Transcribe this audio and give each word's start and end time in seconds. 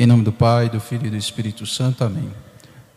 Em 0.00 0.06
nome 0.06 0.24
do 0.24 0.32
Pai, 0.32 0.70
do 0.70 0.80
Filho 0.80 1.08
e 1.08 1.10
do 1.10 1.16
Espírito 1.18 1.66
Santo. 1.66 2.02
Amém. 2.02 2.30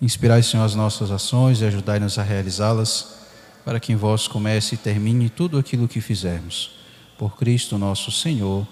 Inspirai, 0.02 0.42
Senhor, 0.42 0.64
as 0.64 0.74
nossas 0.74 1.12
ações 1.12 1.60
e 1.60 1.66
ajudai-nos 1.66 2.18
a 2.18 2.24
realizá-las, 2.24 3.26
para 3.66 3.78
que 3.78 3.92
em 3.92 3.98
vós 3.98 4.26
comece 4.26 4.76
e 4.76 4.78
termine 4.78 5.30
tudo 5.30 5.58
aquilo 5.58 5.86
que 5.86 6.00
fizermos. 6.00 6.72
Por 7.18 7.36
Cristo 7.36 7.78
nosso 7.78 8.10
Senhor. 8.10 8.66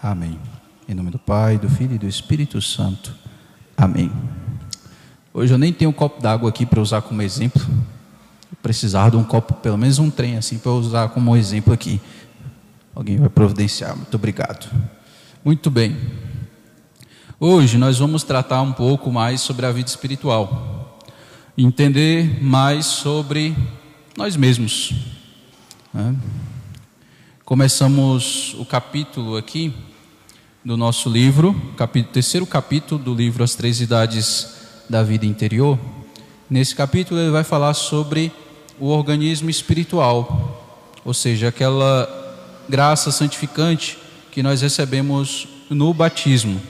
Amém. 0.00 0.38
Em 0.88 0.94
nome 0.94 1.10
do 1.10 1.18
Pai, 1.18 1.58
do 1.58 1.68
Filho 1.68 1.96
e 1.96 1.98
do 1.98 2.06
Espírito 2.06 2.62
Santo. 2.62 3.12
Amém. 3.76 4.12
Hoje 5.34 5.52
eu 5.52 5.58
nem 5.58 5.72
tenho 5.72 5.90
um 5.90 5.92
copo 5.92 6.22
d'água 6.22 6.50
aqui 6.50 6.64
para 6.64 6.80
usar 6.80 7.02
como 7.02 7.20
exemplo. 7.20 7.60
Eu 8.62 9.10
de 9.10 9.16
um 9.16 9.24
copo, 9.24 9.54
pelo 9.54 9.76
menos 9.76 9.98
um 9.98 10.08
trem 10.08 10.36
assim, 10.36 10.56
para 10.56 10.70
usar 10.70 11.08
como 11.08 11.36
exemplo 11.36 11.74
aqui. 11.74 12.00
Alguém 12.94 13.18
vai 13.18 13.28
providenciar. 13.28 13.96
Muito 13.96 14.14
obrigado. 14.14 14.70
Muito 15.44 15.68
bem. 15.68 16.30
Hoje 17.44 17.76
nós 17.76 17.98
vamos 17.98 18.22
tratar 18.22 18.62
um 18.62 18.70
pouco 18.70 19.10
mais 19.10 19.40
sobre 19.40 19.66
a 19.66 19.72
vida 19.72 19.88
espiritual. 19.88 21.00
Entender 21.58 22.40
mais 22.40 22.86
sobre 22.86 23.52
nós 24.16 24.36
mesmos. 24.36 24.92
Né? 25.92 26.14
Começamos 27.44 28.54
o 28.60 28.64
capítulo 28.64 29.36
aqui 29.36 29.74
do 30.64 30.76
nosso 30.76 31.10
livro, 31.10 31.52
capítulo, 31.76 32.12
terceiro 32.12 32.46
capítulo 32.46 33.02
do 33.02 33.12
livro 33.12 33.42
As 33.42 33.56
Três 33.56 33.80
Idades 33.80 34.54
da 34.88 35.02
Vida 35.02 35.26
Interior. 35.26 35.76
Nesse 36.48 36.76
capítulo 36.76 37.18
ele 37.18 37.32
vai 37.32 37.42
falar 37.42 37.74
sobre 37.74 38.30
o 38.78 38.86
organismo 38.86 39.50
espiritual, 39.50 40.94
ou 41.04 41.12
seja, 41.12 41.48
aquela 41.48 42.08
graça 42.68 43.10
santificante 43.10 43.98
que 44.30 44.44
nós 44.44 44.62
recebemos 44.62 45.48
no 45.68 45.92
batismo. 45.92 46.62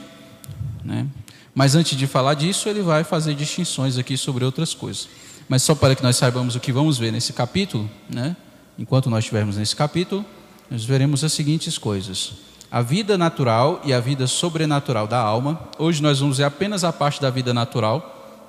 Né? 0.83 1.07
Mas 1.55 1.75
antes 1.75 1.97
de 1.97 2.07
falar 2.07 2.33
disso, 2.33 2.67
ele 2.67 2.81
vai 2.81 3.03
fazer 3.03 3.35
distinções 3.35 3.97
aqui 3.97 4.17
sobre 4.17 4.43
outras 4.43 4.73
coisas. 4.73 5.07
Mas 5.47 5.61
só 5.63 5.75
para 5.75 5.95
que 5.95 6.03
nós 6.03 6.15
saibamos 6.15 6.55
o 6.55 6.59
que 6.59 6.71
vamos 6.71 6.97
ver 6.97 7.11
nesse 7.11 7.33
capítulo, 7.33 7.89
né? 8.09 8.35
enquanto 8.77 9.09
nós 9.09 9.19
estivermos 9.19 9.57
nesse 9.57 9.75
capítulo, 9.75 10.25
nós 10.69 10.83
veremos 10.83 11.23
as 11.23 11.33
seguintes 11.33 11.77
coisas: 11.77 12.33
a 12.71 12.81
vida 12.81 13.17
natural 13.17 13.81
e 13.83 13.93
a 13.93 13.99
vida 13.99 14.25
sobrenatural 14.25 15.07
da 15.07 15.19
alma. 15.19 15.69
Hoje 15.77 16.01
nós 16.01 16.19
vamos 16.19 16.37
ver 16.37 16.45
apenas 16.45 16.83
a 16.83 16.91
parte 16.91 17.21
da 17.21 17.29
vida 17.29 17.53
natural, 17.53 18.41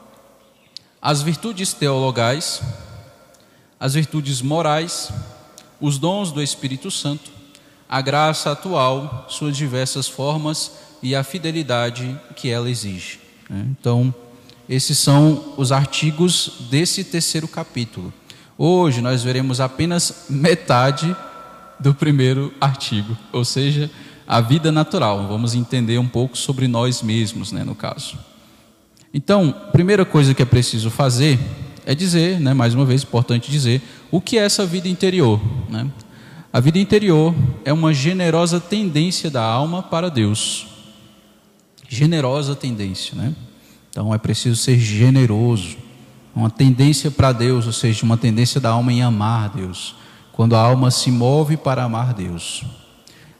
as 1.00 1.20
virtudes 1.20 1.72
teologais, 1.72 2.62
as 3.78 3.94
virtudes 3.94 4.40
morais, 4.40 5.10
os 5.80 5.98
dons 5.98 6.32
do 6.32 6.42
Espírito 6.42 6.90
Santo, 6.90 7.30
a 7.86 8.00
graça 8.00 8.52
atual, 8.52 9.26
suas 9.28 9.56
diversas 9.56 10.08
formas 10.08 10.72
e 11.04 11.14
a 11.14 11.22
fidelidade 11.22 12.18
que 12.34 12.48
ela 12.48 12.68
exige. 12.70 13.20
Né? 13.48 13.66
Então, 13.78 14.12
esses 14.66 14.98
são 14.98 15.52
os 15.58 15.70
artigos 15.70 16.52
desse 16.70 17.04
terceiro 17.04 17.46
capítulo. 17.46 18.10
Hoje 18.56 19.02
nós 19.02 19.22
veremos 19.22 19.60
apenas 19.60 20.24
metade 20.30 21.14
do 21.78 21.94
primeiro 21.94 22.54
artigo, 22.58 23.16
ou 23.30 23.44
seja, 23.44 23.90
a 24.26 24.40
vida 24.40 24.72
natural. 24.72 25.28
Vamos 25.28 25.54
entender 25.54 25.98
um 25.98 26.08
pouco 26.08 26.38
sobre 26.38 26.66
nós 26.66 27.02
mesmos, 27.02 27.52
né, 27.52 27.62
no 27.62 27.74
caso. 27.74 28.16
Então, 29.12 29.54
primeira 29.72 30.06
coisa 30.06 30.32
que 30.32 30.40
é 30.40 30.46
preciso 30.46 30.88
fazer 30.88 31.38
é 31.84 31.94
dizer, 31.94 32.40
né, 32.40 32.54
mais 32.54 32.74
uma 32.74 32.86
vez, 32.86 33.02
importante 33.02 33.50
dizer, 33.50 33.82
o 34.10 34.22
que 34.22 34.38
é 34.38 34.42
essa 34.42 34.64
vida 34.64 34.88
interior. 34.88 35.38
Né? 35.68 35.86
A 36.50 36.60
vida 36.60 36.78
interior 36.78 37.34
é 37.62 37.72
uma 37.74 37.92
generosa 37.92 38.58
tendência 38.58 39.30
da 39.30 39.42
alma 39.42 39.82
para 39.82 40.08
Deus. 40.08 40.73
Generosa 41.88 42.54
tendência, 42.54 43.14
né? 43.16 43.34
Então 43.90 44.12
é 44.12 44.18
preciso 44.18 44.56
ser 44.56 44.78
generoso. 44.78 45.76
Uma 46.34 46.50
tendência 46.50 47.10
para 47.10 47.32
Deus, 47.32 47.66
ou 47.66 47.72
seja, 47.72 48.04
uma 48.04 48.16
tendência 48.16 48.60
da 48.60 48.70
alma 48.70 48.92
em 48.92 49.02
amar 49.02 49.50
Deus. 49.50 49.94
Quando 50.32 50.56
a 50.56 50.60
alma 50.60 50.90
se 50.90 51.10
move 51.10 51.56
para 51.56 51.84
amar 51.84 52.12
Deus. 52.12 52.64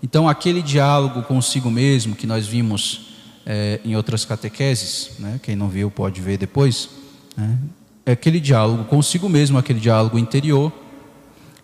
Então, 0.04 0.28
aquele 0.28 0.60
diálogo 0.60 1.22
consigo 1.22 1.70
mesmo 1.70 2.14
que 2.14 2.26
nós 2.26 2.46
vimos 2.46 3.06
é, 3.46 3.80
em 3.84 3.96
outras 3.96 4.24
catequeses, 4.24 5.12
né? 5.18 5.40
quem 5.42 5.56
não 5.56 5.68
viu 5.68 5.90
pode 5.90 6.20
ver 6.20 6.36
depois, 6.36 6.90
né? 7.34 7.58
é 8.04 8.12
aquele 8.12 8.38
diálogo 8.38 8.84
consigo 8.84 9.28
mesmo, 9.30 9.56
aquele 9.56 9.80
diálogo 9.80 10.18
interior, 10.18 10.70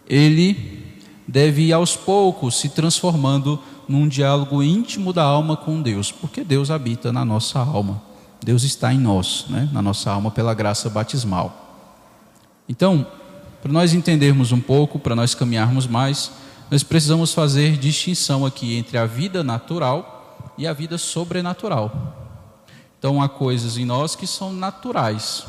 ele 0.08 0.82
deve 1.28 1.64
ir 1.64 1.72
aos 1.74 1.96
poucos 1.96 2.58
se 2.58 2.70
transformando 2.70 3.62
num 3.90 4.06
diálogo 4.06 4.62
íntimo 4.62 5.12
da 5.12 5.24
alma 5.24 5.56
com 5.56 5.82
Deus, 5.82 6.12
porque 6.12 6.44
Deus 6.44 6.70
habita 6.70 7.12
na 7.12 7.24
nossa 7.24 7.58
alma, 7.58 8.00
Deus 8.40 8.62
está 8.62 8.94
em 8.94 8.98
nós, 9.00 9.46
né? 9.48 9.68
na 9.72 9.82
nossa 9.82 10.12
alma 10.12 10.30
pela 10.30 10.54
graça 10.54 10.88
batismal. 10.88 11.90
Então, 12.68 13.04
para 13.60 13.72
nós 13.72 13.92
entendermos 13.92 14.52
um 14.52 14.60
pouco, 14.60 14.96
para 14.96 15.16
nós 15.16 15.34
caminharmos 15.34 15.88
mais, 15.88 16.30
nós 16.70 16.84
precisamos 16.84 17.34
fazer 17.34 17.76
distinção 17.78 18.46
aqui 18.46 18.76
entre 18.76 18.96
a 18.96 19.06
vida 19.06 19.42
natural 19.42 20.38
e 20.56 20.68
a 20.68 20.72
vida 20.72 20.96
sobrenatural. 20.96 22.16
Então, 22.96 23.20
há 23.20 23.28
coisas 23.28 23.76
em 23.76 23.84
nós 23.84 24.14
que 24.14 24.26
são 24.26 24.52
naturais 24.52 25.44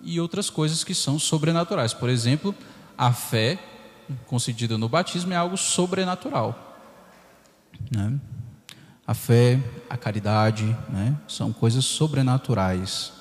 e 0.00 0.20
outras 0.20 0.48
coisas 0.48 0.84
que 0.84 0.94
são 0.94 1.18
sobrenaturais. 1.18 1.92
Por 1.92 2.08
exemplo, 2.08 2.54
a 2.96 3.12
fé 3.12 3.58
concedida 4.28 4.78
no 4.78 4.88
batismo 4.88 5.32
é 5.32 5.36
algo 5.36 5.56
sobrenatural. 5.56 6.67
Né? 7.90 8.18
A 9.06 9.14
fé, 9.14 9.60
a 9.88 9.96
caridade, 9.96 10.76
né? 10.88 11.16
são 11.26 11.52
coisas 11.52 11.84
sobrenaturais. 11.84 13.12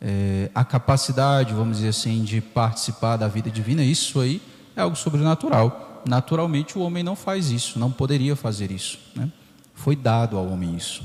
É, 0.00 0.50
a 0.54 0.64
capacidade, 0.64 1.52
vamos 1.52 1.78
dizer 1.78 1.88
assim, 1.88 2.22
de 2.22 2.40
participar 2.40 3.16
da 3.16 3.26
vida 3.26 3.50
divina, 3.50 3.82
isso 3.82 4.20
aí 4.20 4.40
é 4.76 4.80
algo 4.80 4.96
sobrenatural 4.96 5.88
naturalmente 6.08 6.78
o 6.78 6.82
homem 6.82 7.02
não 7.02 7.16
faz 7.16 7.50
isso, 7.50 7.78
não 7.78 7.90
poderia 7.90 8.34
fazer 8.34 8.70
isso. 8.70 8.98
Né? 9.14 9.30
Foi 9.74 9.94
dado 9.94 10.36
ao 10.36 10.46
homem 10.48 10.74
isso. 10.74 11.02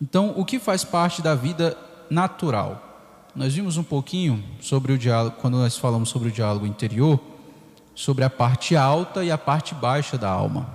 Então, 0.00 0.34
o 0.36 0.44
que 0.44 0.58
faz 0.58 0.84
parte 0.84 1.22
da 1.22 1.34
vida 1.34 1.76
natural? 2.10 2.82
Nós 3.34 3.54
vimos 3.54 3.76
um 3.76 3.82
pouquinho 3.82 4.42
sobre 4.60 4.92
o 4.92 4.98
diálogo, 4.98 5.36
quando 5.40 5.56
nós 5.56 5.76
falamos 5.76 6.08
sobre 6.08 6.28
o 6.28 6.32
diálogo 6.32 6.66
interior, 6.66 7.18
sobre 7.94 8.24
a 8.24 8.30
parte 8.30 8.76
alta 8.76 9.24
e 9.24 9.30
a 9.30 9.38
parte 9.38 9.74
baixa 9.74 10.16
da 10.18 10.28
alma. 10.28 10.68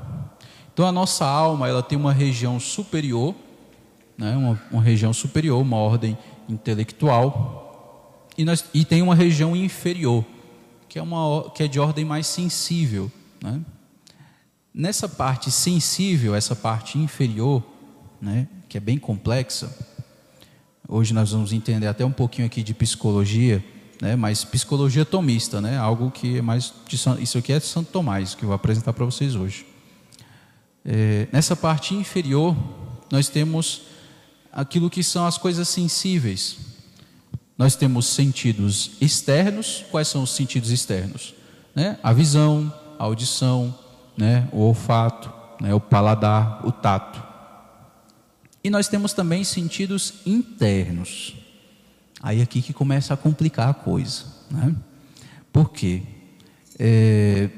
Então, 0.74 0.88
a 0.88 0.92
nossa 0.92 1.26
alma 1.26 1.68
ela 1.68 1.84
tem 1.84 1.98
uma 1.98 2.14
região 2.14 2.60
superior, 2.60 3.36
né? 4.18 4.36
uma, 4.36 4.62
uma 4.72 4.82
região 4.82 5.12
superior, 5.14 5.62
uma 5.62 5.78
ordem 5.78 6.18
intelectual, 6.48 8.28
e, 8.38 8.46
nós, 8.46 8.66
e 8.74 8.86
tem 8.86 9.02
uma 9.02 9.14
região 9.14 9.56
inferior, 9.56 10.26
que 10.88 10.98
é, 10.98 11.02
uma, 11.02 11.50
que 11.52 11.64
é 11.64 11.68
de 11.68 11.80
ordem 11.80 12.06
mais 12.06 12.28
sensível, 12.28 13.12
né? 13.42 13.62
Nessa 14.74 15.10
parte 15.10 15.52
sensível, 15.52 16.34
essa 16.34 16.56
parte 16.56 16.98
inferior, 16.98 17.62
né, 18.22 18.48
que 18.70 18.78
é 18.78 18.80
bem 18.80 18.98
complexa, 18.98 19.70
hoje 20.88 21.14
nós 21.14 21.32
vamos 21.32 21.52
entender 21.52 21.88
até 21.88 22.06
um 22.06 22.12
pouquinho 22.12 22.48
aqui 22.48 22.64
de 22.64 22.74
psicologia, 22.74 23.62
né, 24.02 24.16
mas 24.16 24.46
psicologia 24.46 25.04
tomista, 25.04 25.60
né, 25.60 25.78
algo 25.78 26.10
que 26.10 26.38
é 26.38 26.42
mais 26.42 26.74
de, 26.88 26.96
isso 27.22 27.38
aqui 27.38 27.52
é 27.52 27.60
de 27.60 27.66
Santo 27.66 27.92
Tomás 27.92 28.34
que 28.34 28.44
eu 28.44 28.48
vou 28.48 28.56
apresentar 28.56 28.94
para 28.94 29.04
vocês 29.04 29.36
hoje. 29.36 29.66
É, 30.86 31.28
nessa 31.32 31.56
parte 31.56 31.94
inferior, 31.94 32.56
nós 33.12 33.30
temos 33.30 33.84
aquilo 34.52 34.90
que 34.90 35.04
são 35.04 35.26
as 35.26 35.38
coisas 35.38 35.68
sensíveis. 35.68 36.58
Nós 37.58 37.76
temos 37.76 38.08
sentidos 38.08 38.92
externos. 39.00 39.86
Quais 39.92 40.08
são 40.08 40.24
os 40.24 40.32
sentidos 40.32 40.72
externos? 40.72 41.34
Né? 41.76 41.98
A 42.02 42.12
visão, 42.12 42.74
a 42.98 43.04
audição, 43.04 43.78
né, 44.18 44.48
o 44.52 44.60
olfato, 44.60 45.32
né, 45.60 45.74
o 45.74 45.80
paladar, 45.80 46.66
o 46.66 46.72
tato. 46.72 47.24
E 48.64 48.70
nós 48.70 48.88
temos 48.88 49.14
também 49.14 49.44
sentidos 49.44 50.16
internos. 50.26 51.36
Aí 52.22 52.42
aqui 52.42 52.62
que 52.62 52.74
começa 52.74 53.14
a 53.14 53.18
complicar 53.18 53.70
a 53.70 53.74
coisa. 53.74 54.26
Né? 54.50 54.76
Por 55.52 55.72
quê? 55.72 56.04
É, 56.78 57.50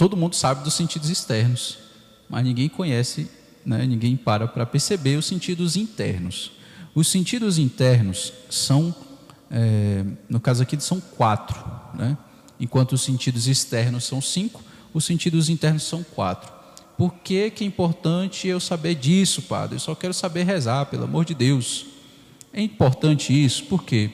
todo 0.00 0.16
mundo 0.16 0.34
sabe 0.34 0.64
dos 0.64 0.72
sentidos 0.72 1.10
externos, 1.10 1.76
mas 2.26 2.42
ninguém 2.42 2.70
conhece, 2.70 3.30
né, 3.66 3.84
ninguém 3.86 4.16
para 4.16 4.48
para 4.48 4.64
perceber 4.64 5.18
os 5.18 5.26
sentidos 5.26 5.76
internos. 5.76 6.52
Os 6.94 7.06
sentidos 7.06 7.58
internos 7.58 8.32
são, 8.48 8.94
é, 9.50 10.02
no 10.26 10.40
caso 10.40 10.62
aqui, 10.62 10.80
são 10.80 10.98
quatro. 10.98 11.62
Né? 11.92 12.16
enquanto 12.58 12.92
os 12.92 13.02
sentidos 13.02 13.46
externos 13.46 14.04
são 14.04 14.22
cinco, 14.22 14.62
os 14.94 15.04
sentidos 15.04 15.50
internos 15.50 15.82
são 15.82 16.02
quatro. 16.02 16.50
Por 16.96 17.12
que, 17.16 17.50
que 17.50 17.62
é 17.62 17.66
importante 17.66 18.48
eu 18.48 18.58
saber 18.58 18.94
disso, 18.94 19.42
Padre? 19.42 19.76
Eu 19.76 19.80
só 19.80 19.94
quero 19.94 20.14
saber 20.14 20.44
rezar, 20.44 20.86
pelo 20.86 21.04
amor 21.04 21.26
de 21.26 21.34
Deus. 21.34 21.84
É 22.54 22.62
importante 22.62 23.32
isso, 23.32 23.64
por 23.64 23.84
quê? 23.84 24.10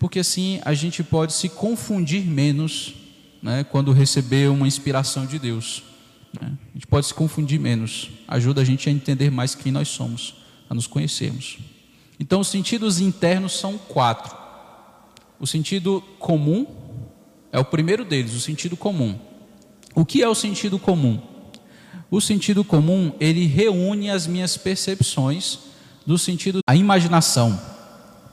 Porque 0.00 0.18
assim 0.18 0.60
a 0.64 0.74
gente 0.74 1.04
pode 1.04 1.32
se 1.32 1.48
confundir 1.48 2.24
menos 2.24 3.01
né, 3.42 3.64
quando 3.64 3.92
receber 3.92 4.48
uma 4.48 4.66
inspiração 4.66 5.26
de 5.26 5.38
Deus. 5.38 5.82
Né? 6.40 6.52
A 6.70 6.74
gente 6.74 6.86
pode 6.86 7.06
se 7.06 7.14
confundir 7.14 7.58
menos, 7.58 8.10
ajuda 8.28 8.60
a 8.60 8.64
gente 8.64 8.88
a 8.88 8.92
entender 8.92 9.30
mais 9.30 9.54
quem 9.54 9.72
nós 9.72 9.88
somos, 9.88 10.34
a 10.70 10.74
nos 10.74 10.86
conhecermos. 10.86 11.58
Então, 12.20 12.40
os 12.40 12.48
sentidos 12.48 13.00
internos 13.00 13.58
são 13.58 13.76
quatro. 13.76 14.36
O 15.40 15.46
sentido 15.46 16.02
comum 16.18 16.66
é 17.50 17.58
o 17.58 17.64
primeiro 17.64 18.04
deles, 18.04 18.34
o 18.34 18.40
sentido 18.40 18.76
comum. 18.76 19.18
O 19.94 20.04
que 20.04 20.22
é 20.22 20.28
o 20.28 20.34
sentido 20.34 20.78
comum? 20.78 21.20
O 22.10 22.20
sentido 22.20 22.62
comum, 22.62 23.12
ele 23.18 23.46
reúne 23.46 24.10
as 24.10 24.26
minhas 24.26 24.56
percepções 24.56 25.58
do 26.06 26.16
sentido 26.16 26.60
a 26.66 26.76
imaginação. 26.76 27.58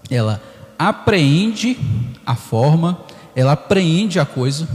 Ela 0.09 0.41
apreende 0.77 1.77
a 2.25 2.35
forma, 2.35 3.03
ela 3.35 3.53
apreende 3.53 4.19
a 4.19 4.25
coisa, 4.25 4.67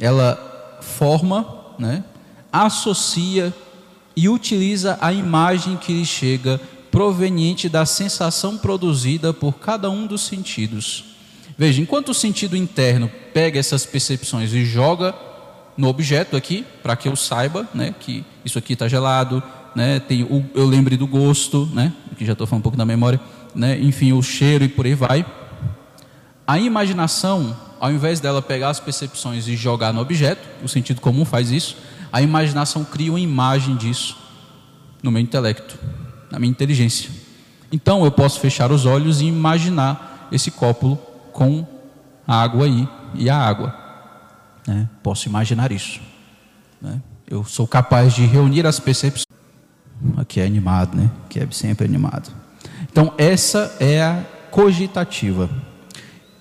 ela 0.00 0.78
forma, 0.80 1.46
né, 1.78 2.04
associa 2.52 3.52
e 4.16 4.28
utiliza 4.28 4.98
a 5.00 5.12
imagem 5.12 5.76
que 5.76 5.92
lhe 5.92 6.04
chega 6.04 6.60
proveniente 6.90 7.68
da 7.68 7.84
sensação 7.84 8.56
produzida 8.56 9.32
por 9.32 9.54
cada 9.54 9.90
um 9.90 10.06
dos 10.06 10.22
sentidos. 10.22 11.04
Veja, 11.58 11.80
enquanto 11.80 12.10
o 12.10 12.14
sentido 12.14 12.56
interno 12.56 13.10
pega 13.32 13.58
essas 13.58 13.84
percepções 13.84 14.52
e 14.52 14.64
joga 14.64 15.14
no 15.76 15.88
objeto 15.88 16.36
aqui, 16.36 16.64
para 16.82 16.94
que 16.94 17.08
eu 17.08 17.16
saiba 17.16 17.68
né, 17.74 17.94
que 17.98 18.24
isso 18.44 18.58
aqui 18.58 18.74
está 18.74 18.86
gelado, 18.86 19.42
né, 19.74 19.98
tem 19.98 20.22
o, 20.22 20.44
eu 20.54 20.66
lembre 20.66 20.96
do 20.96 21.06
gosto, 21.06 21.68
né, 21.72 21.92
que 22.16 22.24
já 22.24 22.32
estou 22.32 22.46
falando 22.46 22.60
um 22.60 22.62
pouco 22.62 22.78
da 22.78 22.84
memória, 22.84 23.20
né, 23.54 23.78
enfim, 23.80 24.12
o 24.12 24.22
cheiro 24.22 24.64
e 24.64 24.68
por 24.68 24.86
aí 24.86 24.94
vai. 24.94 25.26
A 26.46 26.58
imaginação, 26.58 27.56
ao 27.80 27.92
invés 27.92 28.20
dela 28.20 28.40
pegar 28.40 28.70
as 28.70 28.80
percepções 28.80 29.48
e 29.48 29.56
jogar 29.56 29.92
no 29.92 30.00
objeto, 30.00 30.46
o 30.62 30.68
sentido 30.68 31.00
comum 31.00 31.24
faz 31.24 31.50
isso, 31.50 31.76
a 32.12 32.22
imaginação 32.22 32.84
cria 32.84 33.10
uma 33.10 33.20
imagem 33.20 33.76
disso 33.76 34.16
no 35.02 35.10
meu 35.10 35.20
intelecto, 35.20 35.78
na 36.30 36.38
minha 36.38 36.50
inteligência. 36.50 37.10
Então 37.70 38.04
eu 38.04 38.10
posso 38.10 38.40
fechar 38.40 38.70
os 38.70 38.86
olhos 38.86 39.20
e 39.20 39.26
imaginar 39.26 40.28
esse 40.30 40.50
copo 40.50 40.96
com 41.32 41.66
a 42.26 42.42
água 42.42 42.66
aí 42.66 42.88
e 43.14 43.28
a 43.28 43.36
água. 43.36 43.74
Né? 44.66 44.88
Posso 45.02 45.28
imaginar 45.28 45.72
isso. 45.72 46.00
Né? 46.80 47.00
Eu 47.26 47.44
sou 47.44 47.66
capaz 47.66 48.14
de 48.14 48.24
reunir 48.24 48.66
as 48.66 48.78
percepções. 48.78 49.26
Aqui 50.16 50.40
é 50.40 50.44
animado, 50.44 50.96
né? 50.96 51.10
Aqui 51.24 51.40
é 51.40 51.48
sempre 51.50 51.86
animado. 51.86 52.30
Então, 52.90 53.12
essa 53.16 53.74
é 53.80 54.02
a 54.02 54.22
cogitativa. 54.50 55.48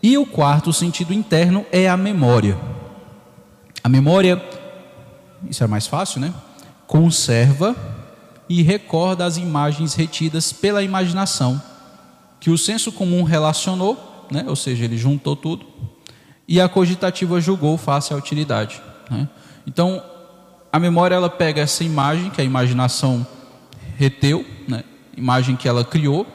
E 0.04 0.18
o 0.18 0.26
quarto 0.26 0.74
sentido 0.74 1.14
interno 1.14 1.66
é 1.72 1.88
a 1.88 1.96
memória. 1.96 2.60
A 3.82 3.88
memória, 3.88 4.44
isso 5.50 5.64
é 5.64 5.68
mais 5.68 5.88
fácil, 5.88 6.20
né? 6.20 6.34
Conserva 6.86 7.74
e 8.50 8.62
recorda 8.62 9.26
as 9.26 9.38
imagens 9.38 9.94
retidas 9.94 10.52
pela 10.52 10.84
imaginação, 10.84 11.62
que 12.38 12.50
o 12.50 12.58
senso 12.58 12.92
comum 12.92 13.24
relacionou, 13.24 14.28
né? 14.30 14.44
ou 14.46 14.58
seja, 14.58 14.84
ele 14.84 14.98
juntou 14.98 15.38
tudo, 15.38 15.66
e 16.46 16.60
a 16.60 16.68
cogitativa 16.68 17.40
julgou 17.40 17.78
face 17.78 18.14
à 18.14 18.18
utilidade. 18.18 18.82
Né? 19.10 19.30
Então, 19.66 20.04
a 20.70 20.78
memória 20.80 21.16
ela 21.16 21.30
pega 21.30 21.62
essa 21.62 21.84
imagem 21.86 22.30
que 22.30 22.42
a 22.42 22.44
imaginação 22.44 23.26
reteu, 23.98 24.46
né? 24.68 24.84
imagem 25.16 25.56
que 25.56 25.68
ela 25.68 25.86
criou, 25.86 26.28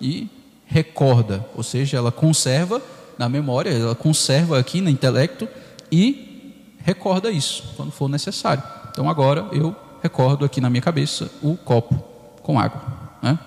e 0.00 0.28
recorda, 0.66 1.44
ou 1.56 1.64
seja, 1.64 1.96
ela 1.96 2.12
conserva 2.12 2.80
na 3.18 3.28
memória, 3.28 3.70
ela 3.70 3.94
conserva 3.94 4.58
aqui 4.58 4.80
no 4.80 4.90
intelecto 4.90 5.48
e 5.90 6.54
recorda 6.78 7.30
isso 7.30 7.74
quando 7.76 7.90
for 7.90 8.08
necessário. 8.08 8.62
Então 8.90 9.08
agora 9.08 9.46
eu 9.52 9.74
recordo 10.02 10.44
aqui 10.44 10.60
na 10.60 10.70
minha 10.70 10.82
cabeça 10.82 11.30
o 11.42 11.56
copo 11.56 11.94
com 12.42 12.58
água. 12.58 12.82
Né? 13.22 13.38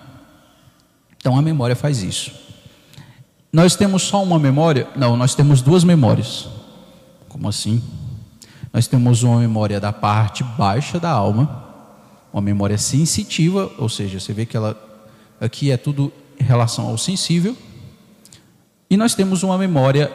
Então 1.16 1.36
a 1.36 1.42
memória 1.42 1.74
faz 1.74 2.02
isso. 2.02 2.32
Nós 3.52 3.74
temos 3.74 4.02
só 4.02 4.22
uma 4.22 4.38
memória? 4.38 4.86
Não, 4.94 5.16
nós 5.16 5.34
temos 5.34 5.60
duas 5.60 5.82
memórias. 5.82 6.48
Como 7.28 7.48
assim? 7.48 7.82
Nós 8.72 8.86
temos 8.86 9.22
uma 9.22 9.40
memória 9.40 9.80
da 9.80 9.92
parte 9.92 10.44
baixa 10.44 11.00
da 11.00 11.10
alma, 11.10 11.64
uma 12.32 12.40
memória 12.40 12.78
sensitiva, 12.78 13.70
ou 13.76 13.88
seja, 13.88 14.20
você 14.20 14.32
vê 14.32 14.46
que 14.46 14.56
ela 14.56 14.76
aqui 15.40 15.70
é 15.70 15.76
tudo 15.76 16.12
em 16.38 16.44
relação 16.44 16.86
ao 16.86 16.96
sensível, 16.96 17.56
e 18.90 18.96
nós 18.96 19.14
temos 19.14 19.42
uma 19.42 19.56
memória 19.56 20.12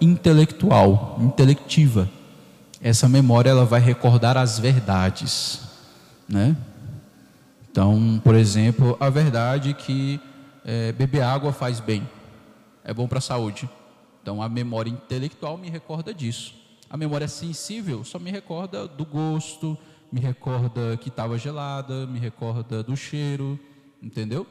intelectual, 0.00 1.18
intelectiva. 1.20 2.10
Essa 2.80 3.08
memória 3.08 3.50
ela 3.50 3.64
vai 3.64 3.80
recordar 3.80 4.36
as 4.36 4.58
verdades, 4.58 5.60
né? 6.28 6.56
Então, 7.70 8.20
por 8.24 8.34
exemplo, 8.34 8.96
a 8.98 9.10
verdade 9.10 9.74
que 9.74 10.20
é, 10.64 10.92
beber 10.92 11.22
água 11.22 11.52
faz 11.52 11.78
bem 11.80 12.08
é 12.84 12.92
bom 12.92 13.08
para 13.08 13.18
a 13.18 13.22
saúde. 13.22 13.68
Então 14.22 14.42
a 14.42 14.48
memória 14.48 14.90
intelectual 14.90 15.56
me 15.56 15.70
recorda 15.70 16.12
disso. 16.12 16.54
A 16.88 16.96
memória 16.96 17.26
sensível 17.26 18.04
só 18.04 18.18
me 18.18 18.30
recorda 18.30 18.86
do 18.86 19.04
gosto, 19.04 19.76
me 20.12 20.20
recorda 20.20 20.96
que 20.98 21.08
estava 21.08 21.36
gelada, 21.36 22.06
me 22.06 22.18
recorda 22.18 22.82
do 22.82 22.96
cheiro, 22.96 23.58
entendeu? 24.02 24.46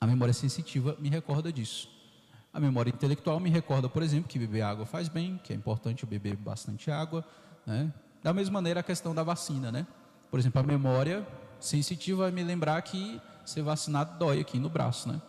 A 0.00 0.06
memória 0.06 0.32
sensitiva 0.32 0.96
me 1.00 1.08
recorda 1.08 1.52
disso. 1.52 1.88
A 2.52 2.58
memória 2.58 2.90
intelectual 2.90 3.38
me 3.38 3.48
recorda, 3.48 3.88
por 3.88 4.02
exemplo, 4.02 4.28
que 4.28 4.38
beber 4.38 4.62
água 4.62 4.84
faz 4.84 5.08
bem, 5.08 5.40
que 5.44 5.52
é 5.52 5.56
importante 5.56 6.04
beber 6.04 6.36
bastante 6.36 6.90
água. 6.90 7.24
Né? 7.66 7.92
Da 8.22 8.32
mesma 8.32 8.54
maneira 8.54 8.80
a 8.80 8.82
questão 8.82 9.14
da 9.14 9.22
vacina, 9.22 9.70
né? 9.70 9.86
Por 10.30 10.38
exemplo, 10.38 10.60
a 10.60 10.64
memória 10.64 11.26
sensitiva 11.60 12.24
vai 12.24 12.30
me 12.30 12.42
lembrar 12.42 12.80
que 12.82 13.20
ser 13.44 13.62
vacinado 13.62 14.18
dói 14.18 14.40
aqui 14.40 14.58
no 14.58 14.68
braço, 14.68 15.08
né? 15.08 15.20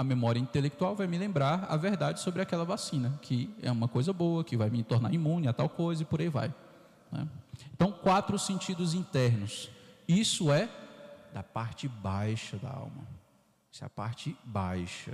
a 0.00 0.04
memória 0.04 0.40
intelectual 0.40 0.94
vai 0.94 1.06
me 1.06 1.18
lembrar 1.18 1.66
a 1.68 1.76
verdade 1.76 2.20
sobre 2.20 2.40
aquela 2.40 2.64
vacina, 2.64 3.18
que 3.20 3.54
é 3.62 3.70
uma 3.70 3.88
coisa 3.88 4.12
boa, 4.12 4.42
que 4.42 4.56
vai 4.56 4.70
me 4.70 4.82
tornar 4.82 5.12
imune 5.12 5.48
a 5.48 5.52
tal 5.52 5.68
coisa 5.68 6.02
e 6.02 6.06
por 6.06 6.20
aí 6.20 6.28
vai. 6.28 6.54
Né? 7.12 7.28
Então, 7.74 7.92
quatro 7.92 8.38
sentidos 8.38 8.94
internos. 8.94 9.68
Isso 10.08 10.50
é 10.50 10.68
da 11.34 11.42
parte 11.42 11.86
baixa 11.86 12.56
da 12.56 12.70
alma. 12.70 13.06
Isso 13.70 13.84
é 13.84 13.86
a 13.86 13.90
parte 13.90 14.36
baixa. 14.44 15.12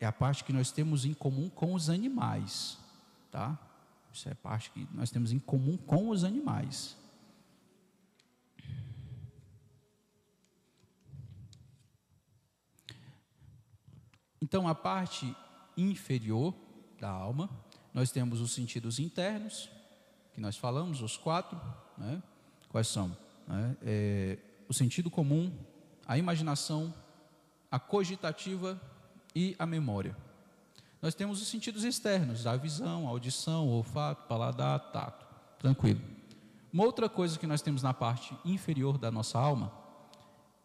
É 0.00 0.06
a 0.06 0.12
parte 0.12 0.42
que 0.42 0.52
nós 0.52 0.72
temos 0.72 1.04
em 1.04 1.12
comum 1.12 1.50
com 1.50 1.74
os 1.74 1.90
animais. 1.90 2.78
Tá? 3.30 3.58
Isso 4.10 4.28
é 4.28 4.32
a 4.32 4.36
parte 4.36 4.70
que 4.70 4.88
nós 4.92 5.10
temos 5.10 5.30
em 5.30 5.38
comum 5.38 5.76
com 5.76 6.08
os 6.08 6.24
animais. 6.24 6.96
Então, 14.40 14.66
a 14.66 14.74
parte 14.74 15.36
inferior 15.76 16.54
da 16.98 17.10
alma, 17.10 17.50
nós 17.92 18.10
temos 18.10 18.40
os 18.40 18.52
sentidos 18.52 18.98
internos, 18.98 19.70
que 20.32 20.40
nós 20.40 20.56
falamos, 20.56 21.02
os 21.02 21.16
quatro, 21.16 21.60
né? 21.98 22.22
quais 22.70 22.88
são? 22.88 23.14
Né? 23.46 23.76
É, 23.82 24.38
o 24.66 24.72
sentido 24.72 25.10
comum, 25.10 25.52
a 26.06 26.16
imaginação, 26.16 26.92
a 27.70 27.78
cogitativa 27.78 28.80
e 29.34 29.54
a 29.58 29.66
memória. 29.66 30.16
Nós 31.00 31.14
temos 31.14 31.40
os 31.40 31.48
sentidos 31.48 31.84
externos, 31.84 32.46
a 32.46 32.56
visão, 32.56 33.06
a 33.06 33.10
audição, 33.10 33.66
o 33.66 33.70
olfato, 33.70 34.26
paladar, 34.26 34.78
tato. 34.92 35.26
Tranquilo. 35.58 36.00
Uma 36.72 36.84
outra 36.84 37.08
coisa 37.08 37.38
que 37.38 37.46
nós 37.46 37.62
temos 37.62 37.82
na 37.82 37.94
parte 37.94 38.36
inferior 38.44 38.98
da 38.98 39.10
nossa 39.10 39.38
alma 39.38 39.72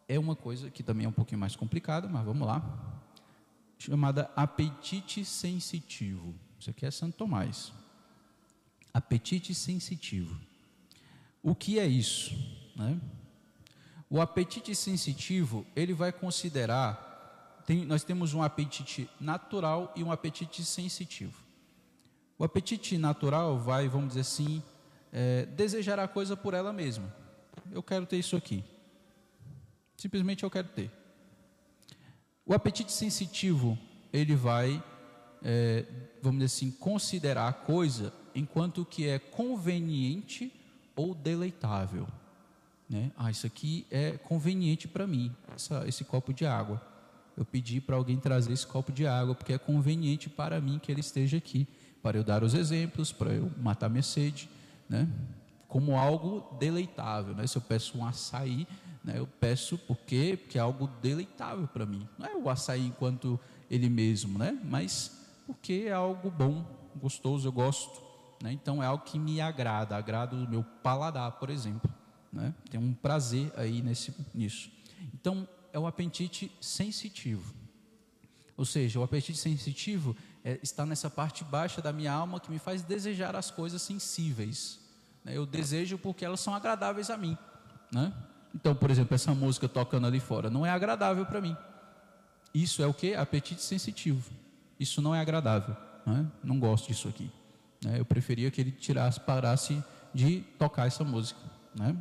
é 0.07 0.19
uma 0.19 0.35
coisa 0.35 0.69
que 0.69 0.83
também 0.83 1.05
é 1.05 1.09
um 1.09 1.13
pouquinho 1.13 1.39
mais 1.39 1.55
complicada, 1.55 2.07
mas 2.07 2.23
vamos 2.23 2.45
lá 2.45 2.61
chamada 3.77 4.29
apetite 4.35 5.23
sensitivo. 5.25 6.33
Isso 6.59 6.69
aqui 6.69 6.85
é 6.85 6.91
Santo 6.91 7.17
Tomás. 7.17 7.71
Apetite 8.93 9.53
sensitivo. 9.53 10.39
O 11.43 11.53
que 11.53 11.79
é 11.79 11.85
isso? 11.85 12.33
Né? 12.75 12.99
O 14.09 14.21
apetite 14.21 14.73
sensitivo, 14.73 15.65
ele 15.75 15.93
vai 15.93 16.11
considerar, 16.11 17.04
tem, 17.65 17.85
nós 17.85 18.03
temos 18.03 18.33
um 18.33 18.43
apetite 18.43 19.09
natural 19.19 19.91
e 19.95 20.03
um 20.03 20.11
apetite 20.11 20.63
sensitivo. 20.63 21.43
O 22.37 22.43
apetite 22.43 22.97
natural 22.97 23.57
vai, 23.57 23.87
vamos 23.87 24.09
dizer 24.09 24.21
assim, 24.21 24.61
é, 25.11 25.45
desejar 25.45 25.99
a 25.99 26.07
coisa 26.07 26.35
por 26.35 26.53
ela 26.53 26.73
mesma. 26.73 27.13
Eu 27.71 27.81
quero 27.81 28.05
ter 28.05 28.17
isso 28.17 28.35
aqui. 28.35 28.63
Simplesmente 29.95 30.43
eu 30.43 30.51
quero 30.51 30.67
ter. 30.67 30.91
O 32.45 32.53
apetite 32.53 32.91
sensitivo, 32.91 33.77
ele 34.13 34.35
vai, 34.35 34.83
é, 35.41 35.85
vamos 36.21 36.39
dizer 36.39 36.55
assim, 36.55 36.71
considerar 36.71 37.47
a 37.47 37.53
coisa 37.53 38.13
enquanto 38.35 38.85
que 38.85 39.07
é 39.07 39.17
conveniente 39.17 40.51
ou 40.95 41.15
deleitável. 41.15 42.07
Né? 42.89 43.11
Ah, 43.17 43.31
isso 43.31 43.47
aqui 43.47 43.87
é 43.89 44.11
conveniente 44.11 44.87
para 44.87 45.07
mim, 45.07 45.33
essa, 45.55 45.87
esse 45.87 46.03
copo 46.03 46.33
de 46.33 46.45
água. 46.45 46.94
Eu 47.37 47.45
pedi 47.45 47.81
para 47.81 47.95
alguém 47.95 48.17
trazer 48.17 48.53
esse 48.53 48.65
copo 48.65 48.91
de 48.91 49.05
água 49.05 49.35
porque 49.35 49.53
é 49.53 49.57
conveniente 49.57 50.29
para 50.29 50.59
mim 50.61 50.79
que 50.79 50.91
ele 50.91 51.01
esteja 51.01 51.37
aqui, 51.37 51.67
para 52.01 52.17
eu 52.17 52.23
dar 52.23 52.43
os 52.43 52.53
exemplos, 52.53 53.11
para 53.11 53.33
eu 53.33 53.51
matar 53.57 53.89
minha 53.89 54.03
sede, 54.03 54.49
né? 54.87 55.07
como 55.67 55.97
algo 55.97 56.55
deleitável. 56.57 57.35
Né? 57.35 57.45
Se 57.47 57.57
eu 57.57 57.61
peço 57.61 57.97
um 57.97 58.05
açaí, 58.05 58.67
Né? 59.03 59.19
Eu 59.19 59.27
peço 59.27 59.77
porque, 59.77 60.35
porque 60.41 60.57
é 60.57 60.61
algo 60.61 60.87
deleitável 60.99 61.67
para 61.67 61.85
mim. 61.85 62.07
Não 62.17 62.25
é 62.25 62.35
o 62.35 62.49
açaí 62.49 62.87
enquanto 62.87 63.39
ele 63.69 63.87
mesmo, 63.87 64.39
né? 64.39 64.57
mas 64.63 65.21
porque 65.45 65.85
é 65.87 65.93
algo 65.93 66.31
bom, 66.31 66.65
gostoso, 66.95 67.47
eu 67.47 67.51
gosto. 67.51 68.01
Né? 68.41 68.51
Então 68.51 68.81
é 68.81 68.87
algo 68.87 69.03
que 69.03 69.19
me 69.19 69.39
agrada, 69.39 69.95
agrada 69.95 70.35
o 70.35 70.49
meu 70.49 70.63
paladar, 70.81 71.33
por 71.33 71.51
exemplo. 71.51 71.91
Né? 72.33 72.53
Tem 72.69 72.79
um 72.79 72.93
prazer 72.93 73.51
aí 73.55 73.81
nesse, 73.81 74.13
nisso. 74.33 74.71
Então 75.13 75.47
é 75.75 75.79
o 75.79 75.85
apetite 75.85 76.49
sensitivo. 76.61 77.53
Ou 78.55 78.63
seja, 78.63 78.97
o 78.97 79.03
apetite 79.03 79.37
sensitivo 79.37 80.15
é, 80.41 80.57
está 80.63 80.85
nessa 80.85 81.09
parte 81.09 81.43
baixa 81.43 81.81
da 81.81 81.91
minha 81.91 82.13
alma 82.13 82.39
que 82.39 82.49
me 82.49 82.57
faz 82.57 82.81
desejar 82.81 83.35
as 83.35 83.51
coisas 83.51 83.81
sensíveis. 83.81 84.79
Né? 85.21 85.35
Eu 85.35 85.45
desejo 85.45 85.97
porque 85.97 86.23
elas 86.23 86.39
são 86.39 86.55
agradáveis 86.55 87.09
a 87.09 87.17
mim. 87.17 87.37
Né? 87.91 88.13
Então, 88.55 88.73
por 88.73 88.89
exemplo, 88.89 89.15
essa 89.15 89.35
música 89.35 89.67
tocando 89.67 90.07
ali 90.07 90.21
fora 90.21 90.49
não 90.49 90.65
é 90.65 90.69
agradável 90.69 91.25
para 91.25 91.41
mim. 91.41 91.57
Isso 92.53 92.81
é 92.81 92.87
o 92.87 92.93
que? 92.93 93.13
Apetite 93.13 93.61
sensitivo. 93.61 94.31
Isso 94.79 95.01
não 95.01 95.13
é 95.13 95.19
agradável. 95.19 95.75
Né? 96.05 96.25
Não 96.41 96.57
gosto 96.57 96.87
disso 96.87 97.09
aqui. 97.09 97.29
Né? 97.83 97.99
Eu 97.99 98.05
preferia 98.05 98.49
que 98.49 98.61
ele 98.61 98.71
tirasse, 98.71 99.19
parasse 99.19 99.83
de 100.13 100.39
tocar 100.57 100.87
essa 100.87 101.03
música. 101.03 101.41
Né? 101.77 101.93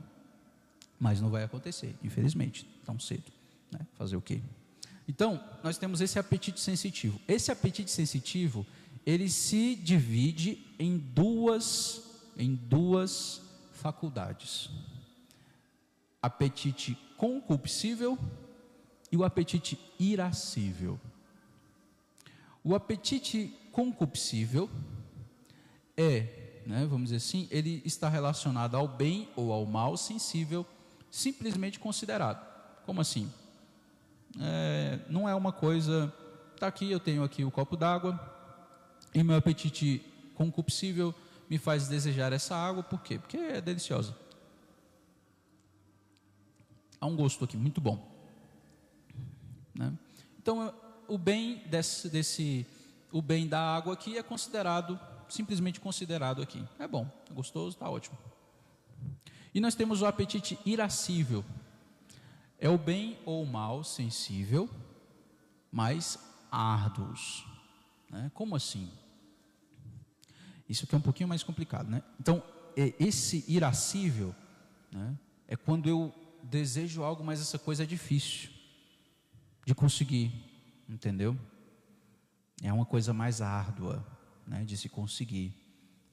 Mas 0.97 1.21
não 1.21 1.29
vai 1.29 1.43
acontecer, 1.43 1.97
infelizmente, 2.05 2.65
tão 2.85 3.01
cedo. 3.01 3.35
Né? 3.73 3.81
Fazer 3.95 4.17
o 4.17 4.21
quê? 4.21 4.41
Então, 5.07 5.43
nós 5.63 5.77
temos 5.77 6.01
esse 6.01 6.19
apetite 6.19 6.61
sensitivo. 6.61 7.21
Esse 7.29 7.53
apetite 7.53 7.91
sensitivo, 7.91 8.67
ele 9.05 9.29
se 9.29 9.77
divide 9.77 10.65
em 10.79 10.97
duas, 10.97 12.03
em 12.37 12.55
duas 12.55 13.43
faculdades: 13.73 14.71
apetite 16.23 16.97
concupiscível 17.17 18.19
e 19.13 19.17
o 19.17 19.25
apetite 19.25 19.79
irascível. 19.99 20.99
O 22.63 22.75
apetite 22.75 23.55
concupiscível 23.71 24.71
é, 25.97 26.63
né, 26.67 26.87
vamos 26.87 27.11
dizer 27.11 27.17
assim, 27.17 27.47
ele 27.51 27.83
está 27.85 28.09
relacionado 28.09 28.75
ao 28.75 28.89
bem 28.89 29.29
ou 29.37 29.53
ao 29.53 29.67
mal 29.67 29.97
sensível, 29.97 30.67
simplesmente 31.11 31.79
considerado. 31.79 32.45
Como 32.85 33.01
assim? 33.01 33.31
É, 34.41 34.99
não 35.09 35.29
é 35.29 35.35
uma 35.35 35.53
coisa. 35.53 36.13
Está 36.55 36.67
aqui, 36.67 36.91
eu 36.91 37.01
tenho 37.01 37.23
aqui 37.23 37.45
o 37.45 37.51
copo 37.51 37.77
d'água, 37.77 38.19
e 39.15 39.23
meu 39.23 39.37
apetite 39.37 40.05
concupiscível 40.35 41.15
me 41.49 41.59
faz 41.59 41.89
desejar 41.89 42.33
essa 42.33 42.57
água, 42.57 42.83
por 42.83 43.03
quê? 43.03 43.19
Porque 43.19 43.37
é 43.37 43.61
deliciosa. 43.61 44.17
Há 47.01 47.07
um 47.07 47.17
gosto 47.17 47.45
aqui 47.45 47.57
muito 47.57 47.81
bom. 47.81 48.11
Né? 49.75 49.93
Então, 50.39 50.73
o 51.07 51.19
bem 51.19 51.63
desse, 51.67 52.09
desse, 52.09 52.67
o 53.13 53.21
bem 53.21 53.47
da 53.47 53.61
água 53.61 53.93
aqui 53.93 54.17
é 54.17 54.23
considerado, 54.23 54.99
simplesmente 55.29 55.81
considerado 55.81 56.41
aqui. 56.41 56.65
É 56.79 56.89
bom, 56.89 57.07
é 57.31 57.35
gostoso, 57.35 57.77
está 57.77 57.91
ótimo. 57.91 58.17
E 59.55 59.61
nós 59.61 59.75
temos 59.75 60.03
o 60.03 60.07
apetite 60.07 60.59
irascível. 60.65 61.45
É 62.65 62.69
o 62.71 62.79
bem 62.79 63.19
ou 63.27 63.43
o 63.43 63.47
mal 63.47 63.85
sensível, 63.85 64.71
mas 65.71 66.19
árduos. 66.51 67.45
Né? 68.09 68.31
Como 68.33 68.57
assim? 68.57 68.91
Isso 70.67 70.87
aqui 70.87 70.95
é 70.95 70.99
um 70.99 71.03
pouquinho 71.03 71.29
mais 71.29 71.43
complicado, 71.43 71.91
né? 71.91 72.03
Então, 72.19 72.43
esse 72.99 73.45
irascível 73.47 74.35
né, 74.91 75.15
é 75.47 75.57
quando 75.57 75.91
eu 75.91 76.11
desejo 76.43 77.03
algo, 77.03 77.23
mas 77.23 77.39
essa 77.39 77.59
coisa 77.59 77.83
é 77.83 77.87
difícil 77.87 78.49
de 79.67 79.75
conseguir, 79.75 80.33
entendeu? 80.89 81.39
É 82.63 82.73
uma 82.73 82.87
coisa 82.87 83.13
mais 83.13 83.43
árdua 83.43 84.03
né, 84.47 84.65
de 84.65 84.79
se 84.79 84.89
conseguir. 84.89 85.55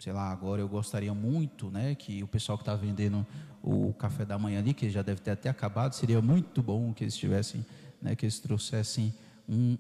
Sei 0.01 0.11
lá, 0.11 0.31
agora 0.31 0.59
eu 0.59 0.67
gostaria 0.67 1.13
muito 1.13 1.69
né, 1.69 1.93
que 1.93 2.23
o 2.23 2.27
pessoal 2.27 2.57
que 2.57 2.63
está 2.63 2.75
vendendo 2.75 3.23
o 3.61 3.93
café 3.93 4.25
da 4.25 4.35
manhã 4.35 4.57
ali, 4.57 4.73
que 4.73 4.89
já 4.89 5.03
deve 5.03 5.21
ter 5.21 5.29
até 5.29 5.47
acabado, 5.47 5.93
seria 5.93 6.19
muito 6.19 6.63
bom 6.63 6.91
que 6.91 7.03
eles 7.03 7.15
tivessem, 7.15 7.63
né, 8.01 8.15
que 8.15 8.25
eles 8.25 8.39
trouxessem 8.39 9.13
um, 9.47 9.77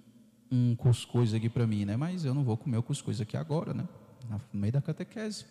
um 0.51 0.75
cuscuz 0.75 1.33
aqui 1.33 1.49
para 1.49 1.65
mim, 1.65 1.85
né? 1.85 1.97
Mas 1.97 2.23
eu 2.23 2.35
não 2.35 2.43
vou 2.43 2.55
comer 2.55 2.77
o 2.77 2.83
cuscuz 2.83 3.19
aqui 3.19 3.35
agora, 3.35 3.73
né? 3.73 3.83
No 4.53 4.59
meio 4.59 4.71
da 4.71 4.79
catequese. 4.79 5.47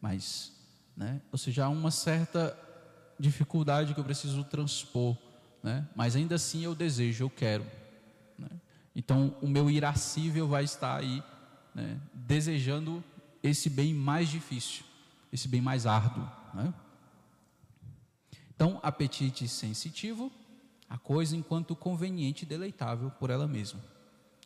Mas, 0.00 0.52
né? 0.96 1.20
Ou 1.32 1.36
seja, 1.36 1.64
há 1.64 1.68
uma 1.68 1.90
certa 1.90 2.56
dificuldade 3.18 3.94
que 3.94 3.98
eu 3.98 4.04
preciso 4.04 4.44
transpor, 4.44 5.16
né? 5.60 5.88
Mas 5.96 6.14
ainda 6.14 6.36
assim 6.36 6.62
eu 6.62 6.72
desejo, 6.72 7.24
eu 7.24 7.30
quero, 7.30 7.66
né? 8.38 8.50
Então 8.94 9.34
o 9.42 9.48
meu 9.48 9.68
irascível 9.68 10.46
vai 10.46 10.62
estar 10.62 11.00
aí, 11.00 11.20
né? 11.74 11.98
Desejando 12.14 13.02
esse 13.44 13.68
bem 13.68 13.92
mais 13.92 14.30
difícil, 14.30 14.84
esse 15.30 15.46
bem 15.46 15.60
mais 15.60 15.84
árduo, 15.84 16.26
né? 16.54 16.72
Então, 18.54 18.80
apetite 18.82 19.46
sensitivo, 19.46 20.32
a 20.88 20.96
coisa 20.96 21.36
enquanto 21.36 21.76
conveniente 21.76 22.44
e 22.44 22.46
deleitável 22.46 23.10
por 23.10 23.28
ela 23.28 23.46
mesma. 23.46 23.80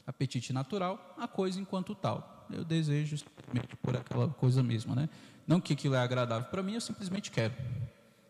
Apetite 0.05 0.53
natural, 0.53 1.15
a 1.17 1.29
coisa 1.29 1.61
enquanto 1.61 1.95
tal. 1.95 2.47
Eu 2.51 2.65
desejo 2.65 3.19
simplesmente 3.19 3.77
por 3.77 3.97
aquela 3.97 4.29
coisa 4.29 4.63
mesma, 4.63 4.97
né? 4.97 5.09
Não 5.47 5.61
que 5.61 5.75
aquilo 5.75 5.95
é 5.95 5.99
agradável 5.99 6.49
para 6.51 6.63
mim, 6.63 6.75
eu 6.75 6.81
simplesmente 6.81 7.31
quero. 7.31 7.55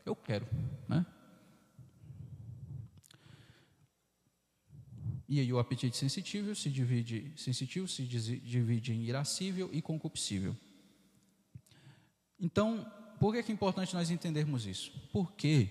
Eu 0.04 0.14
quero, 0.14 0.46
né? 0.86 1.06
E 5.28 5.40
aí 5.40 5.52
o 5.52 5.58
apetite 5.58 5.96
sensitivo 5.96 6.54
se 6.54 6.70
divide, 6.70 7.30
sensitivo 7.36 7.86
se 7.86 8.02
divide 8.04 8.94
em 8.94 9.02
irascível 9.02 9.68
e 9.72 9.82
concupiscível. 9.82 10.56
Então, 12.40 12.90
por 13.20 13.34
que 13.34 13.50
é 13.50 13.52
importante 13.52 13.94
nós 13.94 14.10
entendermos 14.10 14.64
isso? 14.64 14.90
Porque 15.12 15.68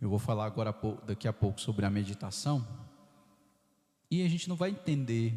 eu 0.00 0.10
vou 0.10 0.18
falar 0.18 0.46
agora 0.46 0.74
daqui 1.06 1.28
a 1.28 1.32
pouco 1.32 1.60
sobre 1.60 1.86
a 1.86 1.90
meditação 1.90 2.66
e 4.10 4.22
a 4.22 4.28
gente 4.28 4.48
não 4.48 4.56
vai 4.56 4.70
entender 4.70 5.34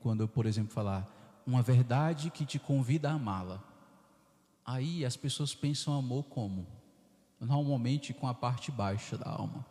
quando 0.00 0.22
eu, 0.22 0.28
por 0.28 0.46
exemplo, 0.46 0.72
falar 0.72 1.42
uma 1.46 1.62
verdade 1.62 2.30
que 2.30 2.46
te 2.46 2.58
convida 2.58 3.10
a 3.10 3.14
amá-la. 3.14 3.62
Aí 4.64 5.04
as 5.04 5.16
pessoas 5.16 5.54
pensam 5.54 5.98
amor 5.98 6.24
como? 6.24 6.66
Normalmente 7.38 8.14
com 8.14 8.26
a 8.26 8.34
parte 8.34 8.70
baixa 8.70 9.18
da 9.18 9.28
alma. 9.28 9.66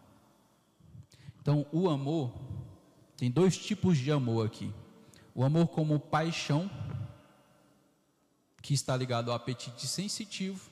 Então, 1.41 1.65
o 1.71 1.89
amor 1.89 2.33
tem 3.19 3.29
dois 3.29 3.57
tipos 3.57 3.97
de 3.97 4.11
amor 4.11 4.45
aqui. 4.45 4.73
O 5.35 5.43
amor 5.43 5.67
como 5.67 5.99
paixão, 5.99 6.71
que 8.61 8.73
está 8.73 8.95
ligado 8.95 9.29
ao 9.29 9.35
apetite 9.35 9.85
sensitivo, 9.87 10.69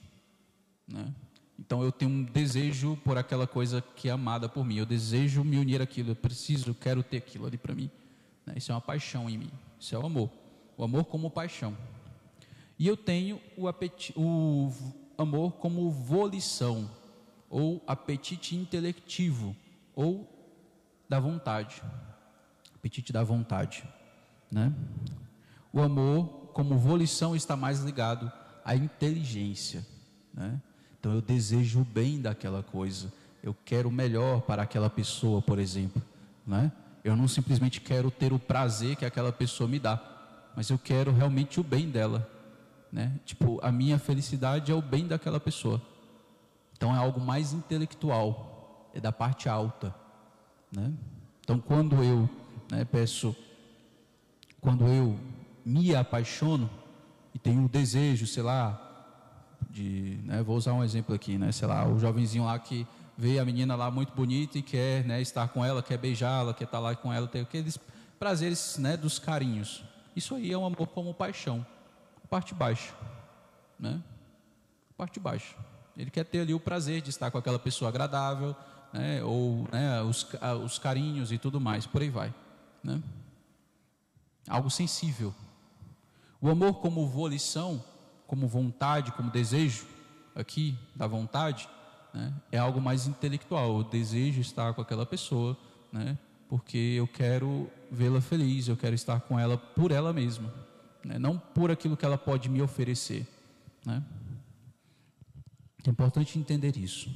né? 0.87 1.13
Então 1.59 1.83
eu 1.83 1.91
tenho 1.91 2.09
um 2.11 2.23
desejo 2.23 2.97
por 3.03 3.17
aquela 3.17 3.45
coisa 3.45 3.81
que 3.81 4.07
é 4.07 4.11
amada 4.11 4.47
por 4.47 4.63
mim. 4.63 4.77
Eu 4.77 4.85
desejo 4.85 5.43
me 5.43 5.57
unir 5.57 5.81
àquilo. 5.81 6.11
Eu 6.11 6.15
preciso, 6.15 6.73
quero 6.73 7.03
ter 7.03 7.17
aquilo 7.17 7.47
ali 7.47 7.57
para 7.57 7.75
mim. 7.75 7.89
Né? 8.45 8.53
Isso 8.57 8.71
é 8.71 8.75
uma 8.75 8.81
paixão 8.81 9.29
em 9.29 9.37
mim. 9.37 9.51
Isso 9.79 9.93
é 9.93 9.99
o 9.99 10.05
amor. 10.05 10.29
O 10.77 10.83
amor 10.83 11.05
como 11.05 11.31
paixão. 11.31 11.75
E 12.77 12.87
eu 12.87 12.95
tenho 12.95 13.41
o, 13.57 13.67
o 14.15 14.73
amor 15.17 15.53
como 15.53 15.89
volição 15.89 16.89
ou 17.49 17.83
apetite 17.87 18.55
intelectivo 18.55 19.55
ou 19.95 20.31
da 21.09 21.19
vontade. 21.19 21.81
Apetite 22.77 23.11
da 23.11 23.23
vontade, 23.23 23.83
né? 24.51 24.73
O 25.73 25.81
amor 25.81 26.51
como 26.53 26.77
volição 26.77 27.35
está 27.35 27.55
mais 27.55 27.83
ligado 27.83 28.31
à 28.63 28.75
inteligência, 28.75 29.85
né? 30.33 30.61
Então 30.99 31.13
eu 31.13 31.21
desejo 31.21 31.81
o 31.81 31.85
bem 31.85 32.21
daquela 32.21 32.63
coisa. 32.63 33.11
Eu 33.43 33.55
quero 33.65 33.89
o 33.89 33.91
melhor 33.91 34.41
para 34.41 34.63
aquela 34.63 34.89
pessoa, 34.89 35.41
por 35.41 35.59
exemplo, 35.59 36.01
né? 36.45 36.71
Eu 37.03 37.15
não 37.15 37.27
simplesmente 37.27 37.79
quero 37.79 38.11
ter 38.11 38.33
o 38.33 38.39
prazer 38.39 38.95
que 38.95 39.05
aquela 39.05 39.31
pessoa 39.31 39.69
me 39.69 39.79
dá, 39.79 40.01
mas 40.55 40.69
eu 40.69 40.77
quero 40.77 41.11
realmente 41.11 41.59
o 41.59 41.63
bem 41.63 41.89
dela, 41.89 42.29
né? 42.91 43.17
Tipo, 43.25 43.59
a 43.63 43.71
minha 43.71 43.97
felicidade 43.97 44.71
é 44.71 44.75
o 44.75 44.81
bem 44.81 45.07
daquela 45.07 45.39
pessoa. 45.39 45.81
Então 46.73 46.93
é 46.93 46.97
algo 46.97 47.21
mais 47.21 47.53
intelectual, 47.53 48.89
é 48.93 48.99
da 48.99 49.11
parte 49.11 49.47
alta, 49.47 49.95
né? 50.71 50.91
Então 51.39 51.59
quando 51.59 52.03
eu, 52.03 52.29
né, 52.71 52.85
peço 52.85 53.35
quando 54.59 54.85
eu 54.87 55.17
me 55.65 55.95
apaixono 55.95 56.69
e 57.33 57.39
tenho 57.39 57.65
o 57.65 57.69
desejo, 57.69 58.25
sei 58.25 58.43
lá, 58.43 58.83
de, 59.69 60.19
né, 60.23 60.41
vou 60.43 60.57
usar 60.57 60.73
um 60.73 60.83
exemplo 60.83 61.13
aqui, 61.13 61.37
né, 61.37 61.51
sei 61.51 61.67
lá, 61.67 61.87
o 61.87 61.99
jovenzinho 61.99 62.45
lá 62.45 62.57
que 62.57 62.87
vê 63.17 63.39
a 63.39 63.45
menina 63.45 63.75
lá 63.75 63.89
muito 63.89 64.13
bonita 64.13 64.57
e 64.57 64.61
quer, 64.61 65.03
né, 65.05 65.21
estar 65.21 65.47
com 65.49 65.63
ela, 65.63 65.81
quer 65.81 65.97
beijá-la, 65.97 66.53
quer 66.53 66.65
estar 66.65 66.79
lá 66.79 66.95
com 66.95 67.11
ela, 67.11 67.27
ter 67.27 67.41
aqueles 67.41 67.77
prazeres, 68.19 68.77
né, 68.77 68.95
dos 68.95 69.19
carinhos. 69.19 69.83
Isso 70.15 70.35
aí 70.35 70.51
é 70.51 70.57
um 70.57 70.65
amor 70.65 70.87
como 70.87 71.13
paixão, 71.13 71.65
parte 72.29 72.53
baixa, 72.53 72.93
né? 73.79 74.01
Parte 74.97 75.19
baixa. 75.19 75.55
Ele 75.95 76.09
quer 76.09 76.25
ter 76.25 76.39
ali 76.39 76.53
o 76.53 76.59
prazer 76.59 77.01
de 77.01 77.09
estar 77.09 77.29
com 77.29 77.37
aquela 77.37 77.59
pessoa 77.59 77.89
agradável, 77.89 78.55
né? 78.93 79.23
ou 79.23 79.67
né, 79.71 80.01
os, 80.01 80.27
os 80.63 80.79
carinhos 80.79 81.31
e 81.31 81.37
tudo 81.37 81.59
mais, 81.59 81.85
por 81.85 82.01
aí 82.01 82.09
vai. 82.09 82.33
Né? 82.83 83.01
Algo 84.47 84.69
sensível. 84.69 85.33
O 86.39 86.49
amor 86.49 86.75
como 86.75 87.07
volição, 87.07 87.83
como 88.27 88.47
vontade, 88.47 89.11
como 89.11 89.31
desejo, 89.31 89.87
aqui 90.35 90.77
da 90.95 91.07
vontade, 91.07 91.67
né, 92.13 92.33
é 92.51 92.57
algo 92.57 92.79
mais 92.79 93.07
intelectual. 93.07 93.79
Eu 93.79 93.83
desejo 93.83 94.39
estar 94.39 94.73
com 94.73 94.81
aquela 94.81 95.05
pessoa, 95.05 95.57
né, 95.91 96.17
porque 96.47 96.77
eu 96.77 97.07
quero 97.07 97.69
vê-la 97.91 98.21
feliz, 98.21 98.67
eu 98.67 98.77
quero 98.77 98.95
estar 98.95 99.21
com 99.21 99.39
ela 99.39 99.57
por 99.57 99.91
ela 99.91 100.13
mesma, 100.13 100.53
né, 101.03 101.17
não 101.17 101.37
por 101.37 101.71
aquilo 101.71 101.97
que 101.97 102.05
ela 102.05 102.17
pode 102.17 102.49
me 102.49 102.61
oferecer. 102.61 103.27
Né. 103.85 104.03
É 105.85 105.89
importante 105.89 106.37
entender 106.37 106.77
isso. 106.77 107.09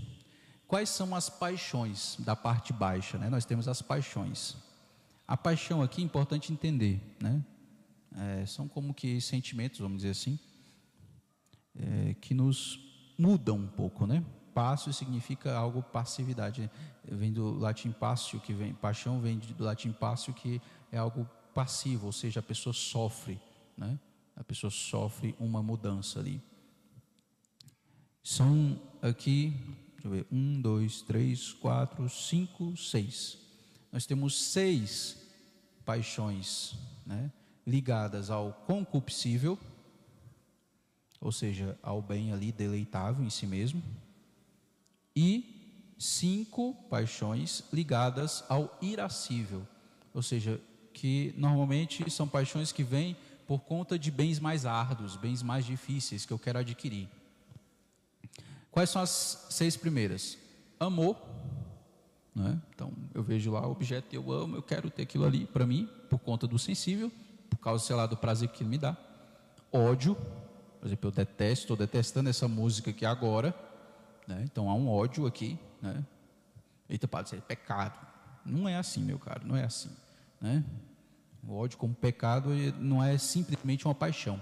Quais 0.68 0.89
são 0.89 1.13
as 1.13 1.30
paixões 1.30 2.15
da 2.20 2.34
parte 2.34 2.72
baixa? 2.72 3.18
Né? 3.18 3.30
Nós 3.30 3.44
temos 3.44 3.68
as 3.68 3.82
paixões. 3.82 4.56
A 5.28 5.38
paixão 5.38 5.82
aqui 5.82 6.01
é 6.01 6.06
importante 6.06 6.51
entender, 6.51 7.01
né? 7.22 7.44
É, 8.16 8.46
são 8.46 8.68
como 8.68 8.94
que 8.94 9.22
sentimentos, 9.22 9.80
vamos 9.80 9.98
dizer 9.98 10.12
assim, 10.12 10.38
é, 11.75 12.13
que 12.16 12.34
nos 12.34 12.80
mudam 13.18 13.58
um 13.58 13.68
pouco, 13.68 14.06
né? 14.06 14.24
Passo 14.54 14.92
significa 14.92 15.56
algo 15.56 15.82
passividade, 15.82 16.70
vem 17.06 17.32
do 17.32 17.58
latim 17.58 17.92
passio, 17.92 18.40
que 18.40 18.54
vem 18.54 18.74
paixão 18.74 19.22
vem 19.22 19.40
do 19.40 19.63
latim 19.63 19.94
passio, 19.94 20.34
que 20.34 20.62
é 20.92 20.98
algo 20.98 21.25
passivo, 21.54 22.08
ou 22.08 22.12
seja, 22.12 22.42
a 22.42 22.44
pessoa 22.44 22.74
sofre, 22.74 23.40
né? 23.78 23.98
A 24.36 24.44
pessoa 24.44 24.72
sofre 24.72 25.36
uma 25.40 25.63
mudança 25.63 26.20
ali. 26.20 26.42
São 28.24 28.80
aqui, 29.01 29.54
deixa 29.94 30.08
eu 30.08 30.12
ver, 30.12 30.28
um, 30.32 30.62
dois, 30.62 31.01
três, 31.01 31.54
quatro, 31.54 32.10
cinco, 32.10 32.75
seis. 32.75 33.38
Nós 33.91 34.05
temos 34.05 34.39
seis 34.41 35.17
paixões, 35.86 36.75
né? 37.05 37.31
Ligadas 37.65 38.29
ao 38.29 38.53
concupiscível, 38.65 39.60
ou 41.19 41.31
seja, 41.31 41.77
ao 41.83 42.01
bem 42.01 42.31
ali 42.31 42.51
deleitável 42.51 43.24
em 43.24 43.29
si 43.29 43.45
mesmo, 43.45 43.83
e 45.15 45.93
cinco 46.00 46.74
paixões 46.89 47.63
ligadas 47.71 48.43
ao 48.50 48.75
irascível, 48.81 49.67
ou 50.13 50.24
seja, 50.24 50.60
que 50.93 51.33
normalmente 51.38 52.10
são 52.10 52.27
paixões 52.27 52.71
que 52.71 52.83
vêm 52.83 53.15
por 53.48 53.60
conta 53.60 54.00
de 54.00 54.10
bens 54.10 54.39
mais 54.39 54.65
árduos, 54.65 55.15
bens 55.15 55.43
mais 55.43 55.65
difíceis 55.65 56.25
que 56.25 56.33
eu 56.33 56.39
quero 56.39 56.60
adquirir. 56.60 57.07
Quais 58.71 58.89
são 58.89 59.01
as 59.01 59.45
seis 59.50 59.75
primeiras? 59.75 60.38
Amor, 60.79 61.17
né? 62.34 62.60
então 62.74 62.92
eu 63.14 63.22
vejo 63.22 63.52
lá 63.52 63.68
o 63.68 63.72
objeto, 63.72 64.16
eu 64.16 64.32
amo, 64.32 64.56
eu 64.56 64.64
quero 64.64 64.90
ter 64.90 65.04
aquilo 65.04 65.26
ali 65.26 65.46
para 65.46 65.66
mim, 65.66 65.90
por 66.10 66.20
conta 66.20 66.48
do 66.48 66.58
sensível, 66.58 67.12
por 67.50 67.58
causa, 67.58 67.86
sei 67.86 67.96
lá, 67.96 68.06
do 68.06 68.16
prazer 68.16 68.50
que 68.50 68.64
ele 68.64 68.70
me 68.70 68.78
dá. 68.78 68.96
Ódio, 69.72 70.16
por 70.80 70.88
exemplo, 70.88 71.10
eu 71.10 71.12
detesto, 71.12 71.64
estou 71.66 71.78
detestando 71.78 72.30
essa 72.30 72.48
música 72.48 72.90
aqui 72.90 73.06
agora. 73.06 73.54
Né? 74.28 74.42
Então 74.44 74.70
há 74.70 74.74
um 74.74 74.90
ódio 74.90 75.28
aqui. 75.28 75.60
Né? 75.82 76.04
Eita, 76.90 77.08
padre, 77.08 77.38
é 77.38 77.42
pecado. 77.42 78.00
Não 78.46 78.68
é 78.68 78.78
assim, 78.78 79.02
meu 79.02 79.20
caro, 79.20 79.46
não 79.46 79.56
é 79.56 79.64
assim. 79.64 79.92
Né? 80.40 80.64
O 81.48 81.56
ódio 81.56 81.78
como 81.78 81.94
pecado 81.94 82.50
não 82.80 83.04
é 83.04 83.18
simplesmente 83.18 83.86
uma 83.86 83.94
paixão. 83.94 84.42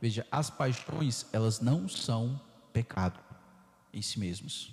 Veja, 0.00 0.26
as 0.30 0.48
paixões, 0.48 1.26
elas 1.32 1.60
não 1.60 1.88
são 1.88 2.40
pecado 2.72 3.18
em 3.92 4.00
si 4.00 4.18
mesmas. 4.18 4.72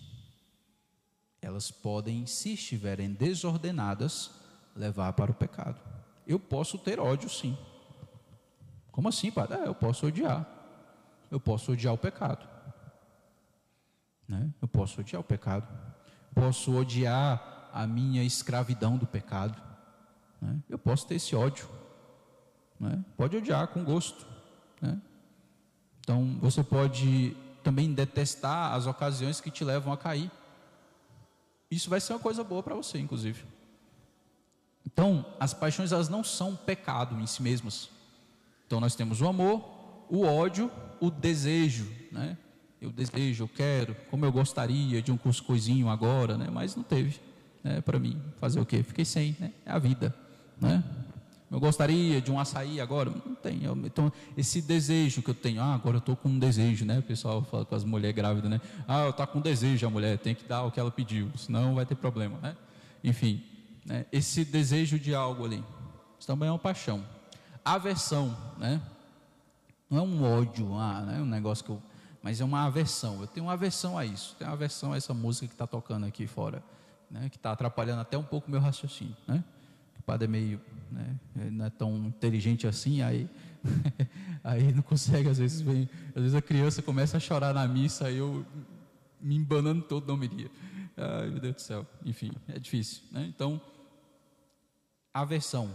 Elas 1.42 1.72
podem, 1.72 2.26
se 2.26 2.54
estiverem 2.54 3.14
desordenadas, 3.14 4.32
levar 4.76 5.14
para 5.14 5.32
o 5.32 5.36
pecado. 5.36 5.80
Eu 6.26 6.40
posso 6.40 6.78
ter 6.78 7.00
ódio, 7.00 7.30
sim. 7.30 7.58
Como 8.92 9.08
assim, 9.08 9.32
padre? 9.32 9.60
É, 9.60 9.68
eu 9.68 9.76
posso 9.76 10.08
odiar 10.08 10.58
eu 11.32 11.40
posso 11.40 11.72
odiar 11.72 11.94
o 11.94 11.98
pecado. 11.98 12.48
Né? 14.28 14.50
Eu 14.62 14.68
posso 14.68 15.02
odiar 15.02 15.22
o 15.22 15.24
pecado. 15.24 15.68
Posso 16.34 16.76
odiar 16.76 17.70
a 17.74 17.86
minha 17.86 18.24
escravidão 18.24 18.98
do 18.98 19.06
pecado. 19.06 19.62
Né? 20.42 20.60
Eu 20.70 20.78
posso 20.78 21.08
ter 21.08 21.16
esse 21.16 21.36
ódio. 21.36 21.68
Né? 22.80 23.04
Pode 23.16 23.38
odiar 23.38 23.68
com 23.68 23.84
gosto. 23.84 24.26
Né? 24.82 25.00
Então 26.00 26.38
você 26.40 26.64
pode 26.64 27.36
também 27.64 27.94
detestar 27.94 28.74
as 28.74 28.86
ocasiões 28.86 29.42
que 29.42 29.52
te 29.52 29.64
levam 29.64 29.92
a 29.92 29.98
cair. 29.98 30.32
Isso 31.70 31.90
vai 31.90 32.00
ser 32.00 32.14
uma 32.14 32.20
coisa 32.20 32.44
boa 32.44 32.64
para 32.64 32.76
você, 32.76 32.98
inclusive. 32.98 33.44
Então, 34.86 35.26
as 35.40 35.54
paixões 35.54 35.92
elas 35.92 36.10
não 36.10 36.24
são 36.24 36.56
pecado 36.56 37.20
em 37.20 37.28
si 37.28 37.44
mesmas. 37.44 37.90
Então 38.66 38.80
nós 38.80 38.96
temos 38.96 39.22
o 39.22 39.28
amor, 39.28 39.64
o 40.10 40.24
ódio, 40.24 40.72
o 41.00 41.10
desejo, 41.10 41.92
né? 42.12 42.38
Eu 42.80 42.92
desejo, 42.92 43.44
eu 43.44 43.48
quero, 43.48 43.96
como 44.10 44.24
eu 44.26 44.32
gostaria 44.32 45.02
de 45.02 45.12
um 45.12 45.18
cuscuzinho 45.18 45.90
agora, 45.90 46.38
né? 46.38 46.48
Mas 46.52 46.76
não 46.76 46.84
teve, 46.84 47.20
né? 47.64 47.82
Para 47.82 48.00
mim, 48.00 48.22
fazer 48.40 48.60
o 48.60 48.66
quê? 48.66 48.84
Fiquei 48.84 49.06
sem, 49.06 49.36
né? 49.40 49.52
É 49.66 49.72
a 49.72 49.80
vida, 49.80 50.16
né? 50.60 50.84
Eu 51.50 51.60
gostaria 51.60 52.22
de 52.22 52.32
um 52.32 52.40
açaí 52.40 52.80
agora, 52.82 53.12
tem. 53.38 53.62
Então, 53.86 54.12
esse 54.36 54.62
desejo 54.62 55.22
que 55.22 55.30
eu 55.30 55.34
tenho, 55.34 55.62
ah, 55.62 55.74
agora 55.74 55.98
eu 55.98 56.00
estou 56.00 56.16
com 56.16 56.30
um 56.30 56.40
desejo, 56.40 56.86
né? 56.86 57.00
O 57.00 57.04
pessoal 57.04 57.44
fala 57.44 57.66
com 57.66 57.76
as 57.76 57.84
mulheres 57.84 58.16
grávidas, 58.16 58.50
né? 58.50 58.62
Ah, 58.88 59.04
eu 59.04 59.10
estou 59.12 59.26
com 59.28 59.40
um 59.40 59.42
desejo, 59.42 59.86
a 59.86 59.90
mulher 59.90 60.18
tem 60.18 60.36
que 60.36 60.46
dar 60.46 60.64
o 60.64 60.72
que 60.72 60.80
ela 60.80 60.92
pediu, 60.92 61.32
senão 61.38 61.76
vai 61.76 61.86
ter 61.86 61.96
problema, 61.96 62.38
né? 62.40 62.56
Enfim, 63.04 63.44
né? 63.86 64.06
esse 64.12 64.44
desejo 64.44 65.00
de 65.00 65.16
algo 65.16 65.46
ali, 65.46 65.64
isso 66.20 66.28
também 66.28 66.50
é 66.50 66.52
uma 66.52 66.60
paixão. 66.60 67.04
Aversão, 67.64 68.36
né? 68.58 68.82
Não 69.90 70.00
é 70.00 70.02
um 70.02 70.24
ódio, 70.24 70.76
ah, 70.76 71.02
né, 71.02 71.22
um 71.22 71.26
negócio 71.26 71.64
que 71.64 71.72
eu. 71.72 71.82
Mas 72.22 72.42
é 72.42 72.44
uma 72.44 72.66
aversão. 72.66 73.22
Eu 73.22 73.28
tenho 73.28 73.46
uma 73.46 73.54
aversão 73.54 73.98
a 73.98 74.04
isso. 74.04 74.36
Tenho 74.38 74.50
uma 74.50 74.54
aversão 74.54 74.92
a 74.92 74.98
essa 74.98 75.14
música 75.14 75.48
que 75.48 75.54
está 75.54 75.66
tocando 75.66 76.06
aqui 76.06 76.28
fora, 76.28 76.62
né, 77.10 77.30
que 77.30 77.38
está 77.38 77.52
atrapalhando 77.52 78.02
até 78.02 78.18
um 78.18 78.24
pouco 78.24 78.48
o 78.48 78.52
meu 78.52 78.60
raciocínio. 78.60 79.16
Né? 79.26 79.44
Padre 80.08 80.26
é 80.26 80.28
meio. 80.28 80.60
Né, 80.92 81.20
não 81.52 81.66
é 81.66 81.70
tão 81.70 82.08
inteligente 82.08 82.66
assim, 82.66 83.04
aí. 83.04 83.30
aí 84.44 84.72
não 84.72 84.82
consegue, 84.82 85.30
às 85.30 85.38
vezes 85.38 85.62
vem. 85.62 85.88
Às 86.16 86.24
vezes 86.24 86.34
a 86.34 86.42
criança 86.42 86.82
começa 86.82 87.18
a 87.18 87.20
chorar 87.20 87.54
na 87.54 87.68
missa, 87.68 88.08
aí 88.08 88.18
eu 88.18 88.44
me 89.22 89.36
embanando 89.36 89.84
todo, 89.84 90.08
não 90.08 90.18
me 90.18 90.26
iria. 90.26 90.50
Ai, 90.98 91.30
meu 91.30 91.40
Deus 91.40 91.56
do 91.56 91.62
céu. 91.62 91.86
Enfim, 92.04 92.32
é 92.48 92.58
difícil. 92.58 93.04
Né? 93.12 93.26
Então, 93.28 93.62
aversão. 95.14 95.70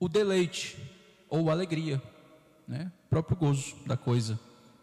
O 0.00 0.08
deleite 0.08 0.76
ou 1.28 1.48
alegria 1.48 2.02
né? 2.66 2.90
O 3.06 3.08
próprio 3.10 3.36
gozo 3.36 3.76
da 3.86 3.96
coisa, 3.96 4.38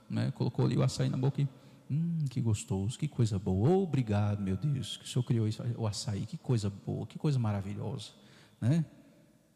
né? 0.10 0.32
Colocou 0.36 0.66
ali 0.66 0.78
o 0.78 0.84
açaí 0.84 1.10
na 1.10 1.18
boca 1.18 1.42
e, 1.42 1.48
hum, 1.92 2.26
que 2.30 2.40
gostoso, 2.40 2.98
que 2.98 3.08
coisa 3.08 3.38
boa. 3.38 3.70
Obrigado, 3.70 4.42
meu 4.42 4.56
Deus, 4.56 4.98
que 4.98 5.06
o 5.06 5.08
Senhor 5.08 5.24
criou 5.24 5.48
isso, 5.48 5.62
o 5.78 5.86
açaí, 5.86 6.26
que 6.26 6.38
coisa 6.38 6.70
boa, 6.70 7.06
que 7.06 7.20
coisa 7.20 7.38
maravilhosa, 7.38 8.12
né? 8.60 8.86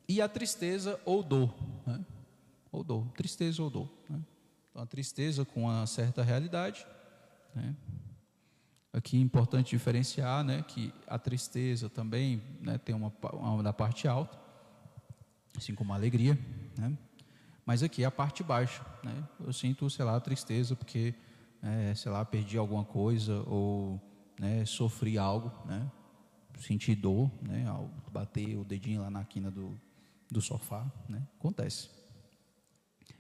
E 0.08 0.22
a 0.22 0.28
tristeza 0.28 1.00
ou 1.06 1.24
dor, 1.24 1.54
né? 1.88 2.06
Ou 2.72 2.84
dor, 2.84 3.08
tristeza 3.14 3.64
ou 3.64 3.70
dor, 3.70 3.90
né? 4.10 4.20
Então 4.70 4.84
a 4.84 4.86
tristeza 4.86 5.46
com 5.46 5.64
uma 5.64 5.88
certa 5.88 6.22
realidade, 6.22 6.86
né? 7.56 7.74
Aqui 8.92 9.18
é 9.18 9.20
importante 9.20 9.72
diferenciar, 9.72 10.42
né, 10.42 10.64
que 10.66 10.94
a 11.06 11.20
tristeza 11.20 11.90
também, 11.90 12.42
né, 12.62 12.78
tem 12.78 12.96
uma, 12.96 13.12
uma 13.34 13.62
da 13.62 13.74
parte 13.74 14.08
alta, 14.08 14.40
assim 15.58 15.76
como 15.76 15.92
a 15.92 15.98
alegria, 15.98 16.40
né? 16.78 16.98
Mas 17.66 17.84
aqui 17.84 18.04
é 18.04 18.06
a 18.06 18.12
parte 18.12 18.42
baixa, 18.42 18.86
né? 19.04 19.28
Eu 19.44 19.52
sinto, 19.52 19.90
sei 19.90 20.06
lá, 20.06 20.18
tristeza 20.22 20.78
porque, 20.78 21.14
é, 21.66 21.96
sei 21.96 22.12
lá, 22.12 22.24
perdi 22.24 22.58
alguma 22.58 22.86
coisa 22.86 23.42
ou 23.48 24.00
né, 24.40 24.64
sofri 24.66 25.18
algo, 25.18 25.52
né? 25.66 25.90
Senti 26.60 26.96
dor, 26.96 27.30
né? 27.42 27.68
Ao 27.68 27.90
bater 28.12 28.56
o 28.56 28.64
dedinho 28.64 29.02
lá 29.02 29.10
na 29.10 29.26
quina 29.26 29.50
do, 29.52 29.78
do 30.32 30.42
sofá, 30.42 30.86
né? 31.10 31.22
Acontece. 31.40 31.90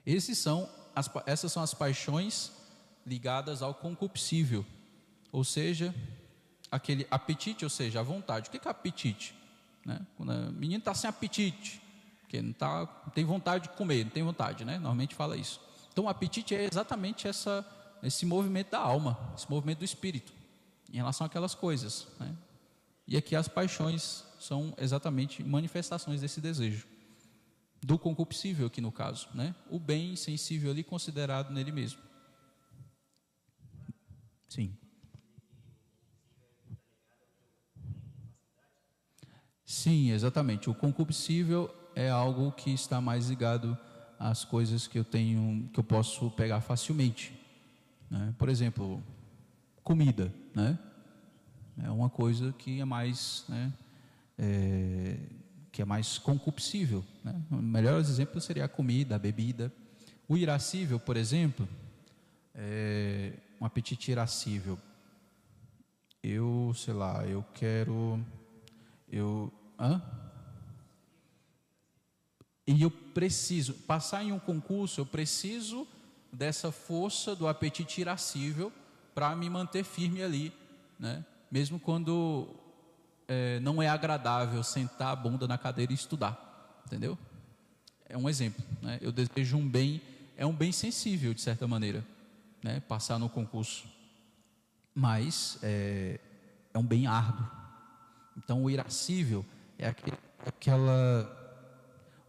Esses 0.05 0.37
são 0.37 0.69
as, 0.95 1.09
essas 1.25 1.51
são 1.51 1.61
as 1.61 1.73
paixões 1.73 2.51
ligadas 3.05 3.61
ao 3.61 3.73
concupiscível, 3.73 4.65
ou 5.31 5.43
seja, 5.43 5.93
aquele 6.71 7.05
apetite, 7.11 7.65
ou 7.65 7.69
seja, 7.69 7.99
a 7.99 8.03
vontade. 8.03 8.47
O 8.47 8.51
que 8.51 8.65
é 8.65 8.71
apetite? 8.71 9.35
Né? 9.85 9.99
Quando 10.15 10.31
a 10.31 10.51
menina 10.51 10.79
está 10.79 10.93
sem 10.93 11.09
apetite, 11.09 11.81
porque 12.21 12.41
não, 12.41 12.53
tá, 12.53 13.01
não 13.05 13.11
tem 13.11 13.25
vontade 13.25 13.69
de 13.69 13.75
comer, 13.75 14.05
não 14.05 14.11
tem 14.11 14.23
vontade, 14.23 14.63
né? 14.63 14.75
Normalmente 14.75 15.13
fala 15.13 15.35
isso. 15.35 15.59
Então 15.91 16.05
o 16.05 16.09
apetite 16.09 16.55
é 16.55 16.63
exatamente 16.63 17.27
essa, 17.27 17.65
esse 18.05 18.25
movimento 18.25 18.71
da 18.71 18.79
alma, 18.79 19.17
esse 19.35 19.49
movimento 19.49 19.79
do 19.79 19.85
espírito, 19.85 20.33
em 20.91 20.97
relação 20.97 21.25
àquelas 21.25 21.55
coisas. 21.55 22.07
Né? 22.19 22.35
E 23.07 23.17
aqui 23.17 23.35
as 23.35 23.47
paixões 23.47 24.23
são 24.39 24.73
exatamente 24.77 25.43
manifestações 25.43 26.21
desse 26.21 26.39
desejo. 26.39 26.87
Do 27.81 27.99
concupiscível 27.99 28.67
aqui 28.67 28.81
no 28.81 28.91
caso, 28.91 29.27
né? 29.33 29.53
O 29.69 29.77
bem 29.77 30.15
sensível 30.15 30.71
ali 30.71 30.83
considerado 30.83 31.51
nele 31.51 31.71
mesmo. 31.71 32.01
Sim. 34.47 34.75
Sim, 39.65 40.11
exatamente. 40.11 40.69
O 40.69 40.73
concupiscível 40.73 41.73
é 41.95 42.09
algo 42.09 42.51
que 42.51 42.71
está 42.71 42.99
mais 42.99 43.29
ligado 43.29 43.77
às 44.17 44.43
coisas 44.43 44.87
que 44.87 44.97
eu 44.97 45.03
tenho, 45.03 45.69
que 45.73 45.79
eu 45.79 45.83
posso 45.83 46.31
pegar 46.31 46.61
facilmente. 46.61 47.44
Né? 48.09 48.33
Por 48.37 48.49
exemplo, 48.49 49.03
comida, 49.83 50.33
né? 50.53 50.77
É 51.83 51.89
uma 51.89 52.09
coisa 52.09 52.53
que 52.53 52.79
é 52.79 52.85
mais, 52.85 53.43
né? 53.49 53.73
É, 54.37 55.17
que 55.71 55.81
é 55.81 55.85
mais 55.85 56.17
concupiscível. 56.17 57.03
Né? 57.23 57.41
O 57.51 57.55
melhor 57.55 57.99
exemplo 57.99 58.39
seria 58.39 58.65
a 58.65 58.69
comida, 58.69 59.15
a 59.15 59.19
bebida. 59.19 59.71
O 60.27 60.37
irascível, 60.37 60.99
por 60.99 61.17
exemplo, 61.17 61.67
é 62.53 63.33
um 63.59 63.65
apetite 63.65 64.11
irascível. 64.11 64.79
Eu, 66.23 66.73
sei 66.75 66.93
lá, 66.93 67.25
eu 67.27 67.45
quero, 67.53 68.19
eu, 69.11 69.53
hã? 69.77 70.01
E 72.65 72.81
eu 72.81 72.89
preciso 72.89 73.73
passar 73.73 74.23
em 74.23 74.31
um 74.31 74.39
concurso, 74.39 74.99
eu 74.99 75.05
preciso 75.05 75.87
dessa 76.35 76.71
força 76.71 77.35
do 77.35 77.47
apetite 77.47 78.01
irascível 78.01 78.71
para 79.13 79.35
me 79.35 79.49
manter 79.49 79.83
firme 79.83 80.21
ali, 80.21 80.53
né? 80.99 81.23
Mesmo 81.49 81.79
quando 81.79 82.47
é, 83.27 83.59
não 83.61 83.81
é 83.81 83.87
agradável 83.87 84.61
sentar 84.61 85.13
a 85.13 85.15
bunda 85.15 85.47
na 85.47 85.57
cadeira 85.57 85.91
e 85.91 85.95
estudar, 85.95 86.83
entendeu? 86.85 87.17
É 88.07 88.17
um 88.17 88.27
exemplo, 88.27 88.63
né? 88.81 88.99
Eu 89.01 89.11
desejo 89.11 89.57
um 89.57 89.67
bem, 89.67 90.01
é 90.35 90.45
um 90.45 90.53
bem 90.53 90.71
sensível 90.71 91.33
de 91.33 91.41
certa 91.41 91.67
maneira, 91.67 92.05
né? 92.61 92.81
Passar 92.81 93.17
no 93.17 93.29
concurso, 93.29 93.87
mas 94.93 95.57
é, 95.63 96.19
é 96.73 96.77
um 96.77 96.85
bem 96.85 97.07
árduo. 97.07 97.49
Então 98.37 98.63
o 98.63 98.69
irascível 98.69 99.45
é 99.77 99.87
aquele, 99.87 100.17
aquela 100.45 101.44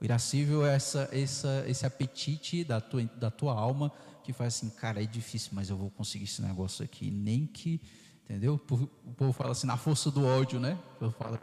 o 0.01 0.05
irascível 0.05 0.67
é 0.67 0.75
essa, 0.75 1.09
essa, 1.13 1.65
esse 1.67 1.87
apetite 1.87 2.65
da 2.65 2.81
tua, 2.81 3.05
da 3.17 3.31
tua 3.31 3.55
alma 3.55 3.91
que 4.23 4.33
faz 4.33 4.57
assim, 4.57 4.69
cara, 4.71 5.03
é 5.03 5.07
difícil, 5.07 5.51
mas 5.55 5.71
eu 5.71 5.77
vou 5.77 5.91
conseguir 5.91 6.25
esse 6.25 6.43
negócio 6.43 6.85
aqui. 6.85 7.11
Nem 7.11 7.47
que, 7.47 7.81
entendeu? 8.25 8.55
O 8.55 9.13
povo 9.15 9.33
fala 9.33 9.53
assim, 9.53 9.67
na 9.67 9.77
força 9.77 10.11
do 10.11 10.27
ódio, 10.27 10.59
né? 10.59 10.77
Eu 11.01 11.13
falo, 11.13 11.39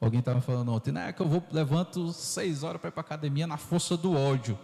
alguém 0.00 0.20
estava 0.20 0.40
falando 0.40 0.72
ontem, 0.72 0.90
né? 0.90 1.12
Que 1.12 1.20
eu 1.20 1.28
vou, 1.28 1.42
levanto 1.52 2.12
seis 2.12 2.62
horas 2.62 2.80
para 2.80 2.88
ir 2.88 2.92
para 2.92 3.02
academia 3.02 3.46
na 3.46 3.58
força 3.58 3.96
do 3.96 4.14
ódio. 4.14 4.58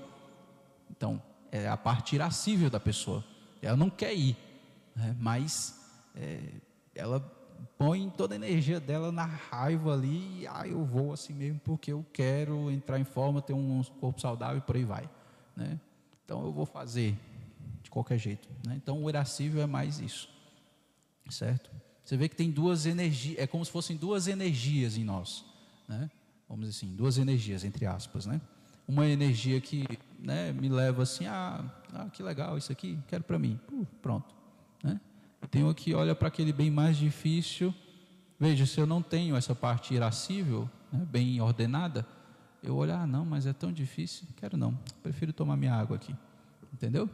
Então, 0.91 1.23
é 1.53 1.69
a 1.69 1.77
parte 1.77 2.15
irascível 2.15 2.71
da 2.71 2.81
pessoa. 2.81 3.25
Ela 3.61 3.77
não 3.77 3.91
quer 3.91 4.15
ir, 4.15 4.37
né? 4.97 5.15
mas 5.21 5.79
é, 6.17 6.41
ela 6.95 7.21
põe 7.79 8.09
toda 8.11 8.35
a 8.35 8.37
energia 8.37 8.79
dela 8.79 9.11
na 9.11 9.25
raiva 9.25 9.93
ali, 9.93 10.43
e 10.43 10.47
ah, 10.47 10.67
eu 10.67 10.85
vou 10.85 11.13
assim 11.13 11.33
mesmo 11.33 11.61
porque 11.65 11.93
eu 11.93 12.05
quero 12.13 12.71
entrar 12.71 12.99
em 12.99 13.05
forma, 13.05 13.41
ter 13.41 13.53
um 13.53 13.83
corpo 14.01 14.21
saudável 14.21 14.59
e 14.59 14.61
por 14.61 14.77
aí 14.77 14.85
vai, 14.85 15.09
né? 15.57 15.79
Então 16.25 16.45
eu 16.45 16.53
vou 16.53 16.67
fazer 16.67 17.19
de 17.83 17.91
qualquer 17.91 18.19
jeito, 18.19 18.49
né? 18.67 18.75
Então 18.77 19.03
o 19.03 19.09
irascível 19.09 19.63
é 19.63 19.67
mais 19.67 19.99
isso, 19.99 20.29
certo? 21.29 21.71
Você 22.05 22.17
vê 22.17 22.29
que 22.29 22.37
tem 22.37 22.51
duas 22.51 22.87
energias, 22.87 23.39
é 23.39 23.47
como 23.47 23.65
se 23.65 23.71
fossem 23.71 23.97
duas 23.97 24.29
energias 24.29 24.97
em 24.97 25.05
nós, 25.05 25.45
né? 25.89 26.11
Vamos 26.49 26.67
dizer 26.67 26.79
assim, 26.79 26.95
duas 26.95 27.19
energias 27.19 27.65
entre 27.65 27.87
aspas, 27.87 28.27
né? 28.27 28.41
Uma 28.87 29.07
energia 29.07 29.61
que, 29.61 29.87
né, 30.19 30.53
me 30.53 30.69
leva 30.69 31.05
assim, 31.05 31.27
ah, 31.27 31.65
ah 31.93 32.09
que 32.11 32.23
legal 32.23 32.59
isso 32.59 32.73
aqui, 32.73 32.99
quero 33.07 33.23
para 33.23 33.39
mim, 33.39 33.61
uh, 33.73 33.87
pronto, 34.03 34.35
né? 34.83 35.01
Tenho 35.49 35.69
aqui, 35.69 35.95
olha 35.95 36.15
para 36.15 36.29
aquele 36.29 36.53
bem 36.53 36.71
mais 36.71 36.97
difícil. 36.97 37.75
Veja, 38.39 38.67
se 38.67 38.81
eu 38.81 38.87
não 38.87 39.03
tenho 39.03 39.37
essa 39.37 39.55
parte 39.55 39.95
irascível, 39.95 40.69
né, 40.93 41.07
bem 41.11 41.41
ordenada, 41.41 42.07
eu 42.63 42.77
olho, 42.77 42.95
ah, 42.95 43.07
não, 43.07 43.25
mas 43.25 43.47
é 43.47 43.53
tão 43.53 43.73
difícil, 43.73 44.27
quero 44.37 44.57
não, 44.57 44.79
prefiro 45.03 45.33
tomar 45.33 45.57
minha 45.57 45.75
água 45.75 45.97
aqui. 45.97 46.15
Entendeu? 46.73 47.09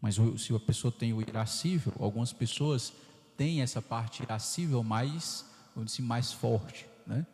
Mas 0.00 0.16
se 0.36 0.54
a 0.54 0.60
pessoa 0.60 0.92
tem 0.92 1.12
o 1.12 1.20
irascível, 1.20 1.92
algumas 1.98 2.32
pessoas 2.32 2.92
têm 3.36 3.62
essa 3.62 3.82
parte 3.82 4.22
irascível 4.22 4.82
mais, 4.82 5.44
vamos 5.74 5.92
dizer, 5.92 6.02
mais 6.02 6.32
forte, 6.32 6.86
né? 7.06 7.26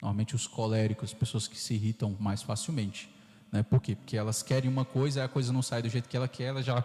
Normalmente 0.00 0.34
os 0.34 0.46
coléricos, 0.46 1.14
pessoas 1.14 1.46
que 1.46 1.58
se 1.58 1.74
irritam 1.74 2.16
mais 2.18 2.42
facilmente, 2.42 3.08
né? 3.50 3.62
Por 3.62 3.80
quê? 3.80 3.94
Porque 3.94 4.16
elas 4.16 4.42
querem 4.42 4.68
uma 4.68 4.84
coisa, 4.84 5.24
a 5.24 5.28
coisa 5.28 5.52
não 5.52 5.62
sai 5.62 5.82
do 5.82 5.88
jeito 5.88 6.08
que 6.08 6.16
ela 6.16 6.28
quer, 6.28 6.44
ela 6.44 6.62
já 6.62 6.82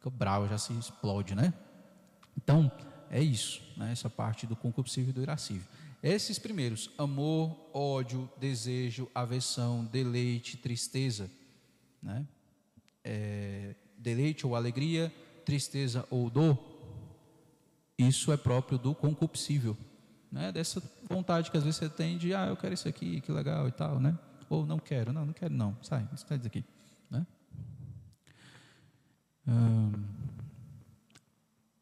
fica 0.00 0.08
bravo, 0.08 0.48
já 0.48 0.56
se 0.56 0.72
explode, 0.72 1.34
né? 1.34 1.52
Então, 2.34 2.72
é 3.10 3.22
isso, 3.22 3.62
né? 3.76 3.92
essa 3.92 4.08
parte 4.08 4.46
do 4.46 4.56
concupiscível 4.56 5.10
e 5.10 5.12
do 5.12 5.22
irascível. 5.22 5.66
Esses 6.02 6.38
primeiros, 6.38 6.90
amor, 6.96 7.54
ódio, 7.74 8.28
desejo, 8.38 9.06
aversão, 9.14 9.84
deleite, 9.84 10.56
tristeza, 10.56 11.30
né? 12.02 12.26
É, 13.04 13.74
deleite 13.98 14.46
ou 14.46 14.56
alegria, 14.56 15.12
tristeza 15.44 16.06
ou 16.10 16.30
dor, 16.30 16.58
isso 17.98 18.32
é 18.32 18.36
próprio 18.38 18.78
do 18.78 18.94
concupiscível, 18.94 19.76
né? 20.32 20.50
Dessa 20.50 20.82
vontade 21.06 21.50
que 21.50 21.58
às 21.58 21.64
vezes 21.64 21.78
você 21.78 21.90
tem 21.90 22.16
de, 22.16 22.34
ah, 22.34 22.46
eu 22.46 22.56
quero 22.56 22.72
isso 22.72 22.88
aqui, 22.88 23.20
que 23.20 23.30
legal 23.30 23.68
e 23.68 23.72
tal, 23.72 24.00
né? 24.00 24.18
Ou 24.48 24.64
não 24.64 24.78
quero, 24.78 25.12
não, 25.12 25.26
não 25.26 25.34
quero 25.34 25.52
não, 25.52 25.76
sai, 25.82 26.08
sai 26.16 26.38
daqui, 26.38 26.60
né? 26.60 26.79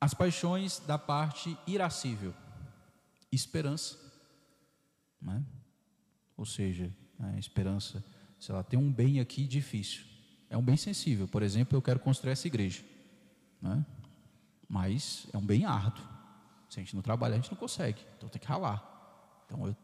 As 0.00 0.14
paixões 0.14 0.78
da 0.80 0.96
parte 0.96 1.56
irascível, 1.66 2.32
esperança, 3.32 3.98
né? 5.20 5.42
ou 6.36 6.46
seja, 6.46 6.90
a 7.18 7.36
esperança, 7.36 8.04
se 8.38 8.50
ela 8.50 8.62
tem 8.62 8.78
um 8.78 8.92
bem 8.92 9.18
aqui 9.18 9.44
difícil, 9.44 10.04
é 10.48 10.56
um 10.56 10.62
bem 10.62 10.76
sensível. 10.76 11.26
Por 11.26 11.42
exemplo, 11.42 11.76
eu 11.76 11.82
quero 11.82 11.98
construir 11.98 12.32
essa 12.32 12.46
igreja, 12.46 12.82
né? 13.60 13.84
mas 14.68 15.26
é 15.32 15.38
um 15.38 15.44
bem 15.44 15.64
árduo. 15.64 16.06
Se 16.70 16.78
a 16.78 16.82
gente 16.82 16.94
não 16.94 17.02
trabalhar, 17.02 17.34
a 17.34 17.40
gente 17.40 17.50
não 17.50 17.58
consegue, 17.58 18.00
então 18.16 18.28
tem 18.28 18.40
que 18.40 18.46
ralar. 18.46 18.84
Então, 19.46 19.66
eu, 19.66 19.76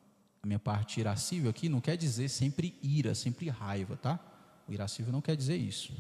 a 0.43 0.47
minha 0.47 0.59
parte 0.59 1.01
irascível 1.01 1.51
aqui 1.51 1.69
não 1.69 1.81
quer 1.81 1.97
dizer 1.97 2.29
sempre 2.29 2.79
ira, 2.83 3.15
sempre 3.15 3.49
raiva, 3.49 3.97
tá? 3.97 4.21
O 4.69 4.73
irascível 4.73 5.13
não 5.13 5.21
quer 5.21 5.35
dizer 5.35 5.57
isso. 5.57 5.93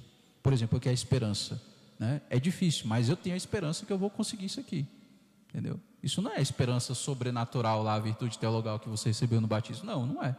Por 0.42 0.52
exemplo, 0.52 0.78
o 0.78 0.80
que 0.80 0.88
é 0.88 0.92
esperança? 0.92 1.73
Né? 1.98 2.20
É 2.28 2.38
difícil, 2.38 2.86
mas 2.86 3.08
eu 3.08 3.16
tenho 3.16 3.34
a 3.34 3.36
esperança 3.36 3.86
que 3.86 3.92
eu 3.92 3.98
vou 3.98 4.10
conseguir 4.10 4.46
isso 4.46 4.60
aqui. 4.60 4.86
Entendeu? 5.48 5.78
Isso 6.02 6.20
não 6.20 6.32
é 6.32 6.40
esperança 6.40 6.94
sobrenatural 6.94 7.82
lá, 7.82 7.94
a 7.94 7.98
virtude 7.98 8.38
teologal 8.38 8.78
que 8.78 8.88
você 8.88 9.10
recebeu 9.10 9.40
no 9.40 9.46
batismo. 9.46 9.86
Não, 9.86 10.04
não 10.04 10.22
é. 10.22 10.36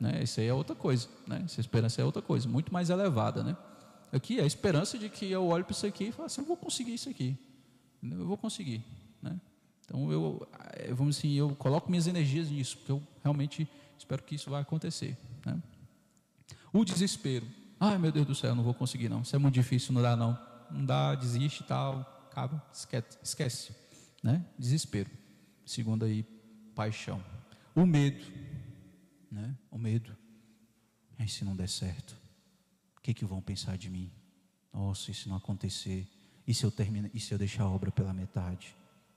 Né? 0.00 0.22
Isso 0.22 0.40
aí 0.40 0.46
é 0.46 0.54
outra 0.54 0.74
coisa. 0.74 1.08
Né? 1.26 1.42
Essa 1.44 1.60
esperança 1.60 2.00
é 2.00 2.04
outra 2.04 2.22
coisa, 2.22 2.48
muito 2.48 2.72
mais 2.72 2.90
elevada. 2.90 3.42
Né? 3.42 3.56
Aqui 4.12 4.40
é 4.40 4.42
a 4.42 4.46
esperança 4.46 4.98
de 4.98 5.08
que 5.08 5.30
eu 5.30 5.46
olho 5.46 5.64
para 5.64 5.72
isso 5.72 5.86
aqui 5.86 6.04
e 6.04 6.12
falo 6.12 6.26
assim: 6.26 6.40
eu 6.40 6.46
vou 6.46 6.56
conseguir 6.56 6.94
isso 6.94 7.08
aqui. 7.08 7.38
Eu 8.02 8.26
vou 8.26 8.36
conseguir. 8.36 8.82
Né? 9.22 9.38
Então 9.84 10.10
eu, 10.10 10.46
eh, 10.72 10.92
vamos 10.92 11.18
assim, 11.18 11.32
eu 11.34 11.54
coloco 11.56 11.90
minhas 11.90 12.06
energias 12.06 12.50
nisso, 12.50 12.76
porque 12.78 12.92
eu 12.92 13.02
realmente 13.22 13.68
espero 13.98 14.22
que 14.22 14.34
isso 14.34 14.50
vai 14.50 14.62
acontecer. 14.62 15.16
Né? 15.44 15.60
O 16.72 16.84
desespero. 16.84 17.46
Ai 17.78 17.98
meu 17.98 18.10
Deus 18.10 18.26
do 18.26 18.34
céu, 18.34 18.54
não 18.54 18.62
vou 18.62 18.74
conseguir 18.74 19.08
não. 19.08 19.22
Isso 19.22 19.34
é 19.36 19.38
muito 19.38 19.54
difícil, 19.54 19.92
não 19.92 20.02
dá 20.02 20.16
não. 20.16 20.38
Não 20.70 20.84
dá, 20.84 21.14
desiste 21.14 21.62
e 21.62 21.66
tal, 21.66 22.00
acaba, 22.30 22.64
esquece, 22.72 23.18
esquece, 23.22 23.74
né? 24.22 24.44
Desespero. 24.58 25.10
Segundo 25.64 26.04
aí, 26.04 26.24
paixão. 26.74 27.24
O 27.74 27.86
medo, 27.86 28.24
né? 29.30 29.56
O 29.70 29.78
medo. 29.78 30.16
Se 31.26 31.44
não 31.44 31.56
der 31.56 31.68
certo, 31.70 32.14
o 32.98 33.00
que 33.00 33.14
que 33.14 33.24
vão 33.24 33.40
pensar 33.40 33.78
de 33.78 33.88
mim? 33.88 34.12
Nossa, 34.70 35.10
e 35.10 35.14
se 35.14 35.26
não 35.26 35.36
acontecer? 35.36 36.06
E 36.46 36.52
se 36.52 36.64
eu 36.64 36.70
terminar, 36.70 37.08
e 37.14 37.18
se 37.18 37.32
eu 37.32 37.38
deixar 37.38 37.62
a 37.62 37.70
obra 37.70 37.90
pela 37.90 38.12
metade? 38.12 38.76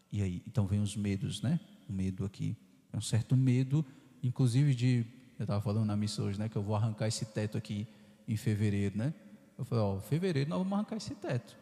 E 0.09 0.21
aí, 0.21 0.41
então 0.47 0.65
vem 0.65 0.79
os 0.79 0.95
medos, 0.95 1.41
né? 1.41 1.59
O 1.89 1.91
medo 1.91 2.23
aqui, 2.23 2.55
é 2.93 2.97
um 2.97 3.01
certo 3.01 3.35
medo, 3.35 3.85
inclusive 4.23 4.73
de, 4.73 5.05
eu 5.37 5.43
estava 5.43 5.61
falando 5.61 5.85
na 5.85 5.97
missa 5.97 6.21
hoje, 6.21 6.39
né? 6.39 6.47
Que 6.47 6.55
eu 6.55 6.63
vou 6.63 6.75
arrancar 6.75 7.07
esse 7.07 7.25
teto 7.25 7.57
aqui 7.57 7.85
em 8.25 8.37
fevereiro, 8.37 8.97
né? 8.97 9.13
Eu 9.57 9.65
falei, 9.65 9.83
ó, 9.83 9.99
fevereiro 9.99 10.49
nós 10.49 10.59
vamos 10.59 10.73
arrancar 10.73 10.97
esse 10.97 11.15
teto. 11.15 11.57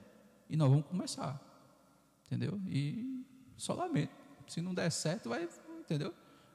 E 0.49 0.57
nós 0.57 0.69
vamos 0.69 0.85
começar. 0.85 1.41
Entendeu? 2.25 2.59
E 2.67 3.25
só 3.57 3.73
lamento. 3.73 4.13
Se 4.47 4.61
não 4.61 4.73
der 4.73 4.91
certo, 4.91 5.29
vai, 5.29 5.47
entendeu? 5.79 6.13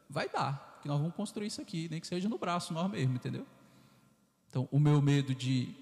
Vai 0.09 0.29
dar. 0.29 0.79
Que 0.83 0.89
nós 0.89 0.99
vamos 0.99 1.15
construir 1.15 1.47
isso 1.47 1.61
aqui, 1.61 1.89
nem 1.91 2.01
que 2.01 2.07
seja 2.07 2.29
no 2.29 2.39
braço 2.39 2.73
nós 2.73 2.91
mesmo, 2.91 3.15
entendeu? 3.15 3.47
Então, 4.49 4.69
o 4.71 4.79
meu 4.79 5.01
medo 5.01 5.35
de 5.35 5.75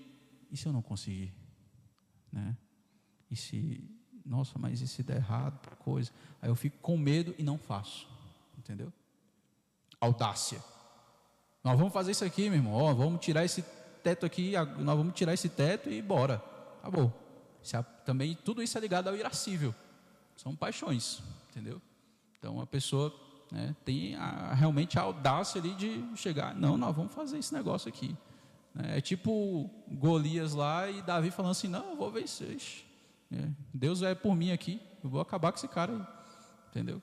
e 0.50 0.56
se 0.56 0.66
eu 0.66 0.72
não 0.72 0.82
conseguir? 0.82 1.32
Né? 2.32 2.56
E 3.30 3.36
se, 3.36 3.84
nossa, 4.24 4.58
mas 4.58 4.80
e 4.80 4.88
se 4.88 5.02
der 5.02 5.16
errado, 5.16 5.58
coisa? 5.78 6.10
Aí 6.40 6.48
eu 6.48 6.54
fico 6.54 6.78
com 6.78 6.96
medo 6.96 7.34
e 7.38 7.42
não 7.42 7.58
faço. 7.58 8.08
Entendeu? 8.56 8.92
Audácia. 10.00 10.62
Nós 11.62 11.78
vamos 11.78 11.92
fazer 11.92 12.12
isso 12.12 12.24
aqui, 12.24 12.48
meu 12.48 12.58
irmão. 12.58 12.72
Ó, 12.72 12.94
vamos 12.94 13.20
tirar 13.20 13.44
esse 13.44 13.62
teto 13.98 14.24
aqui, 14.24 14.52
nós 14.78 14.96
vamos 14.96 15.14
tirar 15.14 15.34
esse 15.34 15.48
teto 15.48 15.90
e 15.90 16.00
bora. 16.00 16.42
Acabou. 16.80 17.12
Também 18.04 18.36
tudo 18.44 18.62
isso 18.62 18.78
é 18.78 18.80
ligado 18.80 19.08
ao 19.08 19.16
irascível. 19.16 19.74
São 20.36 20.54
paixões, 20.54 21.20
entendeu? 21.50 21.80
Então 22.38 22.60
a 22.60 22.66
pessoa 22.66 23.14
né, 23.50 23.74
tem 23.84 24.14
a, 24.14 24.54
realmente 24.54 24.98
a 24.98 25.02
audácia 25.02 25.60
ali 25.60 25.74
de 25.74 26.04
chegar, 26.16 26.54
não, 26.54 26.76
nós 26.76 26.94
vamos 26.94 27.12
fazer 27.12 27.38
esse 27.38 27.52
negócio 27.52 27.88
aqui. 27.88 28.16
É 28.78 29.00
tipo 29.00 29.68
Golias 29.88 30.54
lá 30.54 30.88
e 30.88 31.02
Davi 31.02 31.30
falando 31.30 31.50
assim, 31.50 31.68
não, 31.68 31.90
eu 31.90 31.96
vou 31.96 32.10
vencer. 32.10 32.56
É, 33.32 33.48
Deus 33.74 34.02
é 34.02 34.14
por 34.14 34.36
mim 34.36 34.52
aqui, 34.52 34.80
eu 35.02 35.10
vou 35.10 35.20
acabar 35.20 35.50
com 35.50 35.58
esse 35.58 35.68
cara 35.68 35.92
aí. 35.92 36.02
Entendeu? 36.70 37.02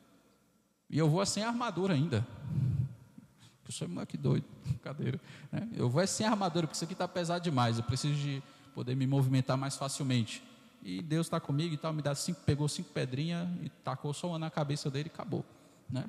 E 0.89 0.97
eu 0.97 1.09
vou 1.09 1.25
sem 1.25 1.43
armadura 1.43 1.93
ainda. 1.93 2.25
Eu 3.65 3.71
sou 3.71 3.87
moleque 3.87 4.17
doido, 4.17 4.45
cadeira. 4.81 5.19
Né? 5.51 5.67
Eu 5.73 5.89
vou 5.89 6.05
sem 6.07 6.25
armadura, 6.25 6.67
porque 6.67 6.75
isso 6.75 6.83
aqui 6.83 6.93
está 6.93 7.07
pesado 7.07 7.43
demais. 7.43 7.77
Eu 7.77 7.83
preciso 7.83 8.13
de 8.15 8.43
poder 8.73 8.95
me 8.95 9.07
movimentar 9.07 9.57
mais 9.57 9.75
facilmente. 9.75 10.43
E 10.83 11.01
Deus 11.01 11.25
está 11.25 11.39
comigo 11.39 11.73
e 11.73 11.77
tal, 11.77 11.91
me 11.91 12.01
dá 12.01 12.13
cinco, 12.13 12.41
pegou 12.41 12.67
cinco 12.67 12.91
pedrinhas 12.91 13.47
e 13.63 13.69
tacou 13.69 14.13
só 14.13 14.27
uma 14.27 14.37
na 14.37 14.51
cabeça 14.51 14.91
dele 14.91 15.09
e 15.09 15.11
acabou. 15.11 15.43
Né? 15.89 16.05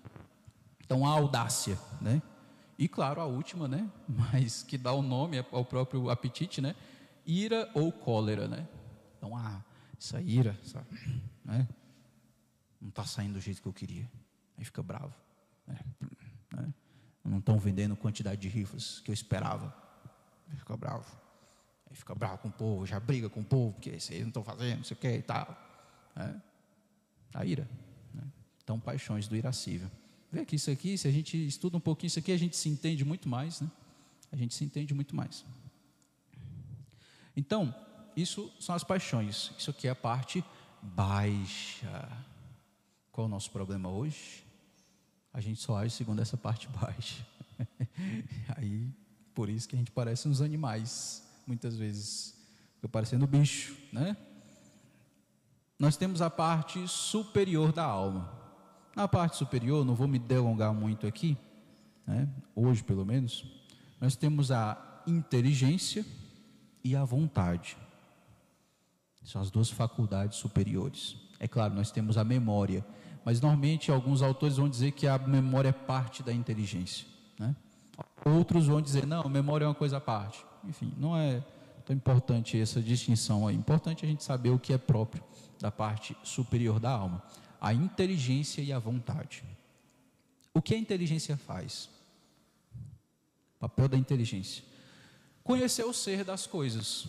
Então 0.84 1.06
a 1.06 1.10
audácia, 1.10 1.78
né? 2.00 2.20
E 2.78 2.86
claro, 2.86 3.22
a 3.22 3.24
última, 3.24 3.66
né? 3.66 3.90
Mas 4.06 4.62
que 4.62 4.76
dá 4.76 4.92
o 4.92 5.00
nome 5.00 5.42
ao 5.50 5.64
próprio 5.64 6.10
apetite, 6.10 6.60
né? 6.60 6.74
Ira 7.24 7.70
ou 7.72 7.90
cólera, 7.90 8.46
né? 8.46 8.68
Então, 9.16 9.36
ah, 9.36 9.64
essa 9.98 10.20
ira, 10.20 10.58
sabe? 10.62 10.86
Né? 11.42 11.66
Não 12.80 12.90
está 12.90 13.04
saindo 13.04 13.34
do 13.34 13.40
jeito 13.40 13.62
que 13.62 13.68
eu 13.68 13.72
queria. 13.72 14.08
Aí 14.58 14.64
fica 14.64 14.82
bravo. 14.82 15.12
Né? 15.66 15.78
Não 17.26 17.38
estão 17.38 17.58
vendendo 17.58 17.96
quantidade 17.96 18.40
de 18.40 18.48
rifles 18.48 19.00
que 19.00 19.10
eu 19.10 19.14
esperava. 19.14 19.74
Aí 20.48 20.56
fica 20.56 20.76
bravo. 20.76 21.16
Aí 21.90 21.96
fica 21.96 22.14
bravo 22.14 22.38
com 22.38 22.48
o 22.48 22.52
povo, 22.52 22.86
já 22.86 23.00
briga 23.00 23.28
com 23.28 23.40
o 23.40 23.44
povo, 23.44 23.72
porque 23.72 23.98
vocês 23.98 24.20
não 24.20 24.28
estão 24.28 24.44
fazendo, 24.44 24.78
não 24.78 24.84
sei 24.84 24.96
o 24.96 25.00
que 25.00 25.08
e 25.08 25.22
tal. 25.22 25.56
Né? 26.14 26.40
A 27.34 27.44
ira. 27.44 27.68
Né? 28.14 28.22
Então, 28.62 28.78
paixões 28.78 29.26
do 29.26 29.36
irascível. 29.36 29.90
Vê 30.30 30.44
que 30.44 30.56
isso 30.56 30.70
aqui, 30.70 30.96
se 30.96 31.08
a 31.08 31.10
gente 31.10 31.36
estuda 31.46 31.76
um 31.76 31.80
pouquinho 31.80 32.08
isso 32.08 32.18
aqui, 32.18 32.32
a 32.32 32.38
gente 32.38 32.56
se 32.56 32.68
entende 32.68 33.04
muito 33.04 33.28
mais, 33.28 33.60
né? 33.60 33.70
A 34.30 34.36
gente 34.36 34.54
se 34.54 34.64
entende 34.64 34.92
muito 34.94 35.14
mais. 35.14 35.44
Então, 37.36 37.74
isso 38.16 38.52
são 38.58 38.74
as 38.74 38.82
paixões. 38.82 39.52
Isso 39.58 39.70
aqui 39.70 39.86
é 39.88 39.90
a 39.90 39.94
parte 39.94 40.44
baixa. 40.82 42.08
Qual 43.12 43.26
é 43.26 43.28
o 43.28 43.30
nosso 43.30 43.50
problema 43.50 43.88
hoje? 43.88 44.45
A 45.36 45.40
gente 45.42 45.60
só 45.60 45.76
age 45.76 45.94
segundo 45.94 46.22
essa 46.22 46.34
parte 46.34 46.66
baixa. 46.80 47.22
Aí, 48.56 48.90
por 49.34 49.50
isso 49.50 49.68
que 49.68 49.76
a 49.76 49.78
gente 49.78 49.90
parece 49.90 50.26
uns 50.26 50.40
animais, 50.40 51.22
muitas 51.46 51.76
vezes. 51.76 52.34
Fica 52.76 52.88
parecendo 52.88 53.26
bicho, 53.26 53.76
né? 53.92 54.16
Nós 55.78 55.94
temos 55.94 56.22
a 56.22 56.30
parte 56.30 56.88
superior 56.88 57.70
da 57.70 57.84
alma. 57.84 58.32
Na 58.96 59.06
parte 59.06 59.36
superior, 59.36 59.84
não 59.84 59.94
vou 59.94 60.08
me 60.08 60.18
delongar 60.18 60.72
muito 60.72 61.06
aqui, 61.06 61.36
né? 62.06 62.26
hoje 62.54 62.82
pelo 62.82 63.04
menos, 63.04 63.44
nós 64.00 64.16
temos 64.16 64.50
a 64.50 65.02
inteligência 65.06 66.02
e 66.82 66.96
a 66.96 67.04
vontade. 67.04 67.76
São 69.22 69.42
as 69.42 69.50
duas 69.50 69.68
faculdades 69.68 70.38
superiores. 70.38 71.14
É 71.38 71.46
claro, 71.46 71.74
nós 71.74 71.90
temos 71.90 72.16
a 72.16 72.24
memória, 72.24 72.82
mas 73.26 73.40
normalmente 73.40 73.90
alguns 73.90 74.22
autores 74.22 74.56
vão 74.56 74.68
dizer 74.68 74.92
que 74.92 75.08
a 75.08 75.18
memória 75.18 75.70
é 75.70 75.72
parte 75.72 76.22
da 76.22 76.32
inteligência. 76.32 77.04
Né? 77.36 77.56
Outros 78.24 78.68
vão 78.68 78.80
dizer, 78.80 79.04
não, 79.04 79.28
memória 79.28 79.64
é 79.64 79.68
uma 79.68 79.74
coisa 79.74 79.96
à 79.96 80.00
parte. 80.00 80.46
Enfim, 80.64 80.94
não 80.96 81.16
é 81.16 81.42
tão 81.84 81.96
importante 81.96 82.56
essa 82.56 82.80
distinção 82.80 83.48
aí. 83.48 83.56
Importante 83.56 84.04
a 84.04 84.08
gente 84.08 84.22
saber 84.22 84.50
o 84.50 84.60
que 84.60 84.72
é 84.72 84.78
próprio 84.78 85.24
da 85.60 85.72
parte 85.72 86.16
superior 86.22 86.78
da 86.78 86.92
alma 86.92 87.20
a 87.60 87.74
inteligência 87.74 88.62
e 88.62 88.72
a 88.72 88.78
vontade. 88.78 89.42
O 90.54 90.62
que 90.62 90.72
a 90.72 90.78
inteligência 90.78 91.36
faz? 91.36 91.88
O 93.56 93.58
papel 93.58 93.88
da 93.88 93.96
inteligência. 93.96 94.62
Conhecer 95.42 95.84
o 95.84 95.92
ser 95.92 96.22
das 96.22 96.46
coisas. 96.46 97.08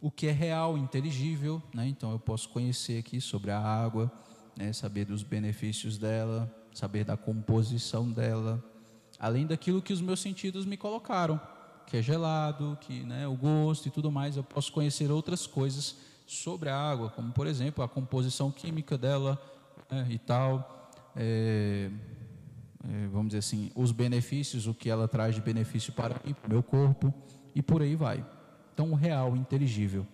O 0.00 0.10
que 0.10 0.26
é 0.26 0.32
real, 0.32 0.76
inteligível, 0.76 1.62
né? 1.72 1.86
então 1.86 2.10
eu 2.10 2.18
posso 2.18 2.48
conhecer 2.48 2.98
aqui 2.98 3.20
sobre 3.20 3.52
a 3.52 3.60
água, 3.60 4.10
né? 4.56 4.72
saber 4.72 5.04
dos 5.04 5.22
benefícios 5.22 5.98
dela, 5.98 6.52
saber 6.72 7.04
da 7.04 7.16
composição 7.16 8.10
dela, 8.10 8.62
além 9.18 9.46
daquilo 9.46 9.82
que 9.82 9.92
os 9.92 10.00
meus 10.00 10.20
sentidos 10.20 10.64
me 10.64 10.76
colocaram, 10.76 11.40
que 11.86 11.96
é 11.96 12.02
gelado, 12.02 12.78
que 12.80 13.02
né, 13.02 13.26
o 13.26 13.34
gosto 13.34 13.86
e 13.86 13.90
tudo 13.90 14.10
mais, 14.10 14.36
eu 14.36 14.44
posso 14.44 14.72
conhecer 14.72 15.10
outras 15.10 15.46
coisas 15.46 15.96
sobre 16.26 16.68
a 16.68 16.76
água, 16.76 17.10
como 17.10 17.32
por 17.32 17.46
exemplo 17.46 17.82
a 17.82 17.88
composição 17.88 18.50
química 18.50 18.96
dela, 18.96 19.40
né, 19.90 20.06
e 20.08 20.18
tal, 20.18 20.90
é, 21.16 21.90
é, 22.88 23.06
vamos 23.08 23.28
dizer 23.28 23.38
assim, 23.38 23.70
os 23.74 23.92
benefícios, 23.92 24.66
o 24.66 24.74
que 24.74 24.88
ela 24.88 25.08
traz 25.08 25.34
de 25.34 25.40
benefício 25.40 25.92
para 25.92 26.14
o 26.46 26.48
meu 26.48 26.62
corpo, 26.62 27.12
e 27.54 27.60
por 27.60 27.82
aí 27.82 27.96
vai. 27.96 28.24
Então, 28.72 28.92
o 28.92 28.94
real, 28.94 29.36
inteligível. 29.36 30.06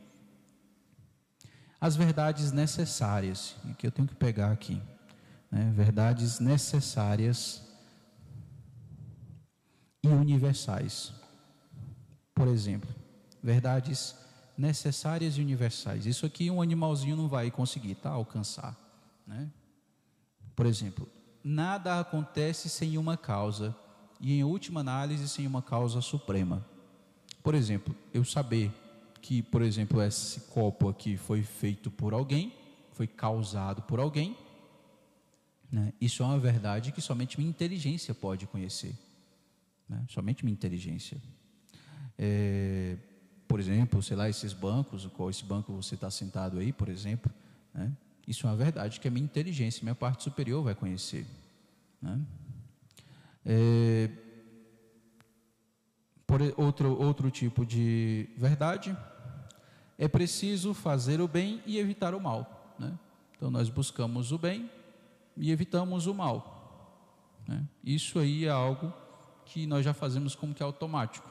As 1.81 1.97
verdades 1.97 2.53
necessárias, 2.53 3.57
que 3.79 3.87
eu 3.87 3.91
tenho 3.91 4.09
que 4.09 4.15
pegar 4.15 4.51
aqui, 4.51 4.81
né, 5.51 5.73
verdades 5.75 6.41
necessárias 6.41 7.63
e 10.03 10.09
universais. 10.09 11.13
Por 12.35 12.49
exemplo, 12.49 12.89
verdades 13.43 14.15
necessárias 14.57 15.37
e 15.37 15.41
universais. 15.41 16.07
Isso 16.07 16.25
aqui 16.25 16.51
um 16.51 16.63
animalzinho 16.63 17.17
não 17.17 17.29
vai 17.29 17.51
conseguir, 17.51 17.97
tá? 17.97 18.11
Alcançar. 18.11 18.77
Né? 19.27 19.51
Por 20.55 20.67
exemplo, 20.67 21.09
nada 21.45 22.01
acontece 22.01 22.69
sem 22.69 22.97
uma 22.97 23.17
causa 23.17 23.77
e, 24.21 24.33
em 24.33 24.45
última 24.45 24.81
análise, 24.81 25.29
sem 25.29 25.47
uma 25.47 25.61
causa 25.61 26.01
suprema. 26.01 26.65
Por 27.43 27.55
exemplo, 27.55 27.95
eu 28.13 28.25
saber 28.25 28.73
que, 29.27 29.43
por 29.43 29.61
exemplo, 29.61 30.01
esse 30.01 30.39
copo 30.53 30.89
aqui 30.89 31.17
foi 31.17 31.43
feito 31.43 31.91
por 31.91 32.13
alguém, 32.13 32.53
foi 32.93 33.09
causado 33.09 33.83
por 33.83 33.99
alguém, 33.99 34.37
né? 35.71 35.93
isso 36.01 36.23
é 36.23 36.27
uma 36.27 36.39
verdade 36.39 36.93
que 36.93 37.01
somente 37.01 37.37
minha 37.37 37.51
inteligência 37.51 38.15
pode 38.15 38.47
conhecer. 38.47 38.95
Né? 39.89 40.05
Somente 40.09 40.45
minha 40.45 40.53
inteligência. 40.53 41.21
É, 42.17 42.97
por 43.49 43.59
exemplo, 43.59 44.01
sei 44.01 44.17
lá, 44.17 44.29
esses 44.29 44.53
bancos, 44.53 45.05
qual 45.07 45.29
esse 45.29 45.45
banco 45.45 45.73
você 45.73 45.97
está 45.97 46.09
sentado 46.09 46.61
aí, 46.61 46.73
por 46.73 46.89
exemplo, 46.89 47.33
né? 47.75 47.93
Isso 48.29 48.47
é 48.47 48.51
uma 48.51 48.57
verdade 48.57 49.01
que 49.01 49.09
a 49.09 49.11
minha 49.11 49.25
inteligência, 49.25 49.83
minha 49.83 49.95
parte 49.95 50.23
superior 50.23 50.63
vai 50.63 50.75
conhecer. 50.77 51.27
Né? 52.01 52.21
É, 53.45 54.09
por 56.29 56.41
outro, 56.57 56.97
outro 57.01 57.29
tipo 57.29 57.67
de 57.67 58.29
verdade, 58.37 58.97
é 59.99 60.09
preciso 60.09 60.75
fazer 60.75 61.21
o 61.21 61.29
bem 61.29 61.63
e 61.67 61.79
evitar 61.79 62.15
o 62.15 62.21
mal. 62.21 62.75
Né? 62.79 62.97
Então 63.37 63.51
nós 63.51 63.69
buscamos 63.69 64.33
o 64.33 64.39
bem 64.39 64.71
e 65.37 65.51
evitamos 65.51 66.07
o 66.07 66.15
mal. 66.15 67.43
Né? 67.47 67.67
Isso 67.85 68.19
aí 68.19 68.45
é 68.45 68.51
algo 68.51 68.93
que 69.45 69.67
nós 69.67 69.85
já 69.85 69.95
fazemos 69.95 70.35
como 70.35 70.55
que 70.55 70.63
automático. 70.63 71.31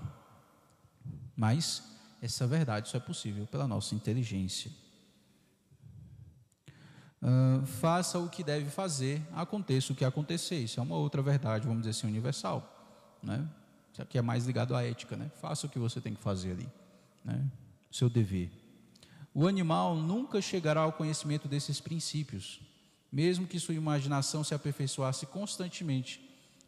Mas 1.36 1.84
essa 2.22 2.48
verdade 2.48 2.90
só 2.90 2.98
é 2.98 3.02
possível 3.02 3.46
pela 3.46 3.68
nossa 3.68 3.94
inteligência. 3.94 4.72
Uh, 7.22 7.66
faça 7.66 8.20
o 8.20 8.30
que 8.30 8.44
deve 8.44 8.70
fazer, 8.70 9.22
aconteça 9.34 9.92
o 9.92 9.96
que 9.96 10.06
acontecer. 10.06 10.58
Isso 10.58 10.80
é 10.80 10.84
uma 10.84 10.96
outra 10.96 11.22
verdade, 11.22 11.68
vamos 11.68 11.82
dizer 11.82 11.92
assim, 11.92 12.08
universal. 12.08 12.72
Né? 13.22 13.48
Isso 13.92 14.02
aqui 14.02 14.18
é 14.18 14.22
mais 14.22 14.46
ligado 14.46 14.76
à 14.76 14.84
ética. 14.84 15.16
Né? 15.16 15.30
Faça 15.42 15.68
o 15.68 15.70
que 15.70 15.80
você 15.80 16.00
tem 16.00 16.14
que 16.14 16.22
fazer 16.22 16.52
ali. 16.52 16.70
Né? 17.24 17.46
Seu 17.98 18.10
dever. 18.10 18.50
O 19.34 19.48
animal 19.48 19.96
nunca 19.96 20.42
chegará 20.42 20.82
ao 20.82 20.94
conhecimento 20.94 21.48
desses 21.48 21.80
princípios. 21.80 22.60
Mesmo 23.12 23.48
que 23.48 23.60
sua 23.60 23.76
imaginação 23.76 24.44
se 24.44 24.54
aperfeiçoasse 24.54 25.26
constantemente, 25.28 26.14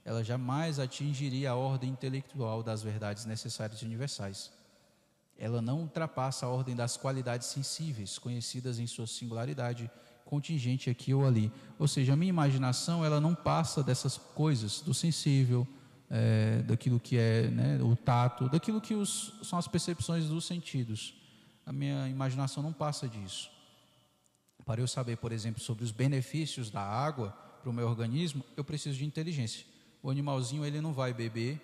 ela 0.06 0.24
jamais 0.24 0.80
atingiria 0.80 1.52
a 1.52 1.56
ordem 1.56 1.90
intelectual 1.90 2.64
das 2.64 2.82
verdades 2.82 3.26
necessárias 3.26 3.82
e 3.82 3.86
universais 3.86 4.52
ela 5.38 5.62
não 5.62 5.82
ultrapassa 5.82 6.46
a 6.46 6.50
ordem 6.50 6.76
das 6.76 6.98
qualidades 6.98 7.48
sensíveis, 7.48 8.18
conhecidas 8.18 8.80
em 8.80 8.88
sua 8.88 9.06
singularidade 9.06 9.90
contingente 10.26 10.90
aqui 10.90 11.14
ou 11.14 11.26
ali. 11.26 11.52
Ou 11.80 11.88
seja, 11.88 12.14
a 12.14 12.16
minha 12.16 12.30
imaginação 12.30 13.06
ela 13.06 13.22
não 13.22 13.34
passa 13.34 13.84
dessas 13.84 14.18
coisas, 14.18 14.82
do 14.82 14.94
sensível, 14.94 15.66
é, 16.10 16.64
daquilo 16.64 17.00
que 17.00 17.18
é 17.18 17.48
né, 17.50 17.80
o 17.82 17.96
tato, 17.96 18.50
daquilo 18.50 18.82
que 18.82 18.94
os, 18.94 19.34
são 19.44 19.58
as 19.58 19.68
percepções 19.68 20.26
dos 20.26 20.46
sentidos. 20.46 21.14
A 21.68 21.74
minha 21.74 22.08
imaginação 22.08 22.64
não 22.64 22.72
passa 22.72 23.10
disso. 23.10 23.52
Para 24.66 24.80
eu 24.80 24.88
saber, 24.88 25.18
por 25.18 25.34
exemplo, 25.34 25.62
sobre 25.62 25.84
os 25.84 25.92
benefícios 25.92 26.72
da 26.72 26.82
água 26.82 27.32
para 27.62 27.70
o 27.70 27.74
meu 27.74 27.86
organismo, 27.90 28.42
eu 28.56 28.64
preciso 28.64 28.98
de 28.98 29.04
inteligência. 29.04 29.66
O 30.02 30.10
animalzinho 30.10 30.64
ele 30.64 30.80
não 30.80 30.94
vai 30.94 31.14
beber 31.14 31.60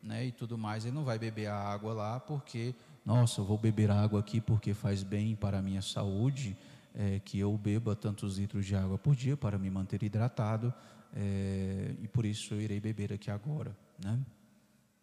né, 0.00 0.26
e 0.26 0.30
tudo 0.30 0.56
mais, 0.56 0.84
ele 0.84 0.94
não 0.94 1.02
vai 1.02 1.18
beber 1.18 1.46
a 1.46 1.56
água 1.56 1.92
lá 1.92 2.20
porque, 2.20 2.72
nossa, 3.04 3.40
eu 3.40 3.44
vou 3.44 3.58
beber 3.58 3.90
água 3.90 4.20
aqui 4.20 4.40
porque 4.40 4.72
faz 4.72 5.02
bem 5.02 5.34
para 5.34 5.58
a 5.58 5.62
minha 5.62 5.82
saúde, 5.82 6.56
é, 6.94 7.18
que 7.18 7.40
eu 7.40 7.58
beba 7.58 7.96
tantos 7.96 8.38
litros 8.38 8.64
de 8.64 8.76
água 8.76 8.96
por 8.96 9.16
dia 9.16 9.36
para 9.36 9.58
me 9.58 9.68
manter 9.68 10.04
hidratado. 10.04 10.72
é, 11.16 11.96
e 12.00 12.06
por 12.06 12.24
isso 12.24 12.54
eu 12.54 12.60
irei 12.60 12.78
beber 12.78 13.12
aqui 13.12 13.28
agora, 13.28 13.76
né? 13.98 14.20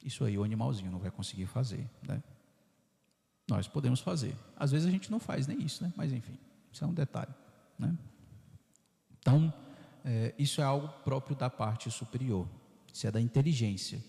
Isso 0.01 0.23
aí 0.23 0.37
o 0.37 0.45
animalzinho 0.45 0.91
não 0.91 0.99
vai 0.99 1.11
conseguir 1.11 1.47
fazer, 1.47 1.89
né? 2.07 2.23
Nós 3.47 3.67
podemos 3.67 3.99
fazer. 3.99 4.35
Às 4.55 4.71
vezes 4.71 4.87
a 4.87 4.91
gente 4.91 5.11
não 5.11 5.19
faz 5.19 5.45
nem 5.47 5.61
isso, 5.61 5.83
né? 5.83 5.93
Mas 5.95 6.11
enfim, 6.11 6.37
isso 6.71 6.83
é 6.83 6.87
um 6.87 6.93
detalhe, 6.93 7.33
né? 7.77 7.95
Então, 9.19 9.53
é, 10.03 10.33
isso 10.37 10.61
é 10.61 10.63
algo 10.63 10.87
próprio 11.03 11.35
da 11.35 11.49
parte 11.49 11.89
superior. 11.89 12.47
Isso 12.93 13.05
é 13.07 13.11
da 13.11 13.21
inteligência. 13.21 14.03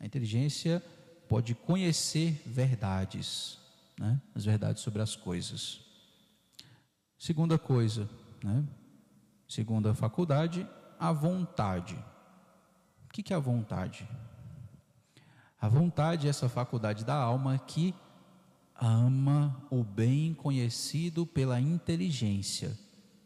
A 0.00 0.04
inteligência 0.04 0.82
pode 1.28 1.54
conhecer 1.54 2.42
verdades, 2.44 3.58
né? 3.98 4.20
As 4.34 4.44
verdades 4.44 4.82
sobre 4.82 5.00
as 5.00 5.16
coisas. 5.16 5.80
Segunda 7.18 7.58
coisa, 7.58 8.08
né? 8.42 8.64
Segunda 9.48 9.94
faculdade, 9.94 10.66
a 10.98 11.12
vontade. 11.12 11.96
O 13.06 13.12
que 13.12 13.32
é 13.32 13.36
a 13.36 13.38
vontade? 13.38 14.08
A 15.60 15.68
vontade 15.68 16.26
é 16.26 16.30
essa 16.30 16.48
faculdade 16.48 17.04
da 17.04 17.14
alma 17.14 17.58
que 17.58 17.94
ama 18.74 19.66
o 19.70 19.82
bem 19.84 20.34
conhecido 20.34 21.26
pela 21.26 21.60
inteligência, 21.60 22.76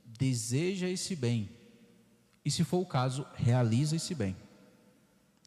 deseja 0.04 0.88
esse 0.88 1.14
bem 1.16 1.48
e, 2.44 2.50
se 2.50 2.62
for 2.64 2.78
o 2.78 2.86
caso, 2.86 3.26
realiza 3.34 3.96
esse 3.96 4.14
bem. 4.14 4.36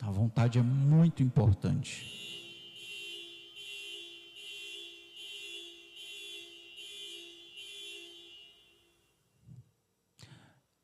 A 0.01 0.11
vontade 0.11 0.57
é 0.57 0.61
muito 0.61 1.23
importante. 1.23 2.17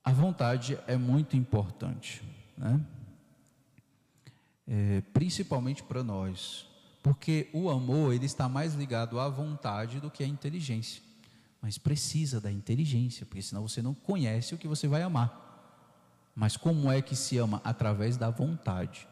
A 0.04 0.12
vontade 0.12 0.78
é 0.86 0.96
muito 0.96 1.36
importante, 1.36 2.22
né? 2.56 2.80
É, 4.68 5.02
principalmente 5.14 5.82
para 5.84 6.04
nós, 6.04 6.68
porque 7.06 7.52
o 7.54 7.70
amor 7.70 8.16
ele 8.16 8.26
está 8.26 8.50
mais 8.50 8.74
ligado 8.74 9.20
à 9.20 9.30
vontade 9.30 10.00
do 10.00 10.10
que 10.10 10.24
à 10.24 10.28
inteligência, 10.28 11.04
mas 11.62 11.78
precisa 11.78 12.42
da 12.42 12.52
inteligência, 12.52 13.28
porque 13.28 13.44
senão 13.44 13.62
você 13.62 13.80
não 13.80 13.94
conhece 13.94 14.56
o 14.56 14.58
que 14.58 14.68
você 14.68 14.88
vai 14.88 15.04
amar. 15.04 15.44
Mas 16.36 16.58
como 16.58 16.92
é 16.92 17.04
que 17.04 17.16
se 17.16 17.38
ama? 17.38 17.62
Através 17.64 18.18
da 18.18 18.32
vontade, 18.32 19.08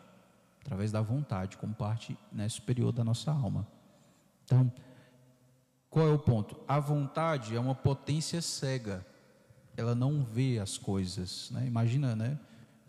através 0.61 0.91
da 0.91 1.03
vontade, 1.03 1.55
como 1.57 1.75
parte 1.75 2.17
né, 2.31 2.49
superior 2.49 2.91
da 2.91 3.03
nossa 3.03 3.29
alma. 3.29 3.67
Então, 4.43 4.73
qual 5.87 6.07
é 6.07 6.11
o 6.11 6.17
ponto? 6.17 6.59
A 6.67 6.79
vontade 6.79 7.55
é 7.55 7.59
uma 7.59 7.75
potência 7.75 8.41
cega 8.41 9.05
ela 9.77 9.93
não 9.93 10.23
vê 10.23 10.57
as 10.57 10.79
coisas. 10.79 11.51
Né? 11.51 11.67
Imagina 11.67 12.15
né, 12.15 12.39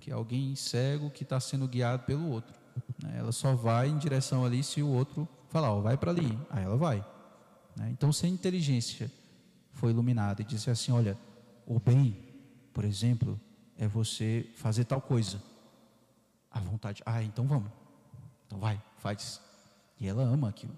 que 0.01 0.11
alguém 0.11 0.55
cego 0.55 1.11
que 1.11 1.25
está 1.25 1.39
sendo 1.41 1.69
guiado 1.69 2.05
pelo 2.05 2.31
outro. 2.31 2.64
Né? 3.03 3.17
Ela 3.19 3.33
só 3.33 3.55
vai 3.55 3.89
em 3.89 3.99
direção 3.99 4.45
ali 4.45 4.63
se 4.63 4.83
o 4.83 4.89
outro 4.89 5.29
falar, 5.49 5.73
ó, 5.73 5.81
vai 5.81 5.97
para 5.97 6.11
ali, 6.11 6.39
aí 6.51 6.65
ela 6.65 6.77
vai. 6.77 7.05
Né? 7.77 7.91
Então, 7.91 8.13
se 8.13 8.27
a 8.27 8.29
inteligência 8.29 9.11
foi 9.73 9.91
iluminada 9.91 10.43
e 10.43 10.45
disse 10.45 10.71
assim: 10.71 10.93
olha, 10.93 11.19
o 11.67 11.79
bem, 11.79 12.17
por 12.73 12.85
exemplo, 12.85 13.41
é 13.77 13.87
você 13.87 14.51
fazer 14.55 14.85
tal 14.85 15.01
coisa. 15.01 15.43
A 16.51 16.61
vontade, 16.61 17.03
ah, 17.05 17.23
então 17.23 17.47
vamos. 17.47 17.71
Então 18.47 18.59
vai, 18.59 18.81
faz. 18.99 19.41
E 19.99 20.07
ela 20.07 20.23
ama 20.23 20.49
aquilo. 20.49 20.75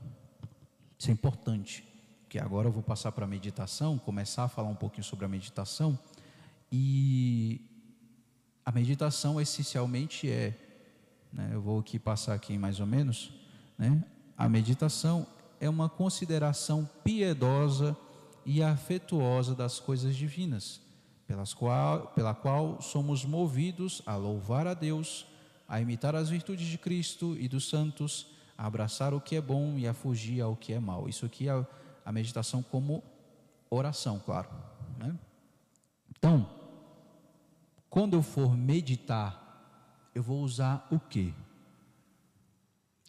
Isso 0.98 1.10
é 1.10 1.12
importante 1.12 1.86
que 2.28 2.38
agora 2.38 2.68
eu 2.68 2.72
vou 2.72 2.82
passar 2.82 3.12
para 3.12 3.24
a 3.24 3.28
meditação, 3.28 3.98
começar 3.98 4.44
a 4.44 4.48
falar 4.48 4.68
um 4.68 4.74
pouquinho 4.74 5.04
sobre 5.04 5.24
a 5.24 5.28
meditação. 5.28 5.98
E 6.72 7.60
a 8.64 8.72
meditação 8.72 9.40
essencialmente 9.40 10.30
é, 10.30 10.54
né, 11.32 11.50
eu 11.52 11.60
vou 11.60 11.80
aqui 11.80 11.98
passar 11.98 12.34
aqui 12.34 12.56
mais 12.58 12.80
ou 12.80 12.86
menos, 12.86 13.32
né, 13.78 14.02
a 14.36 14.48
meditação 14.48 15.26
é 15.60 15.68
uma 15.68 15.88
consideração 15.88 16.88
piedosa 17.02 17.96
e 18.44 18.62
afetuosa 18.62 19.54
das 19.54 19.80
coisas 19.80 20.14
divinas, 20.14 20.80
pelas 21.26 21.52
qual, 21.52 22.08
pela 22.08 22.34
qual 22.34 22.80
somos 22.80 23.24
movidos 23.24 24.02
a 24.06 24.14
louvar 24.14 24.66
a 24.66 24.74
Deus, 24.74 25.26
a 25.68 25.80
imitar 25.80 26.14
as 26.14 26.30
virtudes 26.30 26.66
de 26.68 26.78
Cristo 26.78 27.36
e 27.38 27.48
dos 27.48 27.68
santos, 27.68 28.26
a 28.56 28.66
abraçar 28.66 29.12
o 29.12 29.20
que 29.20 29.34
é 29.36 29.40
bom 29.40 29.76
e 29.76 29.86
a 29.86 29.92
fugir 29.92 30.40
ao 30.40 30.54
que 30.54 30.72
é 30.72 30.78
mal. 30.78 31.08
Isso 31.08 31.26
aqui 31.26 31.48
é 31.48 31.66
a 32.04 32.12
meditação 32.12 32.62
como 32.62 33.02
oração, 33.68 34.20
claro. 34.24 34.48
Né? 34.98 35.14
Então, 36.16 36.48
quando 37.90 38.14
eu 38.14 38.22
for 38.22 38.56
meditar, 38.56 39.45
eu 40.16 40.22
vou 40.22 40.42
usar 40.42 40.86
o 40.90 40.98
que? 40.98 41.34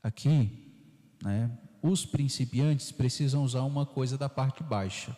Aqui, 0.03 0.71
né, 1.23 1.57
os 1.81 2.05
principiantes 2.05 2.91
precisam 2.91 3.43
usar 3.43 3.61
uma 3.61 3.85
coisa 3.85 4.17
da 4.17 4.29
parte 4.29 4.63
baixa. 4.63 5.15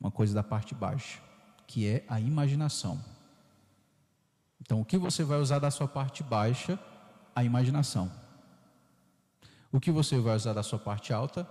Uma 0.00 0.10
coisa 0.10 0.34
da 0.34 0.42
parte 0.42 0.74
baixa, 0.74 1.20
que 1.66 1.86
é 1.86 2.04
a 2.08 2.20
imaginação. 2.20 3.02
Então, 4.60 4.80
o 4.80 4.84
que 4.84 4.98
você 4.98 5.22
vai 5.22 5.38
usar 5.38 5.58
da 5.58 5.70
sua 5.70 5.88
parte 5.88 6.22
baixa? 6.22 6.78
A 7.34 7.44
imaginação. 7.44 8.10
O 9.70 9.80
que 9.80 9.90
você 9.90 10.18
vai 10.18 10.36
usar 10.36 10.52
da 10.52 10.62
sua 10.62 10.78
parte 10.78 11.12
alta? 11.12 11.48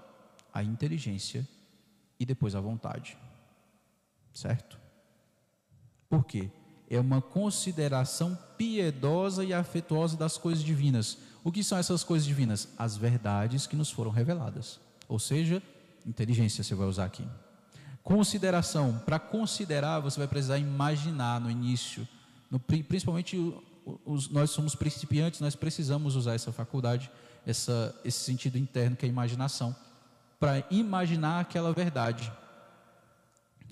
a 0.54 0.64
inteligência 0.64 1.48
e 2.20 2.26
depois 2.26 2.54
a 2.54 2.62
vontade. 2.62 3.18
Certo? 4.32 4.80
Por 6.08 6.24
quê? 6.26 6.52
É 6.94 7.00
uma 7.00 7.22
consideração 7.22 8.38
piedosa 8.58 9.44
e 9.44 9.54
afetuosa 9.54 10.16
das 10.16 10.38
coisas 10.38 10.64
divinas. 10.64 11.18
O 11.44 11.52
que 11.52 11.64
são 11.64 11.78
essas 11.78 12.04
coisas 12.04 12.26
divinas? 12.26 12.70
As 12.78 12.96
verdades 12.96 13.66
que 13.68 13.76
nos 13.76 13.90
foram 13.90 14.12
reveladas. 14.12 14.80
Ou 15.08 15.20
seja, 15.20 15.62
inteligência 16.06 16.64
você 16.64 16.76
vai 16.76 16.88
usar 16.88 17.06
aqui. 17.06 17.28
Consideração. 18.04 19.02
Para 19.06 19.18
considerar, 19.18 20.00
você 20.00 20.20
vai 20.20 20.28
precisar 20.28 20.58
imaginar 20.58 21.42
no 21.42 21.50
início. 21.50 22.08
No, 22.52 22.60
principalmente 22.60 23.38
os, 24.06 24.30
nós 24.30 24.52
somos 24.52 24.76
principiantes, 24.76 25.40
nós 25.40 25.56
precisamos 25.56 26.16
usar 26.16 26.36
essa 26.36 26.52
faculdade, 26.52 27.10
essa, 27.46 27.96
esse 28.06 28.20
sentido 28.20 28.58
interno 28.58 28.96
que 28.96 29.06
é 29.06 29.08
a 29.08 29.12
imaginação 29.12 29.76
para 30.40 30.64
imaginar 30.70 31.40
aquela 31.40 31.72
verdade. 31.72 32.32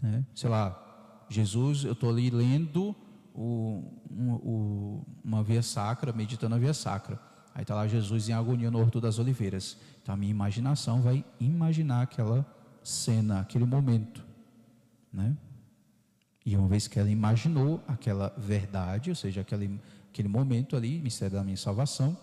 Né? 0.02 0.24
Sei 0.34 0.50
lá, 0.50 1.26
Jesus, 1.30 1.84
eu 1.84 1.92
estou 1.92 2.10
ali 2.10 2.30
lendo 2.30 2.96
o, 3.34 3.84
um, 4.10 4.32
o, 4.34 5.06
uma 5.24 5.44
via 5.44 5.62
sacra, 5.62 6.12
meditando 6.12 6.56
a 6.56 6.58
via 6.58 6.74
sacra. 6.74 7.20
Aí 7.54 7.64
está 7.64 7.76
lá 7.76 7.88
Jesus 7.88 8.30
em 8.30 8.34
agonia 8.34 8.72
no 8.72 8.80
Horto 8.80 9.02
das 9.02 9.20
Oliveiras. 9.20 9.78
Então 10.02 10.14
a 10.14 10.18
minha 10.18 10.32
imaginação 10.32 11.02
vai 11.02 11.26
imaginar 11.40 12.02
aquela 12.04 12.46
cena, 12.84 13.42
aquele 13.42 13.66
momento. 13.66 14.26
Né? 15.12 15.36
E 16.46 16.56
uma 16.56 16.68
vez 16.68 16.88
que 16.88 17.00
ela 17.00 17.10
imaginou 17.10 17.84
aquela 17.88 18.34
verdade, 18.38 19.10
ou 19.10 19.16
seja, 19.16 19.42
aquele, 19.42 19.80
aquele 20.10 20.28
momento 20.28 20.76
ali, 20.76 21.00
mistério 21.00 21.36
da 21.36 21.44
minha 21.44 21.58
salvação, 21.58 22.18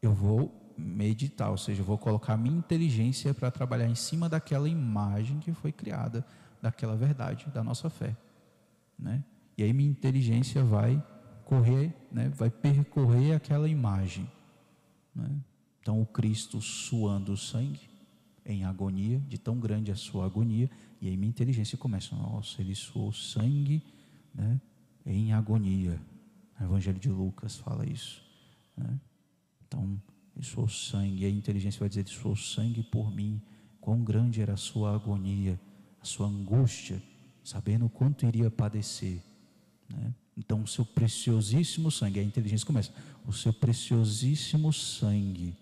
eu 0.00 0.12
vou 0.12 0.52
meditar, 0.76 1.50
ou 1.50 1.58
seja, 1.58 1.82
eu 1.82 1.84
vou 1.84 1.98
colocar 1.98 2.36
minha 2.36 2.56
inteligência 2.56 3.32
para 3.32 3.50
trabalhar 3.50 3.86
em 3.86 3.94
cima 3.94 4.28
daquela 4.28 4.68
imagem 4.68 5.38
que 5.38 5.52
foi 5.52 5.70
criada, 5.70 6.24
daquela 6.60 6.96
verdade 6.96 7.46
da 7.52 7.62
nossa 7.62 7.90
fé, 7.90 8.16
né? 8.98 9.22
E 9.56 9.62
aí 9.62 9.72
minha 9.72 9.90
inteligência 9.90 10.64
vai 10.64 11.02
correr, 11.44 11.94
né? 12.10 12.28
Vai 12.30 12.50
percorrer 12.50 13.34
aquela 13.34 13.68
imagem, 13.68 14.30
né? 15.14 15.30
Então 15.80 16.00
o 16.00 16.06
Cristo 16.06 16.60
suando 16.60 17.32
o 17.32 17.36
sangue 17.36 17.90
em 18.44 18.64
agonia, 18.64 19.20
de 19.28 19.38
tão 19.38 19.58
grande 19.58 19.90
a 19.90 19.96
sua 19.96 20.26
agonia, 20.26 20.70
e 21.00 21.08
aí 21.08 21.16
minha 21.16 21.28
inteligência 21.28 21.78
começa, 21.78 22.14
nossa, 22.16 22.60
ele 22.60 22.74
suou 22.74 23.12
sangue, 23.12 23.82
né? 24.34 24.60
Em 25.04 25.32
agonia. 25.32 26.00
O 26.60 26.64
Evangelho 26.64 26.98
de 26.98 27.08
Lucas 27.08 27.56
fala 27.56 27.84
isso, 27.86 28.22
né? 28.76 29.00
Então 29.66 30.00
ele 30.34 30.44
suou 30.44 30.68
sangue, 30.68 31.22
e 31.22 31.26
a 31.26 31.30
inteligência 31.30 31.78
vai 31.78 31.88
dizer: 31.88 32.00
Ele 32.02 32.10
suou 32.10 32.36
sangue 32.36 32.82
por 32.82 33.14
mim. 33.14 33.40
Quão 33.80 34.02
grande 34.02 34.40
era 34.40 34.54
a 34.54 34.56
sua 34.56 34.94
agonia, 34.94 35.60
a 36.00 36.04
sua 36.04 36.26
angústia, 36.26 37.02
sabendo 37.42 37.88
quanto 37.88 38.24
iria 38.24 38.50
padecer. 38.50 39.20
Né? 39.92 40.14
Então, 40.36 40.62
o 40.62 40.66
seu 40.66 40.84
preciosíssimo 40.84 41.90
sangue, 41.90 42.20
a 42.20 42.22
inteligência 42.22 42.66
começa: 42.66 42.92
o 43.26 43.32
seu 43.32 43.52
preciosíssimo 43.52 44.72
sangue, 44.72 45.54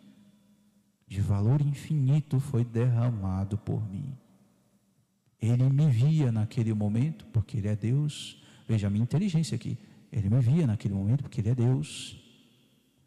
de 1.07 1.21
valor 1.21 1.61
infinito, 1.61 2.41
foi 2.41 2.65
derramado 2.65 3.59
por 3.59 3.87
mim. 3.91 4.17
Ele 5.41 5.69
me 5.71 5.89
via 5.91 6.31
naquele 6.31 6.73
momento, 6.73 7.25
porque 7.27 7.57
Ele 7.57 7.69
é 7.69 7.77
Deus. 7.77 8.43
Veja 8.69 8.87
a 8.87 8.91
minha 8.91 9.03
inteligência 9.03 9.55
aqui. 9.55 9.77
Ele 10.13 10.29
me 10.29 10.41
via 10.41 10.67
naquele 10.67 10.95
momento, 10.95 11.23
porque 11.23 11.41
Ele 11.41 11.51
é 11.51 11.55
Deus. 11.55 12.17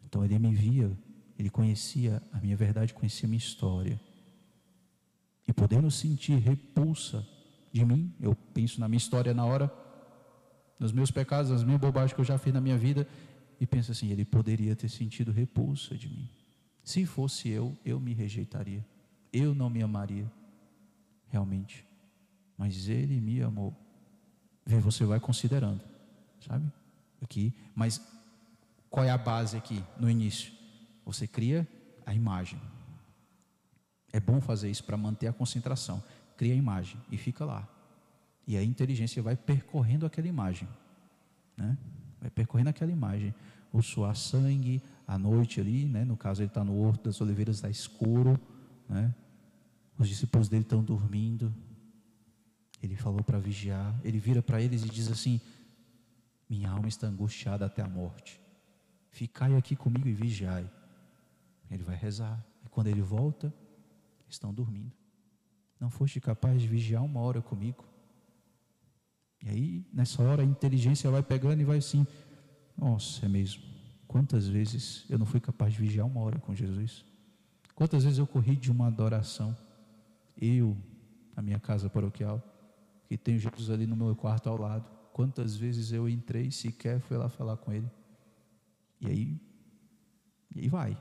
Então, 0.04 0.24
Ele 0.24 0.38
me 0.38 0.54
via 0.54 0.90
ele 1.38 1.50
conhecia 1.50 2.22
a 2.32 2.40
minha 2.40 2.56
verdade, 2.56 2.94
conhecia 2.94 3.26
a 3.26 3.28
minha 3.28 3.38
história. 3.38 4.00
E 5.46 5.52
podendo 5.52 5.90
sentir 5.90 6.38
repulsa 6.38 7.26
de 7.72 7.84
mim, 7.84 8.14
eu 8.20 8.34
penso 8.34 8.80
na 8.80 8.88
minha 8.88 8.98
história 8.98 9.34
na 9.34 9.44
hora, 9.44 9.72
nos 10.84 10.92
meus 10.92 11.10
pecados, 11.10 11.50
nas 11.50 11.64
minhas 11.64 11.80
bobagens 11.80 12.12
que 12.12 12.20
eu 12.20 12.24
já 12.26 12.36
fiz 12.36 12.52
na 12.52 12.60
minha 12.60 12.76
vida, 12.76 13.08
e 13.58 13.66
pensa 13.66 13.92
assim: 13.92 14.10
ele 14.10 14.22
poderia 14.22 14.76
ter 14.76 14.90
sentido 14.90 15.32
repulsa 15.32 15.96
de 15.96 16.10
mim. 16.10 16.28
Se 16.82 17.06
fosse 17.06 17.48
eu, 17.48 17.74
eu 17.86 17.98
me 17.98 18.12
rejeitaria. 18.12 18.84
Eu 19.32 19.54
não 19.54 19.70
me 19.70 19.82
amaria, 19.82 20.30
realmente. 21.28 21.86
Mas 22.58 22.86
ele 22.90 23.18
me 23.18 23.40
amou. 23.40 23.74
Vê, 24.66 24.78
você 24.78 25.06
vai 25.06 25.18
considerando, 25.18 25.80
sabe? 26.46 26.70
Aqui, 27.22 27.54
mas 27.74 27.98
qual 28.90 29.06
é 29.06 29.10
a 29.10 29.16
base 29.16 29.56
aqui 29.56 29.82
no 29.98 30.10
início? 30.10 30.52
Você 31.06 31.26
cria 31.26 31.66
a 32.04 32.12
imagem. 32.12 32.60
É 34.12 34.20
bom 34.20 34.38
fazer 34.38 34.70
isso 34.70 34.84
para 34.84 34.98
manter 34.98 35.28
a 35.28 35.32
concentração. 35.32 36.04
Cria 36.36 36.52
a 36.52 36.56
imagem 36.56 37.00
e 37.10 37.16
fica 37.16 37.42
lá. 37.46 37.66
E 38.46 38.56
a 38.56 38.62
inteligência 38.62 39.22
vai 39.22 39.36
percorrendo 39.36 40.04
aquela 40.04 40.28
imagem, 40.28 40.68
né? 41.56 41.76
Vai 42.20 42.30
percorrendo 42.30 42.70
aquela 42.70 42.92
imagem. 42.92 43.34
O 43.72 43.82
suar 43.82 44.14
sangue, 44.14 44.80
à 45.06 45.18
noite 45.18 45.60
ali, 45.60 45.86
né? 45.86 46.04
No 46.04 46.16
caso 46.16 46.42
ele 46.42 46.48
está 46.48 46.64
no 46.64 46.78
horto 46.78 47.04
das 47.04 47.20
oliveiras, 47.20 47.56
está 47.56 47.68
escuro, 47.68 48.38
né? 48.88 49.14
Os 49.98 50.08
discípulos 50.08 50.48
dele 50.48 50.62
estão 50.62 50.82
dormindo. 50.82 51.54
Ele 52.82 52.96
falou 52.96 53.22
para 53.22 53.38
vigiar. 53.38 53.94
Ele 54.02 54.18
vira 54.18 54.42
para 54.42 54.60
eles 54.60 54.84
e 54.84 54.88
diz 54.88 55.10
assim: 55.10 55.40
Minha 56.48 56.70
alma 56.70 56.88
está 56.88 57.06
angustiada 57.06 57.64
até 57.64 57.82
a 57.82 57.88
morte. 57.88 58.40
Ficai 59.10 59.56
aqui 59.56 59.76
comigo 59.76 60.08
e 60.08 60.12
vigiai. 60.12 60.68
Ele 61.70 61.82
vai 61.82 61.96
rezar. 61.96 62.44
E 62.64 62.68
quando 62.68 62.88
ele 62.88 63.00
volta, 63.00 63.52
estão 64.28 64.52
dormindo. 64.52 64.92
Não 65.78 65.90
foste 65.90 66.20
capaz 66.20 66.60
de 66.60 66.66
vigiar 66.66 67.02
uma 67.04 67.20
hora 67.20 67.40
comigo. 67.40 67.84
E 69.44 69.50
aí, 69.50 69.86
nessa 69.92 70.22
hora, 70.22 70.42
a 70.42 70.44
inteligência 70.44 71.10
vai 71.10 71.22
pegando 71.22 71.60
e 71.60 71.64
vai 71.64 71.78
assim: 71.78 72.06
Nossa, 72.76 73.26
é 73.26 73.28
mesmo. 73.28 73.62
Quantas 74.08 74.48
vezes 74.48 75.04
eu 75.08 75.18
não 75.18 75.26
fui 75.26 75.40
capaz 75.40 75.72
de 75.72 75.80
vigiar 75.80 76.06
uma 76.06 76.20
hora 76.20 76.38
com 76.38 76.54
Jesus? 76.54 77.04
Quantas 77.74 78.04
vezes 78.04 78.18
eu 78.18 78.26
corri 78.26 78.56
de 78.56 78.70
uma 78.70 78.86
adoração? 78.86 79.56
Eu, 80.40 80.76
na 81.36 81.42
minha 81.42 81.60
casa 81.60 81.90
paroquial, 81.90 82.42
que 83.08 83.16
tenho 83.16 83.38
Jesus 83.38 83.70
ali 83.70 83.86
no 83.86 83.96
meu 83.96 84.14
quarto 84.16 84.48
ao 84.48 84.56
lado. 84.56 84.88
Quantas 85.12 85.56
vezes 85.56 85.92
eu 85.92 86.08
entrei 86.08 86.50
sequer 86.50 87.00
fui 87.00 87.16
lá 87.16 87.28
falar 87.28 87.56
com 87.56 87.72
ele? 87.72 87.88
E 89.00 89.06
aí, 89.06 89.40
e 90.54 90.60
aí 90.60 90.68
vai. 90.68 90.96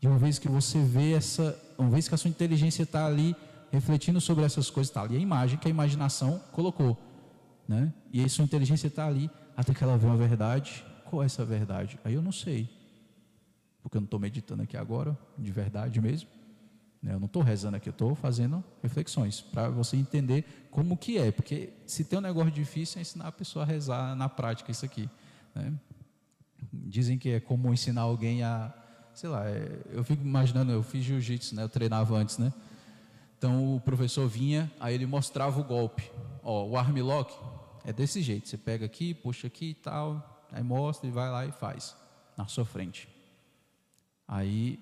E 0.00 0.06
uma 0.06 0.18
vez 0.18 0.38
que 0.38 0.48
você 0.48 0.82
vê 0.82 1.12
essa, 1.12 1.56
uma 1.78 1.90
vez 1.90 2.08
que 2.08 2.14
a 2.14 2.18
sua 2.18 2.30
inteligência 2.30 2.82
está 2.82 3.06
ali 3.06 3.36
refletindo 3.70 4.20
sobre 4.20 4.44
essas 4.44 4.70
coisas, 4.70 4.90
está 4.90 5.02
ali 5.02 5.16
a 5.16 5.20
imagem 5.20 5.58
que 5.58 5.68
a 5.68 5.70
imaginação 5.70 6.38
colocou, 6.52 6.96
né? 7.68 7.92
E 8.12 8.20
aí 8.20 8.28
sua 8.28 8.44
inteligência 8.44 8.86
está 8.86 9.06
ali 9.06 9.30
até 9.56 9.74
que 9.74 9.82
ela 9.82 9.96
vê 9.96 10.06
uma 10.06 10.16
verdade. 10.16 10.84
Qual 11.04 11.22
é 11.22 11.26
essa 11.26 11.44
verdade? 11.44 11.98
Aí 12.04 12.14
eu 12.14 12.22
não 12.22 12.32
sei, 12.32 12.68
porque 13.82 13.96
eu 13.96 14.00
não 14.00 14.06
estou 14.06 14.20
meditando 14.20 14.62
aqui 14.62 14.76
agora, 14.76 15.16
de 15.38 15.50
verdade 15.50 16.00
mesmo. 16.00 16.28
Né? 17.02 17.14
Eu 17.14 17.20
não 17.20 17.26
estou 17.26 17.42
rezando 17.42 17.76
aqui, 17.76 17.88
eu 17.88 17.92
estou 17.92 18.14
fazendo 18.14 18.62
reflexões 18.82 19.40
para 19.40 19.68
você 19.68 19.96
entender 19.96 20.44
como 20.70 20.96
que 20.96 21.18
é, 21.18 21.30
porque 21.30 21.70
se 21.86 22.04
tem 22.04 22.18
um 22.18 22.22
negócio 22.22 22.50
difícil 22.50 22.98
é 22.98 23.02
ensinar 23.02 23.28
a 23.28 23.32
pessoa 23.32 23.64
a 23.64 23.66
rezar 23.66 24.14
na 24.16 24.28
prática 24.28 24.70
isso 24.70 24.84
aqui. 24.84 25.08
Né? 25.54 25.72
Dizem 26.72 27.18
que 27.18 27.30
é 27.30 27.40
como 27.40 27.72
ensinar 27.72 28.02
alguém 28.02 28.42
a 28.42 28.74
sei 29.16 29.30
lá, 29.30 29.48
é, 29.48 29.80
eu 29.92 30.04
fico 30.04 30.22
imaginando, 30.22 30.70
eu 30.70 30.82
fiz 30.82 31.02
jiu-jitsu, 31.02 31.54
né? 31.54 31.62
Eu 31.62 31.70
treinava 31.70 32.14
antes, 32.14 32.36
né? 32.36 32.52
Então 33.38 33.74
o 33.74 33.80
professor 33.80 34.28
vinha, 34.28 34.70
aí 34.78 34.94
ele 34.94 35.06
mostrava 35.06 35.58
o 35.58 35.64
golpe. 35.64 36.10
Ó, 36.42 36.66
o 36.66 36.76
arm 36.76 36.98
lock 36.98 37.34
é 37.86 37.92
desse 37.92 38.20
jeito, 38.20 38.48
você 38.48 38.58
pega 38.58 38.84
aqui, 38.84 39.14
puxa 39.14 39.46
aqui 39.46 39.70
e 39.70 39.74
tal, 39.74 40.46
aí 40.52 40.62
mostra 40.62 41.08
e 41.08 41.10
vai 41.12 41.30
lá 41.30 41.46
e 41.46 41.52
faz 41.52 41.96
na 42.36 42.46
sua 42.46 42.64
frente. 42.64 43.08
Aí 44.28 44.78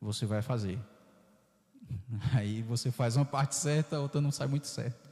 você 0.00 0.26
vai 0.26 0.42
fazer. 0.42 0.78
Aí 2.34 2.62
você 2.62 2.92
faz 2.92 3.16
uma 3.16 3.24
parte 3.24 3.56
certa, 3.56 3.96
a 3.96 4.00
outra 4.00 4.20
não 4.20 4.30
sai 4.30 4.46
muito 4.46 4.68
certa. 4.68 5.10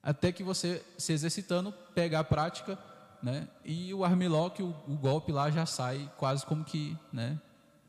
Até 0.00 0.30
que 0.30 0.44
você 0.44 0.84
se 0.96 1.12
exercitando, 1.12 1.72
pega 1.94 2.20
a 2.20 2.24
prática 2.24 2.78
né? 3.22 3.48
E 3.64 3.94
o 3.94 4.04
armlock, 4.04 4.62
o, 4.62 4.74
o 4.88 4.96
golpe 4.96 5.30
lá 5.30 5.50
já 5.50 5.64
sai 5.64 6.10
quase 6.18 6.44
como 6.44 6.64
que, 6.64 6.98
né? 7.12 7.40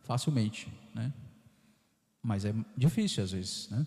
Facilmente, 0.04 0.72
né? 0.94 1.12
Mas 2.22 2.46
é 2.46 2.54
difícil 2.78 3.24
às 3.24 3.32
vezes, 3.32 3.70
né? 3.70 3.86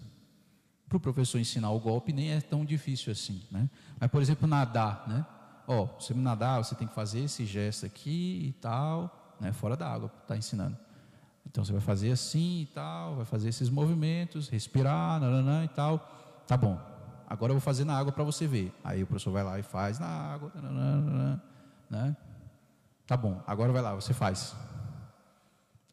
Para 1.01 1.11
o 1.11 1.14
professor 1.14 1.38
ensinar 1.38 1.70
o 1.70 1.80
golpe 1.80 2.12
nem 2.12 2.32
é 2.32 2.40
tão 2.40 2.64
difícil 2.64 3.12
assim, 3.12 3.42
né? 3.51 3.68
Mas 3.99 4.11
por 4.11 4.22
exemplo 4.22 4.47
nadar, 4.47 5.05
né? 5.07 5.24
Ó, 5.66 5.86
você 5.99 6.14
nadar, 6.14 6.64
você 6.64 6.74
tem 6.74 6.86
que 6.86 6.94
fazer 6.94 7.20
esse 7.20 7.44
gesto 7.44 7.86
aqui 7.86 8.47
e 8.49 8.53
tal, 8.61 9.36
né? 9.40 9.53
Fora 9.53 9.76
da 9.76 9.88
água, 9.88 10.09
tá 10.26 10.36
ensinando. 10.36 10.76
Então 11.47 11.64
você 11.64 11.72
vai 11.72 11.80
fazer 11.80 12.11
assim 12.11 12.62
e 12.62 12.66
tal, 12.66 13.16
vai 13.16 13.24
fazer 13.24 13.49
esses 13.49 13.68
movimentos, 13.68 14.49
respirar, 14.49 15.20
nananã 15.20 15.64
e 15.64 15.68
tal. 15.68 16.44
Tá 16.47 16.57
bom 16.57 16.97
agora 17.26 17.51
eu 17.51 17.57
vou 17.57 17.61
fazer 17.61 17.84
na 17.84 17.97
água 17.97 18.12
para 18.12 18.24
você 18.24 18.47
ver. 18.47 18.72
Aí 18.84 19.03
o 19.03 19.07
professor 19.07 19.32
vai 19.32 19.42
lá 19.42 19.59
e 19.59 19.62
faz 19.62 19.99
na 19.99 20.07
água, 20.07 20.53
né? 21.90 22.16
Tá 23.07 23.16
bom, 23.16 23.42
agora 23.47 23.72
vai 23.72 23.82
lá, 23.82 23.94
você 23.94 24.14
faz. 24.14 24.55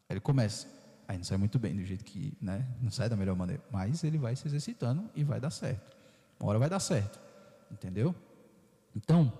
Aí 0.08 0.14
ele 0.14 0.20
começa. 0.20 0.66
Aí 1.06 1.16
não 1.16 1.24
sai 1.24 1.36
muito 1.36 1.58
bem 1.58 1.74
do 1.76 1.84
jeito 1.84 2.04
que, 2.04 2.36
né? 2.40 2.66
Não 2.80 2.90
sai 2.90 3.08
da 3.08 3.16
melhor 3.16 3.36
maneira. 3.36 3.62
Mas 3.70 4.02
ele 4.04 4.18
vai 4.18 4.34
se 4.36 4.46
exercitando 4.46 5.08
e 5.14 5.22
vai 5.22 5.40
dar 5.40 5.50
certo. 5.50 5.96
Uma 6.40 6.50
hora 6.50 6.58
vai 6.58 6.70
dar 6.70 6.80
certo. 6.80 7.20
Entendeu? 7.70 8.14
Então, 8.96 9.32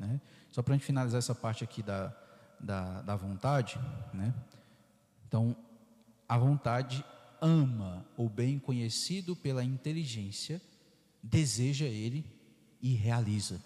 né? 0.00 0.20
Só 0.50 0.62
para 0.62 0.74
a 0.74 0.76
gente 0.76 0.86
finalizar 0.86 1.18
essa 1.18 1.34
parte 1.34 1.64
aqui 1.64 1.82
da, 1.82 2.14
da, 2.60 3.02
da 3.02 3.16
vontade, 3.16 3.78
né? 4.12 4.32
Então, 5.26 5.56
a 6.28 6.38
vontade 6.38 7.04
ama 7.40 8.04
o 8.16 8.28
bem 8.28 8.58
conhecido 8.58 9.36
pela 9.36 9.62
inteligência 9.62 10.60
deseja 11.22 11.86
ele 11.86 12.24
e 12.80 12.94
realiza. 12.94 13.60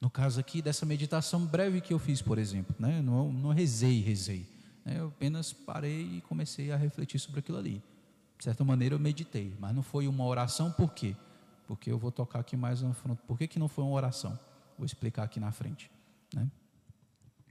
No 0.00 0.10
caso 0.10 0.38
aqui 0.38 0.60
dessa 0.60 0.84
meditação 0.84 1.46
breve 1.46 1.80
que 1.80 1.92
eu 1.92 1.98
fiz, 1.98 2.20
por 2.20 2.38
exemplo, 2.38 2.74
né? 2.78 3.00
não, 3.00 3.32
não 3.32 3.50
rezei, 3.50 4.00
rezei. 4.00 4.46
Né? 4.84 4.98
Eu 4.98 5.08
apenas 5.08 5.52
parei 5.52 6.18
e 6.18 6.20
comecei 6.22 6.70
a 6.72 6.76
refletir 6.76 7.18
sobre 7.18 7.40
aquilo 7.40 7.58
ali. 7.58 7.82
De 8.38 8.44
certa 8.44 8.64
maneira 8.64 8.94
eu 8.94 8.98
meditei, 8.98 9.56
mas 9.58 9.74
não 9.74 9.82
foi 9.82 10.06
uma 10.06 10.24
oração, 10.24 10.70
por 10.72 10.92
quê? 10.92 11.16
Porque 11.66 11.90
eu 11.90 11.98
vou 11.98 12.12
tocar 12.12 12.40
aqui 12.40 12.56
mais 12.56 12.82
no 12.82 12.92
frente. 12.92 13.18
Por 13.26 13.38
que, 13.38 13.48
que 13.48 13.58
não 13.58 13.68
foi 13.68 13.84
uma 13.84 13.94
oração? 13.94 14.38
Vou 14.76 14.84
explicar 14.84 15.22
aqui 15.22 15.40
na 15.40 15.50
frente. 15.50 15.90
Né? 16.34 16.50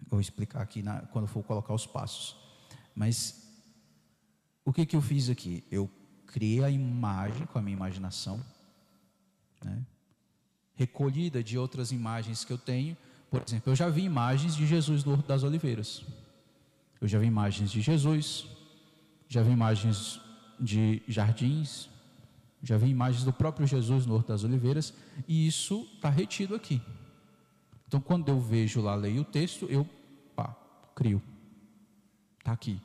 Vou 0.07 0.19
explicar 0.19 0.61
aqui 0.61 0.83
na, 0.83 1.01
quando 1.01 1.27
for 1.27 1.43
colocar 1.43 1.73
os 1.73 1.87
passos. 1.87 2.35
Mas 2.93 3.43
o 4.63 4.71
que, 4.71 4.85
que 4.85 4.95
eu 4.95 5.01
fiz 5.01 5.29
aqui? 5.29 5.63
Eu 5.71 5.89
criei 6.27 6.63
a 6.63 6.69
imagem 6.69 7.45
com 7.47 7.57
a 7.57 7.61
minha 7.61 7.75
imaginação 7.75 8.39
né? 9.63 9.83
recolhida 10.75 11.43
de 11.43 11.57
outras 11.57 11.91
imagens 11.91 12.43
que 12.43 12.53
eu 12.53 12.57
tenho. 12.57 12.95
Por 13.31 13.41
exemplo, 13.45 13.71
eu 13.71 13.75
já 13.75 13.89
vi 13.89 14.03
imagens 14.03 14.55
de 14.55 14.67
Jesus 14.67 15.03
no 15.03 15.13
Horto 15.13 15.27
das 15.27 15.43
Oliveiras. 15.43 16.05
Eu 17.03 17.09
já 17.09 17.19
vi 17.19 17.25
imagens 17.25 17.69
de 17.69 17.81
Jesus, 17.81 18.45
já 19.27 19.43
vi 19.43 19.51
imagens 19.51 20.21
de 20.57 21.03
jardins, 21.05 21.89
já 22.61 22.77
vi 22.77 22.87
imagens 22.87 23.25
do 23.25 23.33
próprio 23.33 23.67
Jesus 23.67 24.05
no 24.05 24.15
Horto 24.15 24.29
das 24.29 24.45
Oliveiras, 24.45 24.93
e 25.27 25.45
isso 25.45 25.85
está 25.95 26.09
retido 26.09 26.55
aqui. 26.55 26.81
Então, 27.85 27.99
quando 27.99 28.29
eu 28.29 28.39
vejo 28.39 28.79
lá, 28.79 28.95
leio 28.95 29.23
o 29.23 29.25
texto, 29.25 29.65
eu 29.65 29.85
pá, 30.33 30.55
crio. 30.95 31.21
Está 32.39 32.53
aqui. 32.53 32.79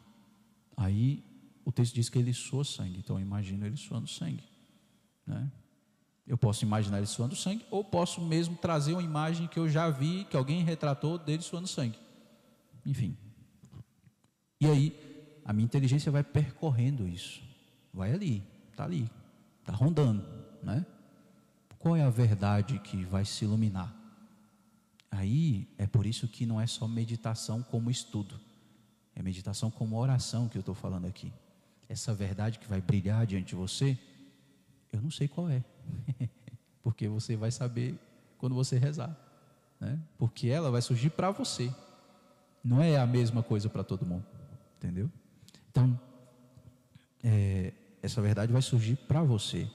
Aí 0.77 1.23
o 1.65 1.71
texto 1.71 1.95
diz 1.95 2.09
que 2.09 2.19
ele 2.19 2.35
soa 2.35 2.65
sangue, 2.65 2.99
então 2.99 3.15
eu 3.15 3.23
imagino 3.23 3.65
ele 3.65 3.77
suando 3.77 4.09
sangue. 4.09 4.43
Né? 5.25 5.49
Eu 6.27 6.37
posso 6.37 6.65
imaginar 6.65 6.99
ele 6.99 7.07
suando 7.07 7.37
sangue, 7.37 7.65
ou 7.71 7.85
posso 7.85 8.21
mesmo 8.21 8.57
trazer 8.57 8.95
uma 8.95 9.03
imagem 9.03 9.47
que 9.47 9.61
eu 9.61 9.69
já 9.69 9.89
vi, 9.89 10.25
que 10.29 10.37
alguém 10.37 10.65
retratou 10.65 11.19
dele 11.19 11.41
suando 11.41 11.69
sangue. 11.69 11.97
Enfim. 12.85 13.17
E 14.61 14.67
aí, 14.67 15.41
a 15.45 15.53
minha 15.53 15.65
inteligência 15.65 16.11
vai 16.11 16.23
percorrendo 16.23 17.07
isso. 17.07 17.43
Vai 17.93 18.13
ali, 18.13 18.43
está 18.71 18.85
ali, 18.85 19.11
está 19.61 19.73
rondando, 19.73 20.25
né? 20.63 20.85
Qual 21.79 21.97
é 21.97 22.03
a 22.03 22.11
verdade 22.11 22.79
que 22.81 23.05
vai 23.05 23.25
se 23.25 23.45
iluminar? 23.45 23.95
Aí 25.11 25.67
é 25.79 25.87
por 25.87 26.05
isso 26.05 26.29
que 26.29 26.45
não 26.45 26.61
é 26.61 26.67
só 26.67 26.87
meditação 26.87 27.63
como 27.63 27.91
estudo, 27.91 28.39
é 29.15 29.23
meditação 29.23 29.71
como 29.71 29.97
oração 29.97 30.49
que 30.49 30.59
eu 30.59 30.61
estou 30.61 30.75
falando 30.75 31.07
aqui. 31.07 31.33
Essa 31.89 32.13
verdade 32.13 32.59
que 32.59 32.69
vai 32.69 32.81
brilhar 32.81 33.25
diante 33.27 33.49
de 33.49 33.55
você, 33.55 33.99
eu 34.93 35.01
não 35.01 35.11
sei 35.11 35.29
qual 35.29 35.49
é. 35.49 35.63
Porque 36.83 37.09
você 37.09 37.37
vai 37.37 37.51
saber 37.51 37.99
quando 38.37 38.55
você 38.55 38.79
rezar, 38.79 39.17
né? 39.81 39.99
Porque 40.19 40.49
ela 40.49 40.71
vai 40.71 40.83
surgir 40.83 41.11
para 41.11 41.31
você. 41.31 41.73
Não 42.63 42.83
é 42.83 42.99
a 42.99 43.07
mesma 43.07 43.43
coisa 43.43 43.69
para 43.69 43.83
todo 43.83 44.05
mundo, 44.05 44.27
entendeu? 44.79 45.11
Então, 45.71 46.01
é, 47.23 47.73
essa 48.03 48.23
verdade 48.23 48.53
vai 48.53 48.63
surgir 48.63 48.97
para 48.97 49.23
você. 49.23 49.69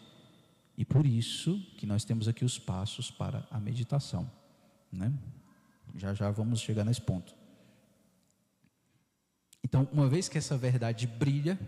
E 0.78 0.84
por 0.84 1.06
isso 1.06 1.60
que 1.78 1.86
nós 1.86 2.04
temos 2.04 2.28
aqui 2.28 2.44
os 2.44 2.58
passos 2.58 3.12
para 3.12 3.46
a 3.52 3.60
meditação. 3.60 4.30
Né? 4.92 5.14
Já 5.96 6.14
já 6.14 6.32
vamos 6.32 6.62
chegar 6.62 6.84
nesse 6.84 7.02
ponto. 7.02 7.36
Então, 9.64 9.88
uma 9.92 10.08
vez 10.08 10.28
que 10.28 10.38
essa 10.38 10.58
verdade 10.58 11.08
brilha 11.08 11.60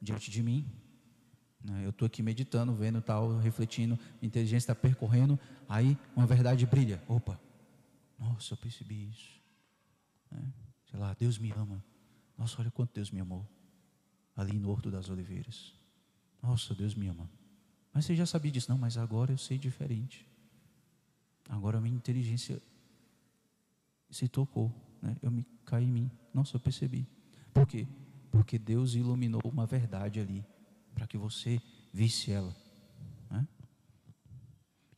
diante 0.00 0.30
de 0.30 0.42
mim, 0.42 0.66
né, 1.62 1.84
eu 1.84 1.90
estou 1.90 2.06
aqui 2.06 2.22
meditando, 2.22 2.74
vendo 2.74 3.00
tal, 3.00 3.38
refletindo, 3.38 3.98
a 4.22 4.26
inteligência 4.26 4.72
está 4.72 4.74
percorrendo, 4.74 5.38
aí 5.68 5.96
uma 6.14 6.26
verdade 6.26 6.66
brilha. 6.66 7.02
Opa, 7.08 7.40
nossa, 8.18 8.54
eu 8.54 8.58
percebi 8.58 9.08
isso. 9.08 9.40
Né? 10.30 10.42
Sei 10.90 10.98
lá, 10.98 11.14
Deus 11.18 11.38
me 11.38 11.50
ama. 11.52 11.82
Nossa, 12.38 12.60
olha 12.62 12.70
quanto 12.70 12.94
Deus 12.94 13.10
me 13.10 13.20
amou. 13.20 13.44
Ali 14.36 14.56
no 14.56 14.70
Horto 14.70 14.90
das 14.90 15.10
Oliveiras. 15.10 15.74
Nossa, 16.40 16.72
Deus 16.72 16.94
me 16.94 17.08
ama. 17.08 17.28
Mas 17.92 18.04
você 18.04 18.14
já 18.14 18.24
sabia 18.24 18.52
disso? 18.52 18.70
Não, 18.70 18.78
mas 18.78 18.96
agora 18.96 19.32
eu 19.32 19.38
sei 19.38 19.58
diferente. 19.58 20.24
Agora 21.48 21.78
a 21.78 21.80
minha 21.80 21.96
inteligência 21.96 22.62
se 24.08 24.28
tocou. 24.28 24.72
Né? 25.02 25.16
Eu 25.20 25.32
me 25.32 25.44
caí 25.64 25.84
em 25.84 25.90
mim. 25.90 26.10
Nossa, 26.32 26.54
eu 26.56 26.60
percebi. 26.60 27.08
Por 27.52 27.66
quê? 27.66 27.88
Porque 28.30 28.56
Deus 28.56 28.94
iluminou 28.94 29.40
uma 29.44 29.66
verdade 29.66 30.20
ali. 30.20 30.44
Para 30.94 31.08
que 31.08 31.18
você 31.18 31.60
visse 31.92 32.30
ela. 32.30 32.54
Né? 33.28 33.46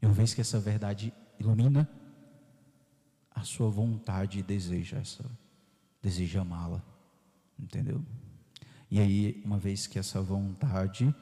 E 0.03 0.07
uma 0.07 0.12
vez 0.12 0.34
que 0.34 0.43
essa 0.43 0.61
verdade 0.61 1.12
ilumina, 1.38 1.88
a 3.30 3.43
sua 3.45 3.70
vontade 3.70 4.43
deseja 4.43 4.99
essa, 4.99 5.24
deseja 6.03 6.43
amá-la. 6.43 6.84
Entendeu? 7.61 8.04
E 8.90 8.98
aí, 8.98 9.40
uma 9.44 9.58
vez 9.58 9.86
que 9.86 9.98
essa 9.98 10.20
vontade 10.20 11.14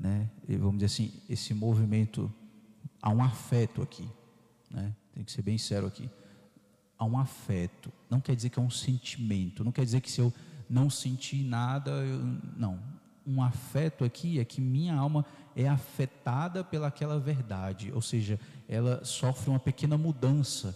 né? 0.00 0.30
Vamos 0.48 0.76
dizer 0.76 0.86
assim, 0.86 1.12
esse 1.28 1.52
movimento, 1.52 2.32
há 3.02 3.10
um 3.10 3.22
afeto 3.22 3.82
aqui, 3.82 4.08
né? 4.70 4.96
Tem 5.12 5.22
que 5.22 5.30
ser 5.30 5.42
bem 5.42 5.58
sério 5.58 5.86
aqui. 5.86 6.08
Há 6.98 7.04
um 7.04 7.18
afeto. 7.18 7.92
Não 8.08 8.18
quer 8.18 8.34
dizer 8.34 8.48
que 8.48 8.58
é 8.58 8.62
um 8.62 8.70
sentimento. 8.70 9.62
Não 9.62 9.70
quer 9.70 9.84
dizer 9.84 10.00
que 10.00 10.10
se 10.10 10.20
eu 10.20 10.32
não 10.68 10.88
sentir 10.88 11.44
nada, 11.44 11.90
eu, 11.90 12.18
não. 12.56 12.80
Um 13.26 13.42
afeto 13.42 14.02
aqui 14.02 14.40
é 14.40 14.44
que 14.44 14.60
minha 14.60 14.94
alma 14.94 15.26
é 15.54 15.68
afetada 15.68 16.64
pelaquela 16.64 17.18
verdade, 17.18 17.92
ou 17.92 18.00
seja, 18.00 18.40
ela 18.66 19.04
sofre 19.04 19.50
uma 19.50 19.60
pequena 19.60 19.98
mudança. 19.98 20.74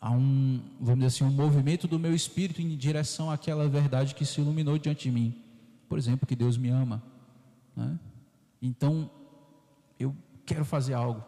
Há 0.00 0.10
um, 0.12 0.62
vamos 0.80 1.04
dizer 1.04 1.06
assim, 1.06 1.24
um 1.24 1.36
movimento 1.36 1.88
do 1.88 1.98
meu 1.98 2.14
espírito 2.14 2.62
em 2.62 2.76
direção 2.76 3.30
àquela 3.30 3.68
verdade 3.68 4.14
que 4.14 4.24
se 4.24 4.40
iluminou 4.40 4.78
diante 4.78 5.04
de 5.04 5.10
mim. 5.10 5.34
Por 5.88 5.98
exemplo, 5.98 6.26
que 6.26 6.36
Deus 6.36 6.56
me 6.56 6.68
ama, 6.68 7.02
né? 7.74 7.98
Então, 8.60 9.10
eu 9.98 10.14
quero 10.44 10.64
fazer 10.64 10.94
algo. 10.94 11.24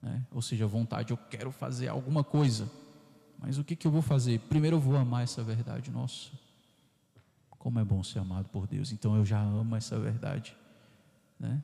Né? 0.00 0.26
Ou 0.30 0.42
seja, 0.42 0.66
vontade, 0.66 1.12
eu 1.12 1.16
quero 1.16 1.50
fazer 1.50 1.88
alguma 1.88 2.24
coisa. 2.24 2.70
Mas 3.38 3.58
o 3.58 3.64
que, 3.64 3.76
que 3.76 3.86
eu 3.86 3.90
vou 3.90 4.02
fazer? 4.02 4.38
Primeiro 4.40 4.76
eu 4.76 4.80
vou 4.80 4.96
amar 4.96 5.22
essa 5.22 5.42
verdade. 5.42 5.90
Nossa, 5.90 6.30
como 7.50 7.78
é 7.78 7.84
bom 7.84 8.02
ser 8.02 8.18
amado 8.18 8.48
por 8.48 8.66
Deus. 8.66 8.92
Então 8.92 9.16
eu 9.16 9.24
já 9.24 9.40
amo 9.40 9.76
essa 9.76 9.98
verdade. 9.98 10.56
Né? 11.38 11.62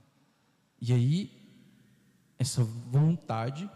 E 0.81 0.93
aí, 0.93 1.31
essa 2.39 2.63
vontade 2.63 3.69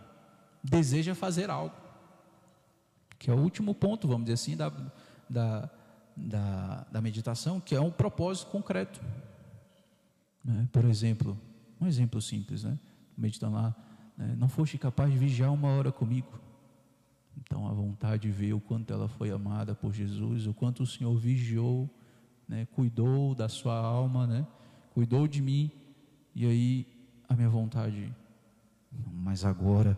deseja 0.63 1.15
fazer 1.15 1.51
algo. 1.51 1.82
Que 3.23 3.31
é 3.31 3.33
o 3.33 3.39
último 3.39 3.73
ponto, 3.73 4.09
vamos 4.09 4.25
dizer 4.25 4.35
assim, 4.35 4.57
da, 4.57 4.69
da, 5.31 5.71
da, 6.17 6.87
da 6.91 7.01
meditação, 7.01 7.61
que 7.61 7.73
é 7.73 7.81
um 7.81 7.89
propósito 7.89 8.51
concreto. 8.51 9.01
Né? 10.45 10.69
Por 10.73 10.85
exemplo, 10.87 11.39
um 11.81 11.87
exemplo 11.87 12.21
simples, 12.21 12.65
né? 12.65 12.77
Meditando 13.17 13.55
lá, 13.55 13.77
né? 14.19 14.35
não 14.37 14.49
foste 14.49 14.77
capaz 14.77 15.13
de 15.13 15.19
vigiar 15.19 15.53
uma 15.53 15.69
hora 15.69 15.93
comigo. 15.93 16.37
Então 17.37 17.69
a 17.69 17.73
vontade 17.73 18.23
de 18.23 18.31
ver 18.33 18.55
o 18.55 18.61
quanto 18.61 18.93
ela 18.93 19.07
foi 19.07 19.31
amada 19.31 19.73
por 19.73 19.93
Jesus, 19.93 20.49
o 20.49 20.53
quanto 20.53 20.83
o 20.83 20.87
Senhor 20.87 21.17
vigiou, 21.17 21.89
né? 22.49 22.67
cuidou 22.73 23.37
da 23.37 23.49
sua 23.49 23.77
alma, 23.79 24.27
né? 24.27 24.45
cuidou 24.95 25.29
de 25.29 25.41
mim, 25.41 25.71
e 26.35 26.45
aí 26.45 26.87
a 27.29 27.37
minha 27.37 27.49
vontade, 27.49 28.13
mas 29.13 29.45
agora, 29.45 29.97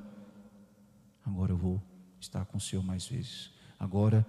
agora 1.25 1.53
eu 1.53 1.57
vou 1.57 1.81
estar 2.25 2.45
com 2.45 2.59
o 2.59 2.61
Senhor 2.61 2.83
mais 2.83 3.07
vezes. 3.07 3.51
Agora, 3.79 4.27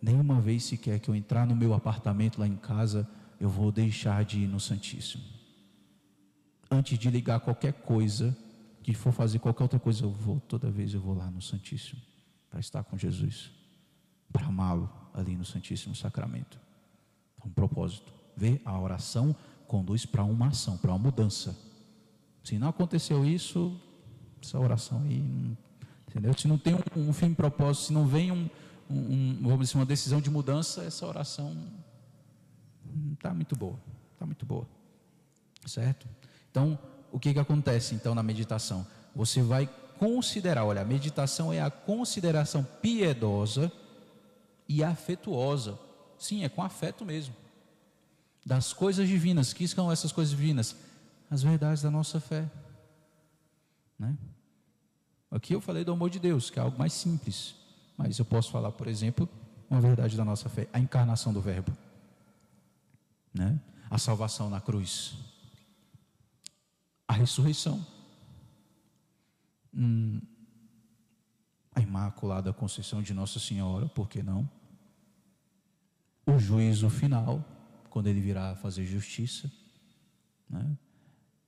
nenhuma 0.00 0.40
vez 0.40 0.64
sequer 0.64 0.98
que 0.98 1.08
eu 1.08 1.14
entrar 1.14 1.46
no 1.46 1.54
meu 1.54 1.74
apartamento 1.74 2.38
lá 2.38 2.46
em 2.46 2.56
casa, 2.56 3.08
eu 3.38 3.48
vou 3.48 3.70
deixar 3.70 4.24
de 4.24 4.40
ir 4.40 4.46
no 4.46 4.58
Santíssimo. 4.58 5.22
Antes 6.70 6.98
de 6.98 7.10
ligar 7.10 7.40
qualquer 7.40 7.72
coisa, 7.72 8.36
que 8.82 8.94
for 8.94 9.12
fazer 9.12 9.38
qualquer 9.38 9.64
outra 9.64 9.78
coisa, 9.78 10.04
eu 10.04 10.10
vou, 10.10 10.40
toda 10.40 10.70
vez 10.70 10.94
eu 10.94 11.00
vou 11.00 11.14
lá 11.14 11.30
no 11.30 11.42
Santíssimo, 11.42 12.00
para 12.48 12.60
estar 12.60 12.82
com 12.84 12.96
Jesus, 12.96 13.50
para 14.32 14.46
amá-lo 14.46 14.90
ali 15.12 15.36
no 15.36 15.44
Santíssimo 15.44 15.94
Sacramento. 15.94 16.58
É 17.42 17.46
um 17.46 17.50
propósito. 17.50 18.12
Vê, 18.36 18.60
a 18.64 18.78
oração 18.78 19.34
conduz 19.66 20.06
para 20.06 20.24
uma 20.24 20.48
ação, 20.48 20.76
para 20.76 20.90
uma 20.90 20.98
mudança. 20.98 21.56
Se 22.42 22.58
não 22.58 22.68
aconteceu 22.68 23.24
isso, 23.24 23.78
essa 24.42 24.58
oração 24.58 25.02
aí, 25.02 25.56
entendeu? 26.10 26.36
Se 26.36 26.48
não 26.48 26.58
tem 26.58 26.74
um, 26.74 26.80
um 26.96 27.12
fim 27.12 27.32
propósito, 27.32 27.86
se 27.86 27.92
não 27.92 28.06
vem 28.06 28.32
um, 28.32 28.50
um, 28.90 29.38
vamos 29.42 29.68
dizer, 29.68 29.78
uma 29.78 29.86
decisão 29.86 30.20
de 30.20 30.28
mudança, 30.28 30.82
essa 30.82 31.06
oração 31.06 31.56
está 33.14 33.32
muito 33.32 33.56
boa, 33.56 33.78
está 34.12 34.26
muito 34.26 34.44
boa, 34.44 34.66
certo? 35.64 36.08
Então, 36.50 36.76
o 37.12 37.18
que, 37.18 37.32
que 37.32 37.38
acontece 37.38 37.94
então 37.94 38.14
na 38.14 38.22
meditação? 38.22 38.84
Você 39.14 39.40
vai 39.40 39.68
considerar, 39.98 40.64
olha, 40.64 40.82
a 40.82 40.84
meditação 40.84 41.52
é 41.52 41.60
a 41.60 41.70
consideração 41.70 42.64
piedosa 42.82 43.70
e 44.68 44.82
afetuosa, 44.82 45.78
sim, 46.18 46.42
é 46.44 46.48
com 46.48 46.62
afeto 46.62 47.04
mesmo, 47.04 47.34
das 48.44 48.72
coisas 48.72 49.06
divinas, 49.06 49.52
que 49.52 49.68
são 49.68 49.92
essas 49.92 50.10
coisas 50.10 50.30
divinas? 50.36 50.74
As 51.30 51.42
verdades 51.42 51.82
da 51.82 51.90
nossa 51.90 52.18
fé, 52.18 52.50
né? 53.96 54.16
Aqui 55.30 55.54
eu 55.54 55.60
falei 55.60 55.84
do 55.84 55.92
amor 55.92 56.10
de 56.10 56.18
Deus, 56.18 56.50
que 56.50 56.58
é 56.58 56.62
algo 56.62 56.78
mais 56.78 56.92
simples, 56.92 57.54
mas 57.96 58.18
eu 58.18 58.24
posso 58.24 58.50
falar, 58.50 58.72
por 58.72 58.88
exemplo, 58.88 59.28
uma 59.68 59.80
verdade 59.80 60.16
da 60.16 60.24
nossa 60.24 60.48
fé, 60.48 60.68
a 60.72 60.80
encarnação 60.80 61.32
do 61.32 61.40
Verbo 61.40 61.72
né? 63.32 63.60
a 63.88 63.98
salvação 63.98 64.48
na 64.48 64.60
cruz, 64.60 65.14
a 67.06 67.12
ressurreição, 67.12 67.84
hum, 69.74 70.20
a 71.74 71.80
imaculada 71.80 72.52
conceição 72.52 73.02
de 73.02 73.12
Nossa 73.14 73.38
Senhora, 73.38 73.88
por 73.88 74.08
que 74.08 74.22
não? 74.22 74.48
O 76.26 76.38
juízo 76.38 76.88
final, 76.88 77.44
quando 77.88 78.06
ele 78.06 78.20
virá 78.20 78.54
fazer 78.56 78.84
justiça, 78.84 79.50
né? 80.48 80.76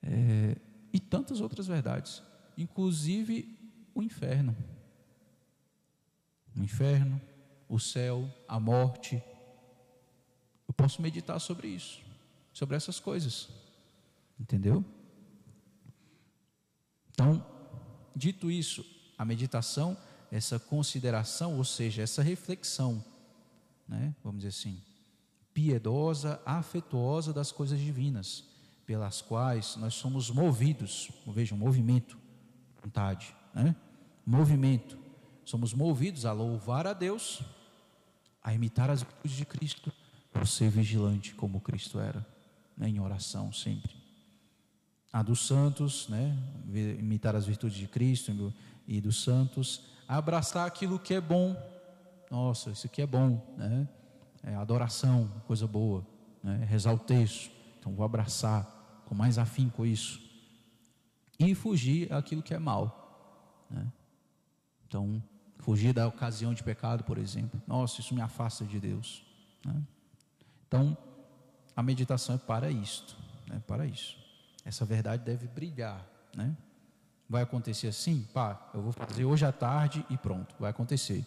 É, 0.04 0.56
e 0.92 0.98
tantas 0.98 1.40
outras 1.40 1.68
verdades, 1.68 2.22
inclusive 2.58 3.56
o 3.94 4.02
inferno. 4.02 4.56
O 6.56 6.60
inferno, 6.60 7.20
o 7.68 7.78
céu, 7.78 8.28
a 8.46 8.60
morte, 8.60 9.22
eu 10.68 10.74
posso 10.74 11.00
meditar 11.00 11.40
sobre 11.40 11.68
isso, 11.68 12.02
sobre 12.52 12.76
essas 12.76 13.00
coisas. 13.00 13.48
Entendeu? 14.38 14.84
Então, 17.10 17.44
dito 18.14 18.50
isso, 18.50 18.84
a 19.16 19.24
meditação, 19.24 19.96
essa 20.30 20.58
consideração, 20.58 21.56
ou 21.56 21.64
seja, 21.64 22.02
essa 22.02 22.22
reflexão, 22.22 23.04
né, 23.86 24.14
vamos 24.24 24.42
dizer 24.42 24.48
assim, 24.48 24.82
piedosa, 25.52 26.40
afetuosa 26.44 27.32
das 27.32 27.52
coisas 27.52 27.78
divinas, 27.78 28.44
pelas 28.86 29.20
quais 29.20 29.76
nós 29.76 29.94
somos 29.94 30.30
movidos, 30.30 31.10
vejam, 31.26 31.56
movimento, 31.56 32.18
vontade, 32.82 33.34
né? 33.54 33.76
Movimento, 34.24 34.98
somos 35.44 35.74
movidos 35.74 36.24
a 36.24 36.32
louvar 36.32 36.86
a 36.86 36.92
Deus, 36.92 37.42
a 38.42 38.52
imitar 38.52 38.90
as 38.90 39.02
virtudes 39.02 39.36
de 39.36 39.44
Cristo, 39.44 39.92
por 40.32 40.46
ser 40.46 40.70
vigilante 40.70 41.34
como 41.34 41.60
Cristo 41.60 42.00
era, 42.00 42.26
né, 42.76 42.88
em 42.88 42.98
oração 43.00 43.52
sempre. 43.52 43.94
A 45.12 45.22
dos 45.22 45.46
santos, 45.46 46.08
né, 46.08 46.36
imitar 46.98 47.36
as 47.36 47.46
virtudes 47.46 47.76
de 47.76 47.86
Cristo 47.86 48.52
e 48.86 49.00
dos 49.00 49.22
santos, 49.22 49.82
abraçar 50.08 50.66
aquilo 50.66 50.98
que 50.98 51.14
é 51.14 51.20
bom. 51.20 51.54
Nossa, 52.30 52.70
isso 52.70 52.86
aqui 52.86 53.02
é 53.02 53.06
bom, 53.06 53.54
né? 53.56 53.86
É 54.42 54.54
adoração, 54.54 55.30
coisa 55.46 55.66
boa, 55.66 56.04
né? 56.42 56.64
rezar 56.64 56.92
o 56.94 56.98
texto. 56.98 57.50
Então 57.78 57.92
vou 57.92 58.04
abraçar 58.04 59.02
com 59.06 59.14
mais 59.14 59.38
afinco 59.38 59.84
isso. 59.84 60.20
E 61.38 61.54
fugir 61.54 62.12
aquilo 62.12 62.42
que 62.42 62.54
é 62.54 62.58
mal, 62.58 63.66
né? 63.70 63.86
Então, 64.92 65.22
fugir 65.56 65.94
da 65.94 66.06
ocasião 66.06 66.52
de 66.52 66.62
pecado, 66.62 67.02
por 67.02 67.16
exemplo. 67.16 67.58
Nossa, 67.66 68.02
isso 68.02 68.14
me 68.14 68.20
afasta 68.20 68.62
de 68.62 68.78
Deus, 68.78 69.24
né? 69.64 69.82
Então, 70.68 70.94
a 71.74 71.82
meditação 71.82 72.34
é 72.34 72.38
para 72.38 72.70
isto, 72.70 73.16
né, 73.46 73.62
para 73.66 73.86
isso. 73.86 74.18
essa 74.66 74.84
verdade 74.84 75.24
deve 75.24 75.48
brilhar, 75.48 76.06
né? 76.36 76.54
Vai 77.26 77.42
acontecer 77.42 77.88
assim? 77.88 78.28
Pá, 78.34 78.70
eu 78.74 78.82
vou 78.82 78.92
fazer 78.92 79.24
hoje 79.24 79.46
à 79.46 79.50
tarde 79.50 80.04
e 80.10 80.18
pronto, 80.18 80.54
vai 80.60 80.70
acontecer. 80.70 81.26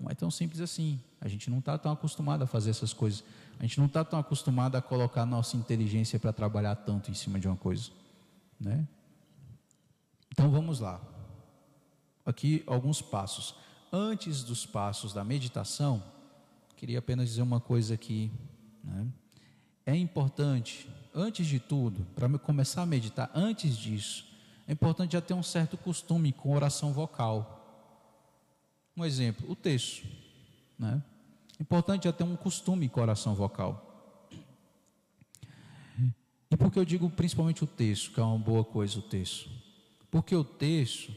Não 0.00 0.10
é 0.10 0.14
tão 0.14 0.30
simples 0.30 0.62
assim. 0.62 0.98
A 1.20 1.28
gente 1.28 1.50
não 1.50 1.58
está 1.58 1.76
tão 1.76 1.92
acostumado 1.92 2.44
a 2.44 2.46
fazer 2.46 2.70
essas 2.70 2.94
coisas. 2.94 3.22
A 3.58 3.62
gente 3.62 3.78
não 3.78 3.86
está 3.86 4.02
tão 4.04 4.18
acostumado 4.18 4.76
a 4.76 4.80
colocar 4.80 5.26
nossa 5.26 5.54
inteligência 5.54 6.18
para 6.18 6.32
trabalhar 6.32 6.76
tanto 6.76 7.10
em 7.10 7.14
cima 7.14 7.38
de 7.38 7.46
uma 7.46 7.56
coisa. 7.56 7.90
Né? 8.58 8.88
Então 10.32 10.50
vamos 10.50 10.80
lá. 10.80 10.98
Aqui 12.26 12.62
alguns 12.66 13.00
passos. 13.00 13.54
Antes 13.90 14.42
dos 14.42 14.66
passos 14.66 15.12
da 15.14 15.24
meditação, 15.24 16.02
queria 16.76 16.98
apenas 16.98 17.28
dizer 17.28 17.42
uma 17.42 17.60
coisa 17.60 17.94
aqui. 17.94 18.30
Né? 18.82 19.06
É 19.86 19.96
importante, 19.96 20.88
antes 21.14 21.46
de 21.46 21.60
tudo, 21.60 22.04
para 22.14 22.28
começar 22.38 22.82
a 22.82 22.86
meditar, 22.86 23.30
antes 23.32 23.76
disso, 23.76 24.26
é 24.66 24.72
importante 24.72 25.12
já 25.12 25.20
ter 25.20 25.34
um 25.34 25.42
certo 25.42 25.78
costume 25.78 26.32
com 26.32 26.52
oração 26.52 26.92
vocal. 26.92 27.62
Um 28.96 29.04
exemplo, 29.04 29.48
o 29.48 29.54
texto. 29.54 30.04
Né? 30.76 31.00
Importante 31.60 32.08
é 32.08 32.12
ter 32.12 32.24
um 32.24 32.36
costume 32.36 32.88
com 32.88 33.00
oração 33.00 33.34
vocal. 33.34 33.86
E 36.50 36.56
por 36.56 36.70
que 36.70 36.78
eu 36.78 36.84
digo 36.84 37.10
principalmente 37.10 37.64
o 37.64 37.66
texto, 37.66 38.12
que 38.12 38.20
é 38.20 38.22
uma 38.22 38.38
boa 38.38 38.64
coisa 38.64 38.98
o 38.98 39.02
texto? 39.02 39.50
Porque 40.10 40.34
o 40.34 40.44
texto, 40.44 41.12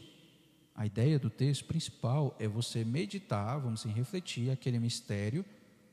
a 0.80 0.86
ideia 0.86 1.20
do 1.20 1.30
texto 1.30 1.66
principal 1.66 2.34
é 2.40 2.48
você 2.48 2.86
meditar, 2.86 3.60
vamos 3.60 3.82
assim, 3.82 3.92
refletir 3.92 4.50
aquele 4.50 4.80
mistério 4.80 5.44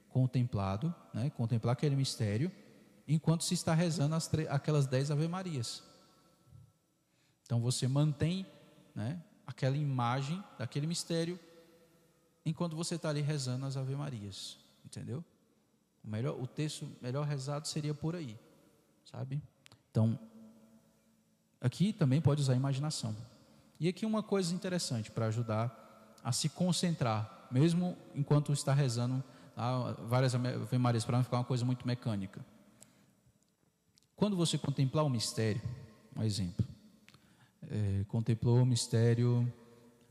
contemplado, 0.09 0.95
né? 1.12 1.28
contemplar 1.30 1.72
aquele 1.72 1.97
mistério, 1.97 2.53
enquanto 3.09 3.43
se 3.43 3.53
está 3.53 3.74
rezando 3.74 4.14
as 4.14 4.30
aquelas 4.49 4.87
dez 4.87 5.11
ave-marias. 5.11 5.82
Então 7.43 7.61
você 7.61 7.89
mantém 7.89 8.47
né, 8.95 9.20
aquela 9.45 9.76
imagem 9.76 10.41
daquele 10.57 10.87
mistério 10.87 11.37
enquanto 12.45 12.76
você 12.76 12.95
está 12.95 13.09
ali 13.09 13.22
rezando 13.22 13.66
as 13.66 13.76
Ave 13.76 13.97
Marias, 13.97 14.57
entendeu? 14.84 15.24
O, 16.05 16.09
melhor, 16.09 16.41
o 16.41 16.47
texto 16.47 16.89
melhor 17.03 17.26
rezado 17.26 17.66
seria 17.66 17.93
por 17.93 18.14
aí, 18.14 18.39
sabe? 19.05 19.43
Então, 19.91 20.16
aqui 21.61 21.93
também 21.93 22.20
pode 22.20 22.41
usar 22.41 22.53
a 22.53 22.57
imaginação. 22.57 23.16
E 23.79 23.89
aqui 23.89 24.07
uma 24.07 24.22
coisa 24.22 24.55
interessante 24.55 25.11
para 25.11 25.27
ajudar 25.27 26.16
a 26.24 26.33
se 26.33 26.49
concentrar, 26.49 27.49
mesmo 27.51 27.97
enquanto 28.14 28.53
está 28.53 28.72
rezando 28.72 29.22
várias 30.09 30.35
Ave 30.35 30.79
Marias, 30.79 31.05
para 31.05 31.18
não 31.18 31.24
ficar 31.24 31.39
uma 31.39 31.45
coisa 31.45 31.64
muito 31.64 31.87
mecânica. 31.87 32.45
Quando 34.14 34.37
você 34.37 34.57
contemplar 34.57 35.05
o 35.05 35.11
mistério, 35.11 35.61
um 36.16 36.22
exemplo, 36.22 36.66
é, 37.70 38.05
contemplou 38.09 38.62
o 38.62 38.66
mistério 38.66 39.51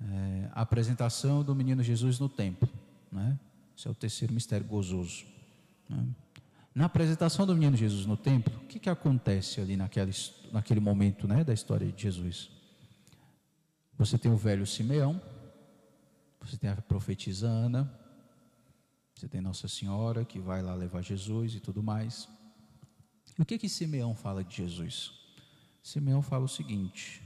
é, 0.01 0.49
a 0.51 0.61
apresentação 0.61 1.43
do 1.43 1.55
menino 1.55 1.81
Jesus 1.81 2.19
no 2.19 2.29
templo. 2.29 2.69
Né? 3.11 3.37
Esse 3.77 3.87
é 3.87 3.91
o 3.91 3.95
terceiro 3.95 4.33
mistério 4.33 4.65
gozoso. 4.65 5.25
Né? 5.89 6.05
Na 6.73 6.85
apresentação 6.85 7.45
do 7.45 7.53
menino 7.53 7.75
Jesus 7.75 8.05
no 8.05 8.17
templo, 8.17 8.53
o 8.57 8.67
que, 8.67 8.79
que 8.79 8.89
acontece 8.89 9.61
ali 9.61 9.77
naquele, 9.77 10.11
naquele 10.51 10.79
momento 10.79 11.27
né, 11.27 11.43
da 11.43 11.53
história 11.53 11.89
de 11.91 12.01
Jesus? 12.01 12.49
Você 13.97 14.17
tem 14.17 14.31
o 14.31 14.37
velho 14.37 14.65
Simeão, 14.65 15.21
você 16.39 16.57
tem 16.57 16.69
a 16.69 16.75
profetisa 16.75 17.47
Ana, 17.47 17.91
você 19.15 19.27
tem 19.27 19.39
Nossa 19.39 19.67
Senhora 19.67 20.25
que 20.25 20.39
vai 20.39 20.61
lá 20.61 20.75
levar 20.75 21.01
Jesus 21.01 21.55
e 21.55 21.59
tudo 21.59 21.81
mais. 21.81 22.27
E 23.37 23.41
o 23.41 23.45
que 23.45 23.57
que 23.57 23.69
Simeão 23.69 24.13
fala 24.13 24.43
de 24.43 24.55
Jesus? 24.57 25.13
Simeão 25.81 26.21
fala 26.21 26.45
o 26.45 26.49
seguinte: 26.49 27.23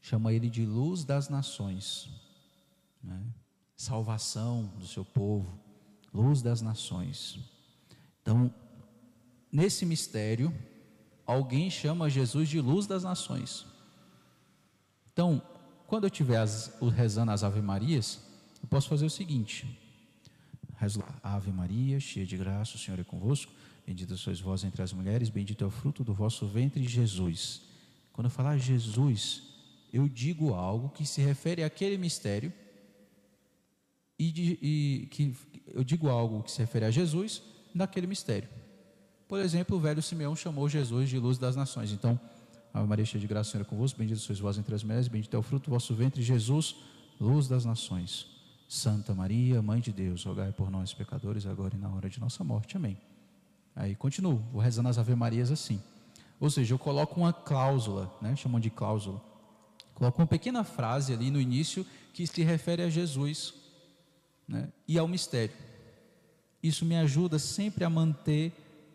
chama 0.00 0.32
ele 0.32 0.50
de 0.50 0.66
luz 0.66 1.04
das 1.04 1.28
nações, 1.28 2.10
né? 3.02 3.22
salvação 3.76 4.66
do 4.78 4.86
seu 4.86 5.04
povo, 5.04 5.58
luz 6.12 6.42
das 6.42 6.60
nações. 6.60 7.38
Então, 8.20 8.52
nesse 9.50 9.86
mistério, 9.86 10.52
alguém 11.26 11.70
chama 11.70 12.10
Jesus 12.10 12.48
de 12.48 12.60
luz 12.60 12.86
das 12.86 13.02
nações. 13.02 13.66
Então, 15.12 15.42
quando 15.94 16.06
eu 16.06 16.08
estiver 16.08 16.44
rezando 16.92 17.30
as 17.30 17.44
Ave 17.44 17.62
Marias, 17.62 18.18
eu 18.60 18.66
posso 18.68 18.88
fazer 18.88 19.06
o 19.06 19.10
seguinte: 19.10 19.78
rezo 20.76 20.98
lá, 20.98 21.20
Ave 21.22 21.52
Maria, 21.52 22.00
cheia 22.00 22.26
de 22.26 22.36
graça, 22.36 22.74
o 22.74 22.78
Senhor 22.80 22.98
é 22.98 23.04
convosco, 23.04 23.52
bendita 23.86 24.16
sois 24.16 24.40
vós 24.40 24.64
entre 24.64 24.82
as 24.82 24.92
mulheres, 24.92 25.28
bendito 25.28 25.62
é 25.62 25.66
o 25.68 25.70
fruto 25.70 26.02
do 26.02 26.12
vosso 26.12 26.48
ventre, 26.48 26.82
Jesus. 26.82 27.62
Quando 28.12 28.24
eu 28.24 28.30
falar 28.32 28.58
Jesus, 28.58 29.42
eu 29.92 30.08
digo 30.08 30.52
algo 30.52 30.88
que 30.88 31.06
se 31.06 31.22
refere 31.22 31.62
àquele 31.62 31.96
mistério 31.96 32.52
e, 34.18 34.32
de, 34.32 34.58
e, 34.60 35.08
que 35.12 35.32
eu 35.68 35.84
digo 35.84 36.08
algo 36.08 36.42
que 36.42 36.50
se 36.50 36.58
refere 36.58 36.86
a 36.86 36.90
Jesus 36.90 37.40
naquele 37.72 38.08
mistério. 38.08 38.48
Por 39.28 39.38
exemplo, 39.38 39.76
o 39.76 39.80
velho 39.80 40.02
Simeão 40.02 40.34
chamou 40.34 40.68
Jesus 40.68 41.08
de 41.08 41.20
luz 41.20 41.38
das 41.38 41.54
nações. 41.54 41.92
Então, 41.92 42.18
Ave 42.74 42.86
Maria 42.86 43.04
cheia 43.04 43.20
de 43.20 43.26
graça, 43.26 43.52
Senhor 43.52 43.62
é 43.62 43.64
convosco, 43.66 43.98
bendito 43.98 44.18
sois 44.18 44.38
vós 44.38 44.58
entre 44.58 44.74
as 44.74 44.82
mulheres, 44.82 45.08
bendito 45.08 45.34
é 45.34 45.38
o 45.38 45.42
fruto 45.42 45.70
do 45.70 45.74
vosso 45.74 45.94
ventre, 45.94 46.22
Jesus, 46.22 46.76
luz 47.20 47.48
das 47.48 47.64
nações. 47.64 48.26
Santa 48.68 49.14
Maria, 49.14 49.62
Mãe 49.62 49.80
de 49.80 49.92
Deus, 49.92 50.24
rogai 50.24 50.52
por 50.52 50.70
nós 50.70 50.92
pecadores, 50.92 51.46
agora 51.46 51.74
e 51.74 51.78
na 51.78 51.88
hora 51.88 52.10
de 52.10 52.20
nossa 52.20 52.42
morte. 52.42 52.76
Amém. 52.76 52.98
Aí 53.76 53.94
continuo, 53.94 54.42
vou 54.52 54.60
rezando 54.60 54.88
as 54.88 54.98
Ave 54.98 55.14
Marias 55.14 55.50
assim. 55.50 55.80
Ou 56.40 56.50
seja, 56.50 56.74
eu 56.74 56.78
coloco 56.78 57.20
uma 57.20 57.32
cláusula, 57.32 58.12
né? 58.20 58.34
chamam 58.36 58.60
de 58.60 58.68
cláusula 58.68 59.22
Coloca 59.94 60.20
uma 60.20 60.26
pequena 60.26 60.64
frase 60.64 61.12
ali 61.12 61.30
no 61.30 61.40
início 61.40 61.86
que 62.12 62.26
se 62.26 62.42
refere 62.42 62.82
a 62.82 62.90
Jesus 62.90 63.54
né, 64.46 64.68
e 64.88 64.98
ao 64.98 65.06
mistério. 65.06 65.54
Isso 66.62 66.84
me 66.84 66.96
ajuda 66.96 67.38
sempre 67.38 67.84
a 67.84 67.90
manter, 67.90 68.52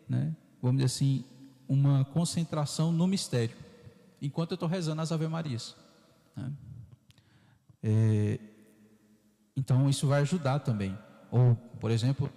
né, 0.07 0.35
vamos 0.61 0.77
dizer 0.77 0.93
assim, 0.93 1.23
uma 1.67 2.03
concentração 2.03 2.91
no 2.91 3.07
mistério, 3.07 3.55
enquanto 4.21 4.51
eu 4.51 4.55
estou 4.55 4.69
rezando 4.69 5.01
as 5.01 5.11
Ave 5.11 5.27
Marias. 5.27 5.75
Né. 6.35 6.51
É, 7.81 8.39
então 9.55 9.89
isso 9.89 10.07
vai 10.07 10.21
ajudar 10.21 10.59
também. 10.59 10.97
Ou, 11.31 11.55
por 11.79 11.91
exemplo, 11.91 12.31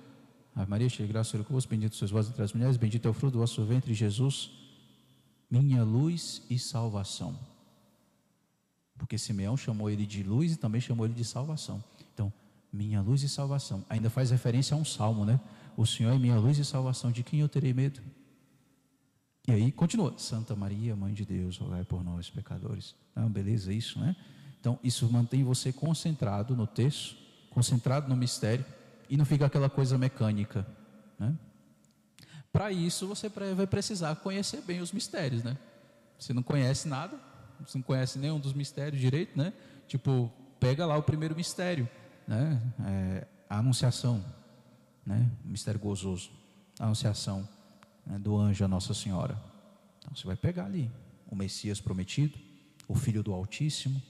Ave 0.55 0.71
Maria, 0.71 0.89
cheia 0.89 1.07
de 1.07 1.13
graça, 1.13 1.37
convosco, 1.45 1.71
bendito 1.71 1.97
sois 1.97 2.11
vós 2.11 2.29
entre 2.29 2.43
as 2.43 2.53
mulheres, 2.53 2.77
bendito 2.77 3.07
é 3.07 3.11
o 3.11 3.15
fruto 3.15 3.35
do 3.35 3.39
vosso 3.39 3.65
ventre, 3.65 3.95
Jesus, 3.95 4.51
minha 5.51 5.83
luz 5.83 6.43
e 6.51 6.59
salvação. 6.59 7.39
Porque 8.99 9.19
Simeão 9.19 9.57
chamou 9.57 9.91
ele 9.91 10.07
de 10.07 10.23
luz 10.23 10.53
e 10.53 10.57
também 10.57 10.81
chamou 10.81 11.07
ele 11.07 11.15
de 11.15 11.25
salvação. 11.25 11.83
Então, 12.13 12.33
minha 12.73 13.01
luz 13.01 13.23
e 13.23 13.29
salvação. 13.29 13.85
Ainda 13.89 14.09
faz 14.09 14.31
referência 14.31 14.75
a 14.75 14.79
um 14.79 14.85
salmo, 14.85 15.25
né? 15.25 15.41
O 15.77 15.87
Senhor 15.87 16.13
é 16.13 16.19
minha 16.19 16.39
luz 16.39 16.59
e 16.59 16.65
salvação, 16.65 17.11
de 17.11 17.23
quem 17.23 17.41
eu 17.41 17.49
terei 17.49 17.73
medo? 17.73 18.01
E 19.47 19.53
aí 19.53 19.73
continua: 19.73 20.15
Santa 20.19 20.55
Maria, 20.55 20.95
Mãe 20.95 21.13
de 21.13 21.25
Deus, 21.25 21.57
rogai 21.57 21.85
por 21.85 22.05
nós, 22.05 22.31
pecadores. 22.31 22.95
Não, 23.15 23.29
beleza, 23.29 23.73
isso, 23.73 23.99
né? 23.99 24.15
Então, 24.61 24.79
isso 24.83 25.11
mantém 25.11 25.43
você 25.43 25.73
concentrado 25.73 26.55
no 26.55 26.67
texto, 26.67 27.17
concentrado 27.51 28.09
no 28.09 28.17
mistério, 28.17 28.65
e 29.11 29.17
não 29.17 29.25
fica 29.25 29.47
aquela 29.47 29.69
coisa 29.69 29.99
mecânica, 29.99 30.67
né? 31.19 31.37
Para 32.53 32.71
isso, 32.71 33.07
você 33.07 33.29
vai 33.29 33.67
precisar 33.67 34.15
conhecer 34.17 34.61
bem 34.63 34.81
os 34.81 34.93
mistérios, 34.93 35.43
né? 35.43 35.57
Você 36.19 36.33
não 36.33 36.43
conhece 36.43 36.87
nada, 36.87 37.19
você 37.67 37.79
não 37.79 37.83
conhece 37.83 38.19
nenhum 38.19 38.39
dos 38.39 38.53
mistérios 38.53 39.01
direito, 39.01 39.37
né? 39.37 39.53
Tipo, 39.89 40.31
pega 40.61 40.87
lá 40.87 40.97
o 40.97 41.03
primeiro 41.03 41.35
mistério, 41.35 41.89
né? 42.29 42.63
É, 42.87 43.27
a 43.49 43.59
anunciação, 43.59 44.25
né? 45.05 45.29
O 45.45 45.49
mistério 45.49 45.81
gozoso, 45.81 46.31
a 46.79 46.85
anunciação 46.85 47.49
né? 48.07 48.19
do 48.19 48.37
anjo 48.37 48.65
a 48.65 48.69
Nossa 48.69 48.95
Senhora. 48.95 49.41
Então 49.99 50.15
você 50.15 50.27
vai 50.27 50.37
pegar 50.37 50.67
ali 50.67 50.91
o 51.31 51.37
Messias 51.37 51.81
prometido, 51.81 52.39
o 52.89 52.95
Filho 52.95 53.23
do 53.23 53.33
Altíssimo, 53.33 54.03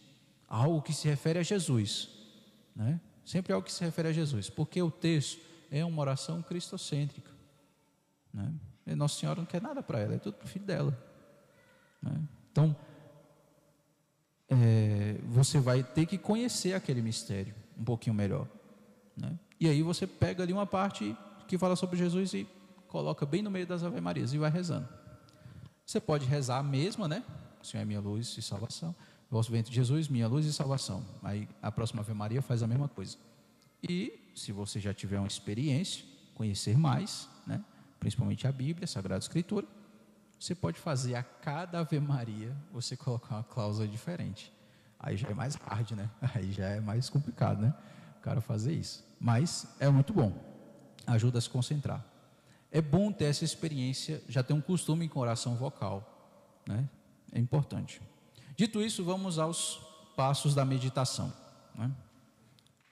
algo 0.49 0.83
que 0.83 0.93
se 0.93 1.09
refere 1.09 1.39
a 1.39 1.43
Jesus, 1.43 2.09
né? 2.75 3.01
Sempre 3.25 3.53
algo 3.53 3.65
que 3.65 3.73
se 3.73 3.85
refere 3.85 4.09
a 4.09 4.13
Jesus, 4.13 4.51
porque 4.51 4.83
o 4.83 4.91
texto 4.91 5.41
é 5.71 5.85
uma 5.85 6.01
oração 6.03 6.43
cristocêntrica, 6.43 7.31
né? 8.35 8.53
E 8.87 8.95
Nossa 8.95 9.19
Senhora 9.19 9.41
não 9.41 9.47
quer 9.47 9.63
nada 9.63 9.83
para 9.83 10.01
ela, 10.01 10.15
é 10.15 10.19
tudo 10.19 10.35
para 10.35 10.47
o 10.47 10.49
filho 10.49 10.65
dela. 10.65 10.99
Né? 12.03 12.21
Então, 12.51 12.77
é, 14.49 15.19
você 15.29 15.61
vai 15.61 15.83
ter 15.83 16.07
que 16.07 16.19
conhecer 16.19 16.75
aquele 16.75 17.01
mistério 17.01 17.55
um 17.79 17.85
pouquinho 17.85 18.15
melhor. 18.15 18.47
Né? 19.17 19.39
E 19.61 19.69
aí 19.69 19.83
você 19.83 20.07
pega 20.07 20.43
ali 20.43 20.53
uma 20.53 20.67
parte 20.67 21.17
que 21.47 21.57
fala 21.57 21.77
sobre 21.77 21.97
Jesus 21.97 22.35
e 22.35 22.47
coloca 22.93 23.25
bem 23.25 23.41
no 23.41 23.51
meio 23.51 23.67
das 23.67 23.83
Ave 23.83 24.03
Marias 24.03 24.35
e 24.35 24.39
vai 24.39 24.51
rezando. 24.51 24.87
Você 25.87 25.99
pode 25.99 26.27
rezar 26.27 26.59
a 26.59 26.63
mesma, 26.63 27.09
né? 27.09 27.25
O 27.63 27.65
Senhor 27.65 27.81
é 27.81 27.87
minha 27.87 28.01
luz 28.01 28.37
e 28.37 28.43
salvação. 28.43 28.95
Vosso 29.31 29.51
ventre 29.51 29.71
de 29.71 29.77
Jesus, 29.77 30.09
minha 30.09 30.29
luz 30.29 30.45
e 30.45 30.53
salvação. 30.53 31.03
Aí 31.23 31.49
a 31.63 31.73
próxima 31.73 32.03
Ave 32.03 32.13
Maria 32.13 32.43
faz 32.43 32.63
a 32.63 32.67
mesma 32.67 32.89
coisa. 32.89 33.17
E 33.83 34.31
se 34.35 34.53
você 34.53 34.79
já 34.79 34.93
tiver 34.93 35.19
uma 35.19 35.27
experiência, 35.27 36.05
conhecer 36.35 36.77
mais, 36.77 37.31
né? 37.47 37.65
principalmente 37.99 38.47
a 38.47 38.53
Bíblia, 38.53 38.85
a 38.85 38.89
Sagrada 38.89 39.21
Escritura, 39.21 39.67
Você 40.39 40.55
pode 40.55 40.79
fazer 40.79 41.15
a 41.15 41.23
cada 41.23 41.79
Ave 41.79 41.99
Maria, 41.99 42.55
você 42.71 42.95
colocar 42.95 43.37
uma 43.37 43.45
cláusula 43.45 43.89
diferente. 43.89 44.53
Aí 45.01 45.17
já 45.17 45.29
é 45.29 45.35
mais 45.35 45.55
hard, 45.55 45.93
né? 45.93 46.11
Aí 46.35 46.53
já 46.53 46.67
é 46.69 46.81
mais 46.81 47.09
complicado, 47.09 47.63
né? 47.63 47.73
O 48.19 48.21
cara 48.21 48.43
fazer 48.43 48.75
isso. 48.75 49.03
Mas 49.19 49.67
é 49.81 49.89
muito 49.89 50.13
bom. 50.13 50.31
Ajuda 51.07 51.39
a 51.39 51.41
se 51.41 51.49
concentrar. 51.49 52.12
É 52.73 52.81
bom 52.81 53.13
ter 53.13 53.27
essa 53.27 53.45
experiência, 53.45 54.23
já 54.27 54.43
ter 54.43 54.55
um 54.55 54.61
costume 54.61 55.07
com 55.07 55.21
oração 55.21 55.55
vocal, 55.55 56.63
né? 56.67 56.89
É 57.31 57.39
importante. 57.39 58.01
Dito 58.57 58.81
isso, 58.81 59.05
vamos 59.05 59.39
aos 59.39 59.81
passos 60.17 60.55
da 60.55 60.65
meditação. 60.65 61.33
Né? 61.75 61.91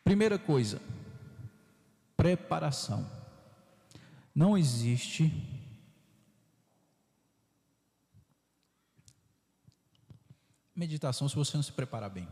Primeira 0.04 0.38
coisa, 0.38 0.80
preparação. 2.16 3.10
Não 4.34 4.56
existe 4.56 5.32
meditação 10.74 11.28
se 11.28 11.36
você 11.36 11.56
não 11.56 11.62
se 11.62 11.72
preparar 11.72 12.10
bem. 12.10 12.28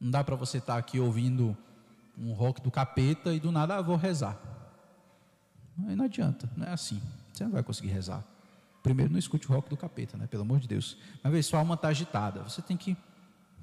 Não 0.00 0.10
dá 0.10 0.22
para 0.22 0.36
você 0.36 0.58
estar 0.58 0.74
tá 0.74 0.78
aqui 0.78 1.00
ouvindo 1.00 1.56
um 2.16 2.32
rock 2.32 2.60
do 2.60 2.70
capeta 2.70 3.32
e 3.34 3.40
do 3.40 3.52
nada 3.52 3.76
ah, 3.76 3.82
vou 3.82 3.96
rezar. 3.96 4.57
Aí 5.86 5.94
não 5.94 6.04
adianta, 6.04 6.48
não 6.56 6.66
é 6.66 6.72
assim. 6.72 7.00
Você 7.32 7.44
não 7.44 7.52
vai 7.52 7.62
conseguir 7.62 7.88
rezar. 7.88 8.24
Primeiro, 8.82 9.12
não 9.12 9.18
escute 9.18 9.50
o 9.50 9.54
rock 9.54 9.68
do 9.68 9.76
capeta, 9.76 10.16
né? 10.16 10.26
Pelo 10.26 10.42
amor 10.42 10.60
de 10.60 10.68
Deus. 10.68 10.96
Mas 11.22 11.32
vê, 11.32 11.42
sua 11.42 11.58
alma 11.60 11.74
está 11.74 11.88
agitada. 11.88 12.42
Você 12.42 12.62
tem 12.62 12.76
que, 12.76 12.96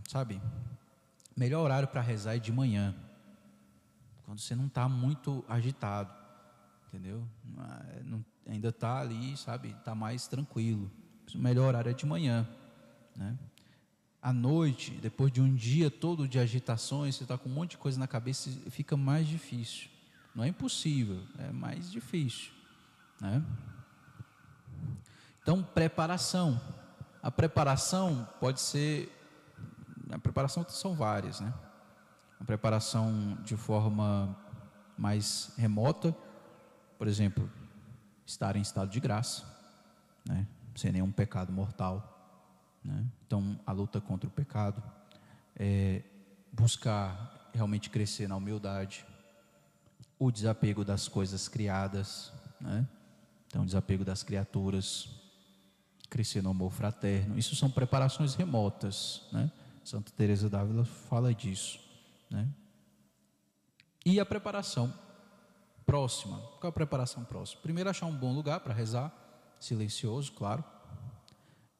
sabe, 0.07 0.41
melhor 1.36 1.63
horário 1.63 1.88
para 1.88 2.01
rezar 2.01 2.36
é 2.36 2.39
de 2.39 2.51
manhã. 2.51 2.95
Quando 4.26 4.39
você 4.39 4.55
não 4.55 4.68
está 4.68 4.88
muito 4.88 5.43
agitado, 5.47 6.11
entendeu? 6.88 7.28
Não, 8.05 8.24
ainda 8.47 8.70
está 8.70 8.99
ali, 8.99 9.36
sabe, 9.38 9.70
está 9.70 9.93
mais 9.93 10.28
tranquilo. 10.28 10.89
O 11.34 11.38
melhor 11.38 11.68
horário 11.68 11.89
é 11.89 11.93
de 11.93 12.05
manhã, 12.05 12.47
né? 13.16 13.38
À 14.22 14.34
noite, 14.34 14.91
depois 14.91 15.32
de 15.32 15.39
um 15.39 15.53
dia 15.53 15.91
todo 15.91 16.28
de 16.28 16.39
agitações, 16.39 17.16
você 17.16 17.24
está 17.24 17.38
com 17.38 17.47
um 17.47 17.53
monte 17.53 17.72
de 17.72 17.78
coisa 17.78 17.99
na 17.99 18.07
cabeça, 18.07 18.49
fica 18.72 18.97
mais 18.97 19.28
difícil. 19.28 19.88
Não 20.36 20.44
é 20.44 20.50
impossível, 20.50 21.24
é 21.40 21.52
mais 21.52 21.90
difícil, 21.90 22.52
né? 23.22 23.42
Então, 25.42 25.64
preparação. 25.64 26.60
A 27.24 27.32
preparação 27.32 28.28
pode 28.40 28.60
ser. 28.60 29.12
A 30.12 30.20
preparação 30.20 30.66
são 30.68 30.94
várias, 30.94 31.40
né? 31.40 31.54
A 32.40 32.44
preparação 32.44 33.38
de 33.44 33.56
forma 33.56 34.36
mais 34.98 35.54
remota, 35.58 36.16
por 36.98 37.08
exemplo, 37.08 37.50
estar 38.26 38.56
em 38.56 38.62
estado 38.62 38.90
de 38.90 39.00
graça, 39.00 39.46
né? 40.28 40.46
sem 40.76 40.92
nenhum 40.92 41.12
pecado 41.12 41.52
mortal. 41.52 42.12
Né? 42.84 43.06
Então, 43.26 43.60
a 43.66 43.72
luta 43.72 44.02
contra 44.02 44.28
o 44.28 44.32
pecado, 44.32 44.82
é 45.56 46.02
buscar 46.52 47.50
realmente 47.54 47.90
crescer 47.90 48.28
na 48.28 48.36
humildade, 48.36 49.06
o 50.18 50.32
desapego 50.32 50.84
das 50.86 51.07
coisas 51.07 51.47
criadas, 51.47 52.32
né? 52.59 52.88
então, 53.47 53.63
o 53.63 53.66
desapego 53.66 54.03
das 54.03 54.24
criaturas, 54.24 55.09
crescer 56.09 56.41
no 56.41 56.49
amor 56.49 56.72
fraterno. 56.72 57.38
Isso 57.38 57.55
são 57.55 57.70
preparações 57.70 58.36
remotas, 58.36 59.24
né? 59.32 59.51
Santa 59.84 60.11
Teresa 60.11 60.49
d'Ávila 60.49 60.86
fala 60.86 61.34
disso, 61.34 61.80
né? 62.30 62.47
E 64.05 64.20
a 64.20 64.26
preparação 64.26 64.93
próxima. 65.86 66.38
Qual 66.59 66.63
é 66.63 66.68
a 66.70 66.72
preparação 66.72 67.24
próxima? 67.24 67.61
Primeiro 67.61 67.89
achar 67.89 68.05
um 68.05 68.16
bom 68.16 68.34
lugar 68.34 68.59
para 68.61 68.74
rezar, 68.74 69.13
silencioso, 69.59 70.32
claro. 70.32 70.63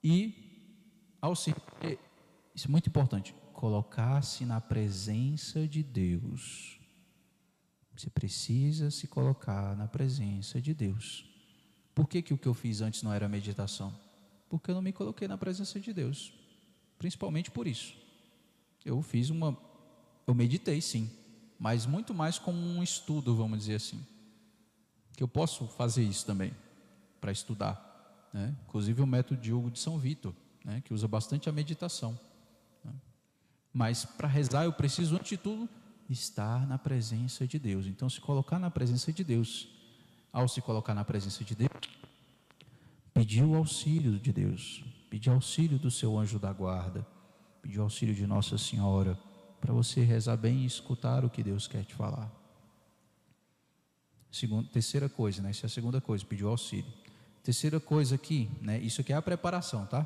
E 0.04 0.46
ao 1.22 1.36
se 1.36 1.56
isso 2.54 2.68
é 2.68 2.72
muito 2.72 2.88
importante, 2.88 3.36
colocar-se 3.54 4.46
na 4.46 4.62
presença 4.62 5.68
de 5.68 5.82
Deus. 5.82 6.75
Você 7.96 8.10
precisa 8.10 8.92
se 8.92 9.08
colocar 9.08 9.76
na 9.76 9.88
presença 9.88 10.62
de 10.62 10.74
Deus. 10.74 11.26
Por 11.94 12.08
que, 12.08 12.22
que 12.22 12.34
o 12.34 12.38
que 12.38 12.48
eu 12.48 12.54
fiz 12.54 12.82
antes 12.82 13.04
não 13.04 13.14
era 13.14 13.30
meditação? 13.30 13.94
porque 14.50 14.72
eu 14.72 14.76
não 14.76 14.82
me 14.82 14.94
coloquei 14.94 15.28
na 15.28 15.38
presença 15.38 15.80
de 15.80 15.92
Deus. 15.92 16.34
Principalmente 16.98 17.52
por 17.52 17.68
isso. 17.68 17.96
Eu 18.84 19.02
fiz 19.02 19.30
uma. 19.30 19.58
Eu 20.26 20.34
meditei 20.34 20.82
sim, 20.82 21.10
mas 21.60 21.86
muito 21.86 22.14
mais 22.14 22.40
como 22.40 22.58
um 22.58 22.82
estudo, 22.82 23.36
vamos 23.36 23.60
dizer 23.60 23.76
assim. 23.76 24.06
Que 25.16 25.24
eu 25.24 25.28
posso 25.28 25.68
fazer 25.68 26.04
isso 26.04 26.26
também, 26.26 26.54
para 27.20 27.32
estudar. 27.32 28.30
Né? 28.34 28.56
Inclusive 28.68 29.02
o 29.02 29.08
método 29.08 29.42
de 29.42 29.54
Hugo 29.54 29.72
de 29.72 29.80
São 29.80 29.98
Vitor, 29.98 30.34
né? 30.64 30.82
que 30.86 30.94
usa 30.94 31.08
bastante 31.08 31.50
a 31.50 31.52
meditação. 31.52 32.18
Né? 32.84 32.94
Mas 33.74 34.06
para 34.06 34.28
rezar 34.28 34.64
eu 34.64 34.74
preciso, 34.74 35.16
antes 35.16 35.30
de 35.30 35.38
tudo, 35.38 35.70
estar 36.10 36.68
na 36.68 36.78
presença 36.78 37.48
de 37.48 37.58
Deus. 37.58 37.88
Então, 37.88 38.10
se 38.10 38.22
colocar 38.22 38.60
na 38.60 38.70
presença 38.70 39.12
de 39.12 39.24
Deus, 39.24 39.68
ao 40.32 40.48
se 40.48 40.62
colocar 40.62 40.94
na 40.94 41.04
presença 41.04 41.44
de 41.44 41.56
Deus, 41.56 41.72
pediu 43.14 43.52
o 43.52 43.56
auxílio 43.56 44.20
de 44.20 44.34
Deus, 44.34 44.84
pediu 45.10 45.34
auxílio 45.34 45.80
do 45.80 45.90
seu 45.90 46.18
anjo 46.18 46.38
da 46.38 46.52
guarda, 46.52 47.06
pediu 47.62 47.82
auxílio 47.84 48.14
de 48.14 48.28
Nossa 48.28 48.58
Senhora, 48.58 49.18
para 49.60 49.74
você 49.74 50.04
rezar 50.04 50.38
bem 50.38 50.60
e 50.60 50.66
escutar 50.66 51.26
o 51.26 51.30
que 51.30 51.42
Deus 51.42 51.68
quer 51.68 51.84
te 51.84 51.96
falar. 51.96 52.32
Segunda, 54.32 54.68
terceira 54.70 55.08
coisa, 55.08 55.42
né? 55.42 55.50
Essa 55.50 55.66
é 55.66 55.68
a 55.68 55.70
segunda 55.70 56.02
coisa, 56.02 56.26
pediu 56.26 56.50
auxílio. 56.50 56.92
Terceira 57.42 57.80
coisa 57.80 58.16
aqui, 58.16 58.52
né? 58.62 58.78
Isso 58.80 59.00
aqui 59.02 59.14
é 59.14 59.16
a 59.16 59.22
preparação, 59.22 59.86
tá? 59.86 60.06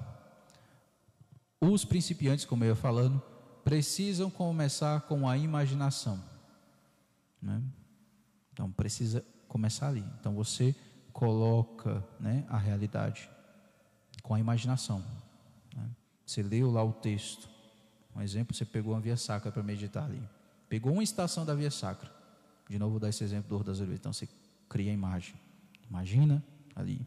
Os 1.59 1.83
principiantes, 1.83 2.45
como 2.45 2.63
eu 2.63 2.69
ia 2.69 2.75
falando, 2.75 3.21
precisam 3.63 4.29
começar 4.29 5.01
com 5.01 5.27
a 5.27 5.37
imaginação, 5.37 6.23
né? 7.41 7.61
Então 8.51 8.71
precisa 8.71 9.23
começar 9.47 9.87
ali. 9.87 10.03
Então 10.19 10.33
você 10.33 10.75
coloca 11.13 12.03
né, 12.19 12.45
a 12.49 12.57
realidade 12.57 13.29
com 14.21 14.33
a 14.33 14.39
imaginação. 14.39 15.03
Né? 15.75 15.89
Você 16.25 16.43
leu 16.43 16.71
lá 16.71 16.83
o 16.83 16.93
texto. 16.93 17.49
Um 18.15 18.21
exemplo, 18.21 18.55
você 18.55 18.65
pegou 18.65 18.93
uma 18.93 19.01
via 19.01 19.17
sacra 19.17 19.51
para 19.51 19.63
meditar 19.63 20.05
ali. 20.05 20.21
Pegou 20.67 20.93
uma 20.93 21.03
estação 21.03 21.45
da 21.45 21.55
via 21.55 21.71
sacra. 21.71 22.11
De 22.69 22.77
novo, 22.77 22.91
vou 22.91 22.99
dar 22.99 23.09
esse 23.09 23.23
exemplo 23.23 23.49
do 23.49 23.55
Horto 23.55 23.67
das 23.67 23.77
Oliveiras. 23.79 23.99
Então, 23.99 24.13
você 24.13 24.29
cria 24.67 24.91
a 24.91 24.93
imagem. 24.93 25.35
Imagina 25.89 26.43
ali. 26.75 27.01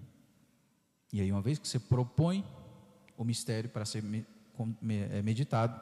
E 1.12 1.20
aí, 1.20 1.30
uma 1.30 1.40
vez 1.40 1.59
que 1.59 1.68
você 1.68 1.78
propõe 1.78 2.44
o 3.16 3.24
mistério 3.24 3.70
para 3.70 3.84
ser 3.84 4.03
é, 5.11 5.22
meditado, 5.22 5.80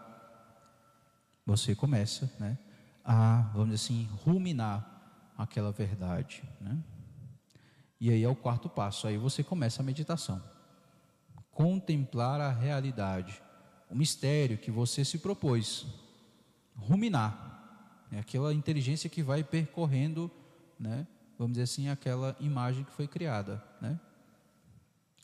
você 1.50 1.74
começa 1.74 2.32
né, 2.38 2.56
a, 3.04 3.40
vamos 3.52 3.70
dizer 3.70 3.84
assim, 3.84 4.08
ruminar 4.24 5.32
aquela 5.36 5.72
verdade. 5.72 6.44
Né? 6.60 6.78
E 8.00 8.08
aí 8.08 8.22
é 8.22 8.28
o 8.28 8.36
quarto 8.36 8.68
passo. 8.68 9.08
Aí 9.08 9.16
você 9.16 9.42
começa 9.42 9.82
a 9.82 9.84
meditação. 9.84 10.40
Contemplar 11.50 12.40
a 12.40 12.52
realidade, 12.52 13.42
o 13.90 13.96
mistério 13.96 14.58
que 14.58 14.70
você 14.70 15.04
se 15.04 15.18
propôs. 15.18 15.86
Ruminar. 16.76 18.06
É 18.12 18.20
aquela 18.20 18.54
inteligência 18.54 19.10
que 19.10 19.20
vai 19.22 19.42
percorrendo, 19.42 20.30
né, 20.78 21.04
vamos 21.36 21.54
dizer 21.54 21.64
assim, 21.64 21.88
aquela 21.88 22.36
imagem 22.38 22.84
que 22.84 22.92
foi 22.92 23.08
criada. 23.08 23.62
Né? 23.80 23.98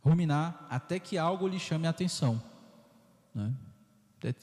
Ruminar 0.03 0.67
até 0.69 0.99
que 0.99 1.17
algo 1.17 1.47
lhe 1.47 1.61
chame 1.61 1.87
a 1.87 1.91
atenção. 1.91 2.43
Né? 3.33 3.55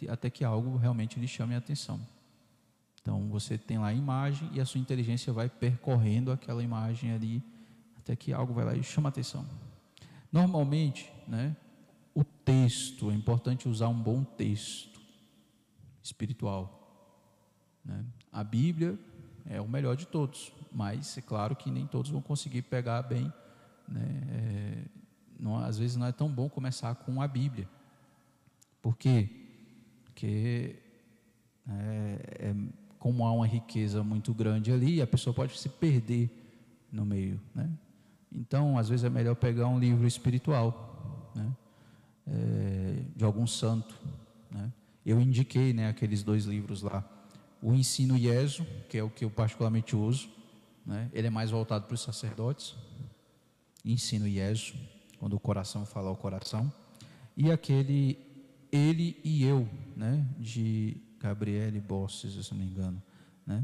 Até, 0.09 0.29
que 0.29 0.43
algo 0.43 0.77
realmente 0.77 1.19
lhe 1.19 1.27
chame 1.27 1.55
a 1.55 1.57
atenção. 1.57 1.99
Então 3.01 3.27
você 3.29 3.57
tem 3.57 3.77
lá 3.77 3.87
a 3.87 3.93
imagem 3.93 4.49
e 4.53 4.61
a 4.61 4.65
sua 4.65 4.79
inteligência 4.79 5.33
vai 5.33 5.49
percorrendo 5.49 6.31
aquela 6.31 6.63
imagem 6.63 7.11
ali 7.11 7.43
até 7.97 8.15
que 8.15 8.33
algo 8.33 8.53
vai 8.53 8.65
lá 8.65 8.75
e 8.75 8.83
chama 8.83 9.09
a 9.09 9.11
atenção. 9.11 9.45
Normalmente, 10.31 11.11
né, 11.27 11.55
o 12.13 12.23
texto, 12.23 13.09
é 13.11 13.13
importante 13.13 13.67
usar 13.67 13.87
um 13.87 13.99
bom 13.99 14.23
texto 14.23 15.01
espiritual. 16.01 16.79
Né? 17.83 18.05
A 18.31 18.43
Bíblia 18.43 18.99
é 19.45 19.59
o 19.61 19.67
melhor 19.67 19.95
de 19.95 20.05
todos, 20.05 20.51
mas 20.71 21.17
é 21.17 21.21
claro 21.21 21.55
que 21.55 21.71
nem 21.71 21.87
todos 21.87 22.11
vão 22.11 22.21
conseguir 22.21 22.63
pegar 22.63 23.01
bem. 23.03 23.31
Né? 23.87 24.21
É, 24.29 24.85
não, 25.39 25.57
às 25.57 25.77
vezes 25.77 25.95
não 25.95 26.05
é 26.05 26.11
tão 26.11 26.29
bom 26.29 26.49
começar 26.49 26.93
com 26.95 27.21
a 27.21 27.27
Bíblia. 27.27 27.67
Por 28.81 28.97
quê? 28.97 29.42
Porque 30.13 30.75
é, 31.67 32.19
é, 32.39 32.55
como 32.99 33.25
há 33.25 33.31
uma 33.31 33.47
riqueza 33.47 34.03
muito 34.03 34.31
grande 34.33 34.71
ali, 34.71 35.01
a 35.01 35.07
pessoa 35.07 35.33
pode 35.33 35.57
se 35.57 35.67
perder 35.67 36.29
no 36.91 37.03
meio. 37.03 37.41
Né? 37.53 37.69
Então, 38.31 38.77
às 38.77 38.89
vezes 38.89 39.03
é 39.03 39.09
melhor 39.09 39.35
pegar 39.35 39.67
um 39.67 39.79
livro 39.79 40.05
espiritual, 40.05 41.31
né? 41.35 41.51
é, 42.27 43.03
de 43.15 43.25
algum 43.25 43.47
santo. 43.47 43.95
Né? 44.51 44.71
Eu 45.03 45.19
indiquei 45.19 45.73
né, 45.73 45.89
aqueles 45.89 46.21
dois 46.21 46.45
livros 46.45 46.83
lá. 46.83 47.03
O 47.61 47.73
Ensino 47.73 48.15
Ieso, 48.15 48.65
que 48.87 48.97
é 48.97 49.03
o 49.03 49.09
que 49.09 49.25
eu 49.25 49.31
particularmente 49.31 49.95
uso, 49.95 50.29
né? 50.85 51.09
ele 51.11 51.27
é 51.27 51.31
mais 51.31 51.49
voltado 51.49 51.85
para 51.85 51.95
os 51.95 52.01
sacerdotes. 52.01 52.75
Ensino 53.83 54.27
Ieso. 54.27 54.75
quando 55.19 55.33
o 55.33 55.39
coração 55.39 55.85
fala 55.85 56.09
ao 56.09 56.15
coração, 56.15 56.71
e 57.35 57.51
aquele 57.51 58.32
ele 58.73 59.21
e 59.23 59.43
eu, 59.43 59.69
né, 59.95 60.27
de 60.39 60.97
Gabriele 61.19 61.79
Bosses, 61.79 62.33
se 62.43 62.51
não 62.51 62.59
me 62.59 62.65
engano, 62.65 63.01
né? 63.45 63.63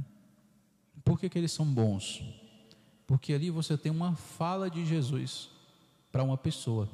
Por 1.03 1.20
que, 1.20 1.28
que 1.28 1.38
eles 1.39 1.51
são 1.51 1.66
bons? 1.66 2.24
Porque 3.07 3.34
ali 3.34 3.49
você 3.49 3.76
tem 3.76 3.91
uma 3.91 4.16
fala 4.16 4.70
de 4.70 4.86
Jesus 4.86 5.49
para 6.12 6.24
uma 6.24 6.38
pessoa. 6.38 6.88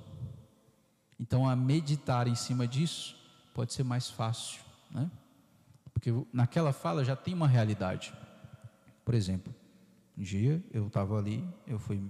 Então, 1.20 1.47
a 1.47 1.55
meditar 1.55 2.26
em 2.26 2.36
cima 2.36 2.66
disso 2.66 3.18
pode 3.53 3.74
ser 3.74 3.84
mais 3.84 4.09
fácil, 4.09 4.61
né? 4.89 5.11
Porque 5.93 6.11
naquela 6.32 6.72
fala 6.72 7.03
já 7.03 7.18
tem 7.18 7.34
uma 7.34 7.47
realidade. 7.47 8.13
Por 9.03 9.13
exemplo, 9.13 9.53
um 10.18 10.24
dia 10.24 10.63
eu 10.72 10.88
estava 10.88 11.18
ali, 11.18 11.45
eu 11.68 11.78
fui, 11.78 12.01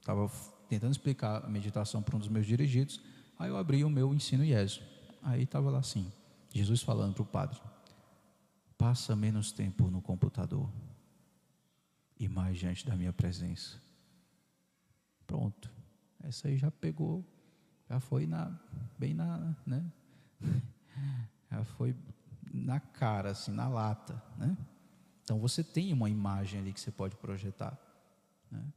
estava 0.00 0.30
tentando 0.68 0.92
explicar 0.92 1.44
a 1.44 1.48
meditação 1.48 2.00
para 2.00 2.14
um 2.14 2.18
dos 2.20 2.28
meus 2.28 2.46
dirigidos, 2.46 3.00
aí 3.38 3.50
eu 3.50 3.56
abri 3.56 3.84
o 3.84 3.90
meu 3.90 4.14
ensino 4.14 4.44
IESO. 4.44 4.91
Aí 5.22 5.44
estava 5.44 5.70
lá 5.70 5.78
assim, 5.78 6.12
Jesus 6.52 6.82
falando 6.82 7.14
para 7.14 7.22
o 7.22 7.26
padre: 7.26 7.60
passa 8.76 9.14
menos 9.14 9.52
tempo 9.52 9.90
no 9.90 10.02
computador 10.02 10.68
e 12.18 12.28
mais 12.28 12.58
diante 12.58 12.84
da 12.84 12.96
minha 12.96 13.12
presença. 13.12 13.80
Pronto, 15.26 15.70
essa 16.22 16.48
aí 16.48 16.58
já 16.58 16.70
pegou, 16.70 17.24
já 17.88 18.00
foi 18.00 18.26
na, 18.26 18.52
bem 18.98 19.14
na, 19.14 19.56
né? 19.66 19.84
Já 21.50 21.62
foi 21.64 21.94
na 22.50 22.80
cara, 22.80 23.32
assim, 23.32 23.52
na 23.52 23.68
lata, 23.68 24.14
né? 24.38 24.56
Então 25.22 25.38
você 25.38 25.62
tem 25.62 25.92
uma 25.92 26.08
imagem 26.08 26.60
ali 26.60 26.72
que 26.72 26.80
você 26.80 26.90
pode 26.90 27.14
projetar, 27.16 27.78
né? 28.50 28.72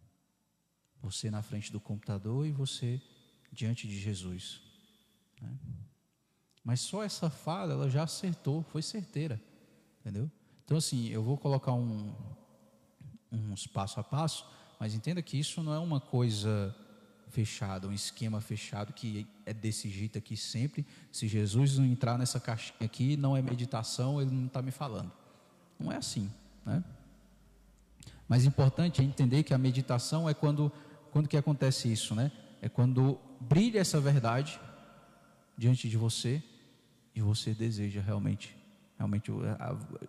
Você 1.02 1.32
na 1.32 1.42
frente 1.42 1.72
do 1.72 1.80
computador 1.80 2.46
e 2.46 2.52
você 2.52 3.02
diante 3.50 3.88
de 3.88 3.98
Jesus, 3.98 4.62
né? 5.42 5.58
Mas 6.66 6.80
só 6.80 7.04
essa 7.04 7.30
fala, 7.30 7.74
ela 7.74 7.88
já 7.88 8.04
acertou, 8.04 8.64
foi 8.64 8.82
certeira, 8.82 9.40
entendeu? 10.02 10.30
Então 10.66 10.78
assim, 10.78 11.10
eu 11.10 11.22
vou 11.22 11.38
colocar 11.38 11.74
um, 11.74 12.12
uns 13.32 13.68
passo 13.68 14.00
a 14.00 14.04
passo, 14.04 14.48
mas 14.80 14.96
entenda 14.96 15.22
que 15.22 15.40
isso 15.40 15.62
não 15.62 15.72
é 15.76 15.78
uma 15.78 16.02
coisa 16.02 16.76
fechada, 17.30 17.88
um 17.88 17.94
esquema 17.94 18.42
fechado 18.42 18.94
que 18.94 19.28
é 19.46 19.54
desse 19.54 19.90
jeito 19.90 20.18
aqui 20.18 20.36
sempre. 20.36 20.84
Se 21.12 21.28
Jesus 21.28 21.78
não 21.78 21.86
entrar 21.86 22.18
nessa 22.18 22.40
caixinha 22.40 22.76
aqui, 22.82 23.16
não 23.16 23.38
é 23.38 23.44
meditação, 23.44 24.20
ele 24.20 24.32
não 24.32 24.48
está 24.48 24.62
me 24.62 24.72
falando. 24.72 25.12
Não 25.80 25.92
é 25.92 25.98
assim, 25.98 26.32
né? 26.66 26.84
Mas 28.28 28.44
importante 28.44 29.02
é 29.02 29.04
entender 29.04 29.44
que 29.44 29.54
a 29.54 29.58
meditação 29.58 30.28
é 30.28 30.34
quando, 30.34 30.72
quando 31.12 31.30
que 31.30 31.38
acontece 31.38 31.92
isso, 31.92 32.16
né? 32.16 32.32
É 32.60 32.68
quando 32.68 33.20
brilha 33.40 33.80
essa 33.80 34.02
verdade 34.02 34.60
diante 35.56 35.88
de 35.88 35.96
você 35.96 36.42
e 37.16 37.22
você 37.22 37.54
deseja 37.54 38.02
realmente, 38.02 38.56
realmente 39.00 39.32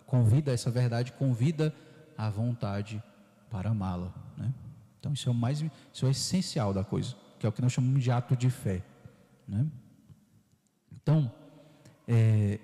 convida 0.05 0.51
essa 0.51 0.69
verdade, 0.69 1.13
convida 1.13 1.73
a 2.17 2.29
vontade 2.29 3.01
para 3.49 3.69
amá-la, 3.69 4.13
né? 4.37 4.53
Então 4.99 5.13
isso 5.13 5.29
é 5.29 5.31
o 5.31 5.35
mais, 5.35 5.63
isso 5.93 6.05
é 6.05 6.09
o 6.09 6.11
essencial 6.11 6.73
da 6.73 6.83
coisa, 6.83 7.15
que 7.39 7.45
é 7.45 7.49
o 7.49 7.51
que 7.51 7.61
nós 7.61 7.71
chamamos 7.71 8.03
de 8.03 8.11
ato 8.11 8.35
de 8.35 8.49
fé, 8.49 8.83
né? 9.47 9.65
Então, 10.91 11.31
é, 12.05 12.59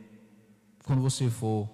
quando 0.83 1.01
você 1.01 1.29
for 1.29 1.69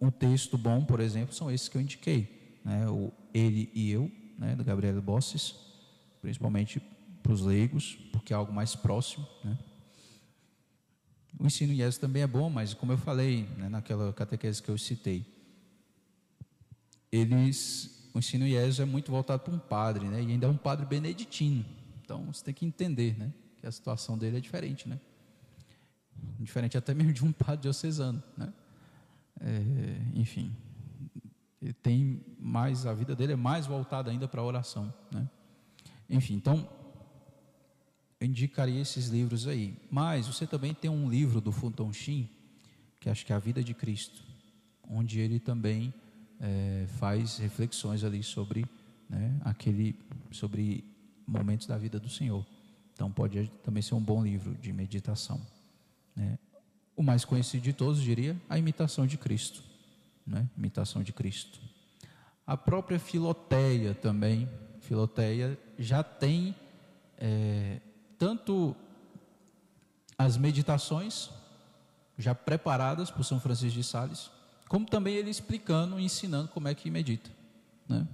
um 0.00 0.10
texto 0.10 0.58
bom, 0.58 0.84
por 0.84 1.00
exemplo, 1.00 1.34
são 1.34 1.50
esses 1.50 1.68
que 1.68 1.78
eu 1.78 1.80
indiquei, 1.80 2.60
né? 2.62 2.86
O 2.88 3.10
ele 3.32 3.70
e 3.74 3.90
eu, 3.90 4.10
né? 4.38 4.54
Gabriel 4.56 5.00
Bosses, 5.00 5.54
principalmente 6.20 6.80
para 7.22 7.32
os 7.32 7.40
leigos, 7.40 7.96
porque 8.12 8.32
é 8.32 8.36
algo 8.36 8.52
mais 8.52 8.76
próximo, 8.76 9.26
né? 9.42 9.56
O 11.38 11.46
ensino 11.46 11.72
IES 11.72 11.98
também 11.98 12.22
é 12.22 12.26
bom, 12.26 12.48
mas 12.48 12.72
como 12.72 12.92
eu 12.92 12.98
falei 12.98 13.48
né, 13.58 13.68
naquela 13.68 14.12
catequese 14.12 14.62
que 14.62 14.70
eu 14.70 14.78
citei, 14.78 15.26
eles, 17.12 18.10
o 18.14 18.18
ensino 18.18 18.46
IES 18.46 18.80
é 18.80 18.84
muito 18.84 19.10
voltado 19.10 19.42
para 19.42 19.54
um 19.54 19.58
padre, 19.58 20.06
né? 20.06 20.22
E 20.22 20.32
ainda 20.32 20.46
é 20.46 20.50
um 20.50 20.56
padre 20.56 20.86
beneditino. 20.86 21.64
Então 22.02 22.24
você 22.26 22.44
tem 22.44 22.54
que 22.54 22.64
entender, 22.64 23.18
né? 23.18 23.32
Que 23.58 23.66
a 23.66 23.72
situação 23.72 24.16
dele 24.16 24.38
é 24.38 24.40
diferente, 24.40 24.88
né? 24.88 24.98
Diferente 26.40 26.78
até 26.78 26.94
mesmo 26.94 27.12
de 27.12 27.24
um 27.24 27.32
padre 27.32 27.62
diocesano, 27.62 28.22
né? 28.36 28.52
É, 29.40 30.00
enfim, 30.14 30.50
ele 31.60 31.74
tem 31.74 32.24
mais, 32.38 32.86
a 32.86 32.94
vida 32.94 33.14
dele 33.14 33.34
é 33.34 33.36
mais 33.36 33.66
voltada 33.66 34.10
ainda 34.10 34.26
para 34.26 34.40
a 34.40 34.44
oração, 34.44 34.92
né? 35.12 35.28
Enfim, 36.08 36.34
então 36.34 36.68
eu 38.20 38.26
indicaria 38.26 38.80
esses 38.80 39.08
livros 39.08 39.46
aí. 39.46 39.76
Mas 39.90 40.26
você 40.26 40.46
também 40.46 40.72
tem 40.72 40.90
um 40.90 41.08
livro 41.08 41.40
do 41.40 41.52
Fulton 41.52 41.92
Sheen, 41.92 42.28
que 43.00 43.10
acho 43.10 43.24
que 43.24 43.32
é 43.32 43.36
a 43.36 43.38
vida 43.38 43.62
de 43.62 43.74
Cristo, 43.74 44.22
onde 44.88 45.20
ele 45.20 45.38
também 45.38 45.92
é, 46.40 46.86
faz 46.98 47.38
reflexões 47.38 48.04
ali 48.04 48.22
sobre 48.22 48.66
né, 49.08 49.38
aquele 49.44 49.94
sobre 50.30 50.84
momentos 51.26 51.66
da 51.66 51.76
vida 51.76 51.98
do 51.98 52.08
Senhor. 52.08 52.44
Então 52.92 53.10
pode 53.10 53.50
também 53.62 53.82
ser 53.82 53.94
um 53.94 54.00
bom 54.00 54.24
livro 54.24 54.54
de 54.54 54.72
meditação. 54.72 55.40
Né? 56.14 56.38
O 56.96 57.02
mais 57.02 57.24
conhecido 57.24 57.62
de 57.62 57.72
todos, 57.72 58.00
diria, 58.00 58.36
a 58.48 58.58
imitação 58.58 59.06
de 59.06 59.18
Cristo. 59.18 59.62
Né? 60.26 60.48
Imitação 60.56 61.02
de 61.02 61.12
Cristo. 61.12 61.60
A 62.46 62.56
própria 62.56 62.98
Filoteia 62.98 63.94
também, 63.94 64.48
Filoteia 64.80 65.58
já 65.78 66.02
tem 66.02 66.54
é, 67.18 67.80
tanto 68.18 68.74
as 70.18 70.36
meditações 70.36 71.30
já 72.18 72.34
preparadas 72.34 73.10
por 73.10 73.24
São 73.24 73.38
Francisco 73.38 73.78
de 73.78 73.84
Sales, 73.84 74.30
como 74.68 74.86
também 74.86 75.14
ele 75.14 75.30
explicando 75.30 76.00
e 76.00 76.04
ensinando 76.04 76.48
como 76.48 76.68
é 76.68 76.74
que 76.74 76.90
medita. 76.90 77.30
Né? 77.88 78.06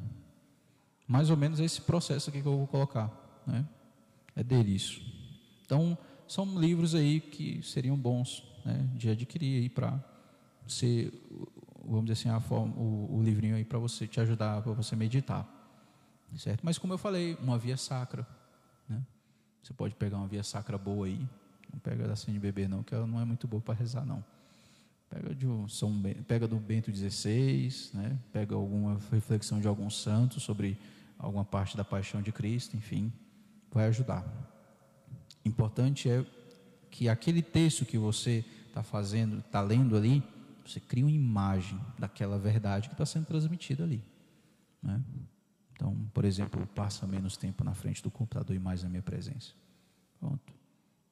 Mais 1.07 1.31
ou 1.31 1.37
menos 1.37 1.61
esse 1.61 1.81
processo 1.81 2.31
aqui 2.31 2.43
que 2.43 2.49
eu 2.49 2.59
vou 2.59 2.67
colocar. 2.67 3.11
Né? 3.47 3.65
É 4.35 4.43
dele 4.43 4.75
isso. 4.75 5.01
Então, 5.65 5.97
são 6.27 6.59
livros 6.59 6.95
aí 6.95 7.21
que 7.21 7.63
seriam 7.63 7.97
bons 7.97 8.43
né, 8.65 8.89
de 8.95 9.09
adquirir 9.11 9.63
aí 9.63 9.69
para 9.69 10.03
ser, 10.67 11.13
vamos 11.85 12.07
dizer 12.07 12.13
assim, 12.13 12.29
a 12.29 12.41
forma, 12.41 12.75
o, 12.75 13.19
o 13.19 13.23
livrinho 13.23 13.57
aí 13.57 13.65
para 13.65 13.79
você 13.79 14.07
te 14.07 14.21
ajudar, 14.21 14.63
para 14.63 14.73
você 14.73 14.97
meditar. 14.97 15.49
Certo? 16.39 16.61
Mas 16.63 16.79
como 16.79 16.93
eu 16.93 16.99
falei, 16.99 17.37
uma 17.43 17.59
via 17.59 17.77
sacra. 17.77 18.27
Né? 18.89 19.03
Você 19.63 19.73
pode 19.73 19.95
pegar 19.95 20.17
uma 20.17 20.27
via 20.27 20.43
sacra 20.43 20.77
boa 20.77 21.07
aí. 21.07 21.19
Não 21.73 21.79
pega 21.79 22.07
da 22.07 22.17
CNBB 22.17 22.69
não, 22.69 22.83
que 22.83 22.95
ela 22.95 23.07
não 23.07 23.21
é 23.21 23.25
muito 23.25 23.47
boa 23.47 23.63
para 23.63 23.75
rezar 23.75 24.05
não. 24.05 24.23
Pega, 25.09 25.35
de 25.35 25.47
São, 25.69 25.93
pega 26.27 26.49
do 26.49 26.57
Bento 26.57 26.95
XVI, 26.95 27.91
né? 27.95 28.19
pega 28.33 28.55
alguma 28.55 28.99
reflexão 29.11 29.61
de 29.61 29.69
algum 29.69 29.91
santo 29.91 30.41
sobre 30.41 30.79
alguma 31.19 31.45
parte 31.45 31.77
da 31.77 31.85
paixão 31.85 32.21
de 32.23 32.33
Cristo, 32.33 32.77
enfim, 32.77 33.13
vai 33.71 33.87
ajudar. 33.87 34.27
Importante 35.45 36.09
é 36.09 36.25
que 36.91 37.09
aquele 37.09 37.43
texto 37.43 37.85
que 37.85 37.99
você 37.99 38.45
está 38.67 38.83
fazendo, 38.83 39.39
está 39.39 39.61
lendo 39.61 39.97
ali, 39.97 40.23
você 40.65 40.81
cria 40.81 41.05
uma 41.05 41.11
imagem 41.11 41.79
daquela 41.99 42.39
verdade 42.39 42.89
que 42.89 42.95
está 42.95 43.05
sendo 43.05 43.27
transmitida 43.27 43.85
ali. 43.85 44.03
Né? 44.83 45.01
Então, 45.83 45.97
por 46.15 46.25
exemplo, 46.25 46.65
passa 46.69 47.09
menos 47.09 47.37
tempo 47.37 47.65
na 47.65 47.75
frente 47.75 48.05
do 48.05 48.09
computador 48.09 48.55
e 48.55 48.59
mais 48.61 48.85
na 48.85 48.89
minha 48.89 49.03
presença. 49.03 49.53
Pronto. 50.21 50.55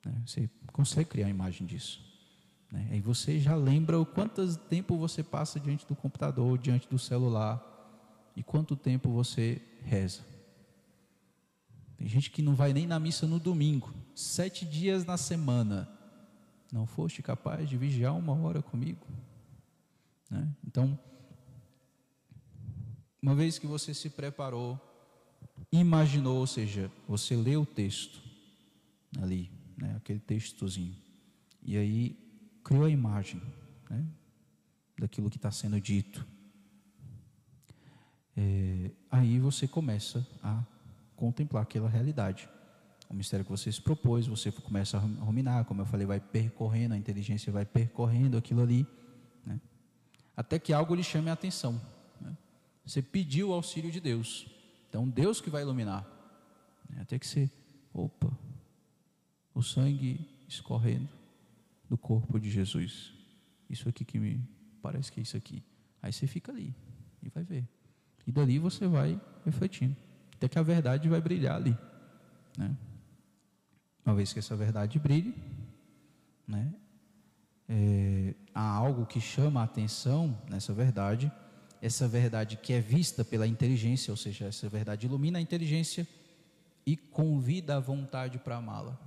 Né? 0.07 0.15
Você 0.25 0.49
consegue 0.73 1.11
criar 1.11 1.27
a 1.27 1.31
imagem 1.31 1.67
disso. 1.67 2.01
Né? 2.71 2.87
Aí 2.93 3.01
você 3.01 3.41
já 3.41 3.57
lembra 3.57 3.99
o 3.99 4.07
quanto 4.07 4.57
tempo 4.57 4.97
você 4.97 5.25
passa 5.25 5.59
diante 5.59 5.85
do 5.89 5.97
computador, 5.97 6.57
diante 6.57 6.89
do 6.89 7.01
celular 7.01 7.61
e 8.37 8.45
quanto 8.45 8.77
tempo 8.77 9.11
você 9.11 9.61
reza. 9.83 10.25
Tem 11.97 12.07
gente 12.07 12.31
que 12.31 12.41
não 12.41 12.55
vai 12.55 12.73
nem 12.73 12.87
na 12.87 13.01
missa 13.01 13.27
no 13.27 13.41
domingo, 13.41 13.93
sete 14.15 14.65
dias 14.65 15.05
na 15.05 15.17
semana. 15.17 15.91
Não 16.73 16.87
foste 16.87 17.21
capaz 17.25 17.69
de 17.69 17.77
vigiar 17.77 18.17
uma 18.17 18.35
hora 18.41 18.63
comigo? 18.63 19.05
Né? 20.31 20.49
Então, 20.65 20.97
uma 23.23 23.35
vez 23.35 23.59
que 23.59 23.67
você 23.67 23.93
se 23.93 24.09
preparou, 24.09 24.79
imaginou, 25.71 26.39
ou 26.39 26.47
seja, 26.47 26.91
você 27.07 27.37
leu 27.37 27.63
o 27.63 27.67
texto 27.67 28.21
ali, 29.21 29.51
né, 29.77 29.95
aquele 29.97 30.21
textozinho, 30.21 30.97
e 31.63 31.77
aí 31.77 32.17
criou 32.65 32.85
a 32.85 32.91
imagem 32.91 33.43
né, 33.89 34.05
daquilo 34.99 35.31
que 35.31 35.37
está 35.37 35.51
sendo 35.51 35.81
dito. 35.81 36.27
É, 38.37 38.91
aí 39.11 39.39
você 39.39 39.69
começa 39.69 40.27
a 40.43 40.65
contemplar 41.17 41.63
aquela 41.63 41.89
realidade. 41.89 42.49
O 43.09 43.15
mistério 43.15 43.45
que 43.45 43.51
você 43.51 43.71
se 43.71 43.83
propôs, 43.83 44.27
você 44.27 44.53
começa 44.53 44.97
a 44.97 45.01
ruminar, 45.01 45.65
como 45.65 45.83
eu 45.83 45.87
falei, 45.87 46.07
vai 46.07 46.21
percorrendo, 46.21 46.95
a 46.95 46.97
inteligência 46.97 47.53
vai 47.53 47.67
percorrendo 47.67 48.39
aquilo 48.39 48.63
ali, 48.63 48.87
né, 49.45 49.61
até 50.37 50.59
que 50.59 50.73
algo 50.73 50.95
lhe 50.95 51.03
chame 51.03 51.29
a 51.29 51.35
atenção. 51.35 51.81
Você 52.91 53.01
pediu 53.01 53.51
o 53.51 53.53
auxílio 53.53 53.89
de 53.89 54.01
Deus, 54.01 54.49
então 54.89 55.09
Deus 55.09 55.41
que 55.41 55.49
vai 55.49 55.63
iluminar. 55.63 56.05
Né, 56.89 57.01
até 57.03 57.21
que 57.21 57.27
você, 57.27 57.49
opa, 57.95 58.29
o 59.55 59.63
sangue 59.63 60.29
escorrendo 60.49 61.09
do 61.89 61.97
corpo 61.97 62.41
de 62.41 62.51
Jesus. 62.51 63.13
Isso 63.69 63.89
aqui 63.89 64.05
que 64.05 64.19
me 64.19 64.45
parece 64.83 65.13
que 65.13 65.21
é 65.21 65.23
isso 65.23 65.37
aqui. 65.37 65.63
Aí 66.03 66.13
você 66.13 66.27
fica 66.27 66.51
ali 66.51 66.75
e 67.23 67.29
vai 67.29 67.45
ver. 67.45 67.65
E 68.27 68.33
dali 68.33 68.59
você 68.59 68.89
vai 68.89 69.21
refletindo. 69.45 69.95
Até 70.35 70.49
que 70.49 70.59
a 70.59 70.63
verdade 70.63 71.09
vai 71.09 71.21
brilhar 71.21 71.55
ali. 71.55 71.79
Né? 72.59 72.77
Uma 74.05 74.17
vez 74.17 74.33
que 74.33 74.41
essa 74.41 74.57
verdade 74.57 74.99
brilhe, 74.99 75.33
né? 76.45 76.75
É, 77.69 78.35
há 78.53 78.69
algo 78.69 79.07
que 79.07 79.21
chama 79.21 79.61
a 79.61 79.65
atenção 79.65 80.37
nessa 80.51 80.75
verdade, 80.75 81.31
essa 81.81 82.07
verdade 82.07 82.57
que 82.57 82.73
é 82.73 82.81
vista 82.81 83.25
pela 83.25 83.47
inteligência, 83.47 84.11
ou 84.11 84.17
seja, 84.17 84.47
essa 84.47 84.69
verdade 84.69 85.07
ilumina 85.07 85.39
a 85.39 85.43
inteligência 85.43 86.07
e 86.87 86.97
convida 86.97 87.77
a 87.77 87.81
vontade 87.81 88.39
para 88.39 88.57
amá-la. 88.57 88.99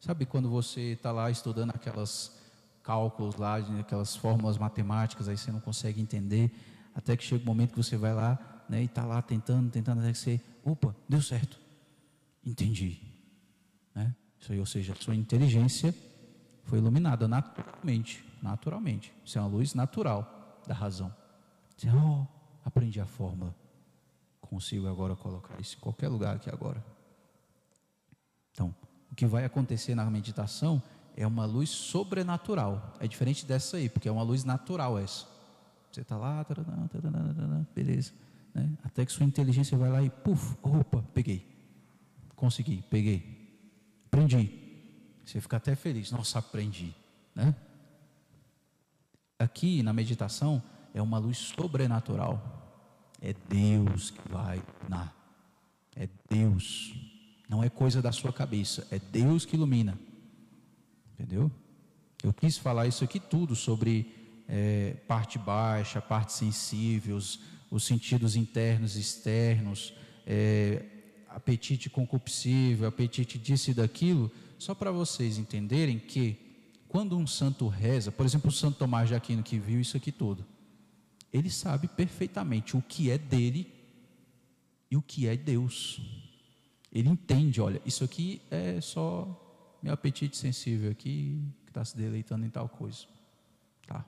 Sabe 0.00 0.26
quando 0.26 0.48
você 0.48 0.92
está 0.92 1.12
lá 1.12 1.30
estudando 1.30 1.70
aquelas 1.70 2.38
cálculos 2.82 3.36
lá, 3.36 3.56
aquelas 3.78 4.16
fórmulas 4.16 4.58
matemáticas, 4.58 5.28
aí 5.28 5.36
você 5.36 5.52
não 5.52 5.60
consegue 5.60 6.00
entender, 6.00 6.50
até 6.94 7.16
que 7.16 7.22
chega 7.22 7.42
o 7.42 7.44
um 7.44 7.46
momento 7.46 7.70
que 7.72 7.76
você 7.76 7.96
vai 7.96 8.14
lá 8.14 8.64
né, 8.68 8.82
e 8.82 8.86
está 8.86 9.04
lá 9.04 9.20
tentando, 9.20 9.70
tentando, 9.70 10.00
até 10.00 10.12
que 10.12 10.18
você, 10.18 10.40
opa, 10.64 10.94
deu 11.08 11.20
certo, 11.20 11.58
entendi. 12.44 12.98
Né? 13.94 14.14
Isso 14.40 14.52
aí, 14.52 14.58
ou 14.58 14.66
seja, 14.66 14.94
sua 14.98 15.14
inteligência 15.14 15.94
foi 16.64 16.78
iluminada 16.78 17.28
naturalmente, 17.28 18.24
naturalmente. 18.42 19.12
Isso 19.24 19.38
é 19.38 19.40
uma 19.40 19.50
luz 19.50 19.74
natural 19.74 20.62
da 20.66 20.74
razão. 20.74 21.19
Oh, 21.88 22.26
aprendi 22.64 23.00
a 23.00 23.06
fórmula. 23.06 23.54
Consigo 24.40 24.88
agora 24.88 25.14
colocar 25.14 25.60
isso 25.60 25.76
em 25.76 25.80
qualquer 25.80 26.08
lugar 26.08 26.36
aqui 26.36 26.50
agora. 26.50 26.84
Então, 28.52 28.74
o 29.10 29.14
que 29.14 29.26
vai 29.26 29.44
acontecer 29.44 29.94
na 29.94 30.04
meditação 30.10 30.82
é 31.16 31.26
uma 31.26 31.44
luz 31.44 31.70
sobrenatural. 31.70 32.94
É 33.00 33.06
diferente 33.06 33.46
dessa 33.46 33.76
aí, 33.76 33.88
porque 33.88 34.08
é 34.08 34.12
uma 34.12 34.22
luz 34.22 34.44
natural 34.44 34.98
essa. 34.98 35.26
Você 35.90 36.02
está 36.02 36.16
lá, 36.16 36.44
taranã, 36.44 36.86
taranã, 36.86 37.66
beleza. 37.74 38.12
Né? 38.54 38.70
Até 38.84 39.04
que 39.04 39.12
sua 39.12 39.26
inteligência 39.26 39.76
vai 39.76 39.90
lá 39.90 40.02
e, 40.02 40.10
puf, 40.10 40.56
opa, 40.62 41.04
peguei. 41.14 41.46
Consegui, 42.36 42.82
peguei. 42.88 43.50
Aprendi. 44.06 44.58
Você 45.24 45.40
fica 45.40 45.56
até 45.56 45.74
feliz. 45.74 46.10
Nossa, 46.10 46.38
aprendi. 46.38 46.94
Né? 47.34 47.54
Aqui 49.38 49.82
na 49.82 49.92
meditação 49.92 50.62
é 50.94 51.00
uma 51.02 51.18
luz 51.18 51.38
sobrenatural. 51.38 52.58
É 53.20 53.34
Deus 53.48 54.10
que 54.10 54.28
vai 54.28 54.62
iluminar. 54.78 55.14
É 55.94 56.08
Deus. 56.28 56.94
Não 57.48 57.62
é 57.62 57.68
coisa 57.68 58.00
da 58.00 58.12
sua 58.12 58.32
cabeça. 58.32 58.86
É 58.90 58.98
Deus 58.98 59.44
que 59.44 59.56
ilumina. 59.56 59.98
Entendeu? 61.14 61.50
Eu 62.22 62.32
quis 62.32 62.56
falar 62.56 62.86
isso 62.86 63.04
aqui 63.04 63.18
tudo 63.18 63.54
sobre 63.54 64.42
é, 64.48 64.94
parte 65.06 65.38
baixa, 65.38 66.00
parte 66.00 66.32
sensível, 66.32 67.16
os, 67.16 67.40
os 67.70 67.84
sentidos 67.84 68.36
internos 68.36 68.96
e 68.96 69.00
externos, 69.00 69.94
é, 70.26 70.84
apetite 71.28 71.88
concupiscível, 71.88 72.88
apetite 72.88 73.38
disso 73.38 73.70
e 73.70 73.74
daquilo, 73.74 74.30
só 74.58 74.74
para 74.74 74.90
vocês 74.90 75.38
entenderem 75.38 75.98
que 75.98 76.36
quando 76.88 77.16
um 77.16 77.26
santo 77.26 77.68
reza, 77.68 78.10
por 78.10 78.26
exemplo, 78.26 78.50
o 78.50 78.52
Santo 78.52 78.78
Tomás 78.78 79.08
de 79.08 79.14
Aquino 79.14 79.42
que 79.42 79.58
viu 79.58 79.80
isso 79.80 79.96
aqui 79.96 80.10
tudo, 80.10 80.44
ele 81.32 81.50
sabe 81.50 81.88
perfeitamente 81.88 82.76
o 82.76 82.82
que 82.82 83.10
é 83.10 83.18
dele 83.18 83.72
e 84.90 84.96
o 84.96 85.02
que 85.02 85.28
é 85.28 85.36
Deus. 85.36 86.00
Ele 86.92 87.08
entende, 87.08 87.60
olha, 87.60 87.80
isso 87.86 88.02
aqui 88.02 88.42
é 88.50 88.80
só 88.80 89.78
meu 89.82 89.94
apetite 89.94 90.36
sensível 90.36 90.90
aqui, 90.90 91.42
que 91.64 91.70
está 91.70 91.84
se 91.84 91.96
deleitando 91.96 92.44
em 92.44 92.50
tal 92.50 92.68
coisa. 92.68 93.06
Tá. 93.86 94.04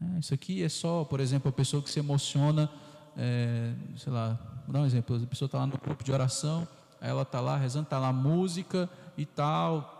É, 0.00 0.18
isso 0.18 0.32
aqui 0.32 0.62
é 0.62 0.68
só, 0.68 1.04
por 1.04 1.20
exemplo, 1.20 1.48
a 1.50 1.52
pessoa 1.52 1.82
que 1.82 1.90
se 1.90 1.98
emociona, 1.98 2.70
é, 3.16 3.74
sei 3.96 4.12
lá, 4.12 4.62
vou 4.64 4.72
dar 4.72 4.80
um 4.80 4.86
exemplo, 4.86 5.16
a 5.16 5.26
pessoa 5.26 5.46
está 5.46 5.58
lá 5.58 5.66
no 5.66 5.78
grupo 5.78 6.02
de 6.02 6.10
oração, 6.10 6.66
ela 7.00 7.22
está 7.22 7.40
lá 7.40 7.56
rezando, 7.56 7.84
está 7.84 7.98
lá 7.98 8.12
música 8.12 8.88
e 9.16 9.26
tal. 9.26 9.92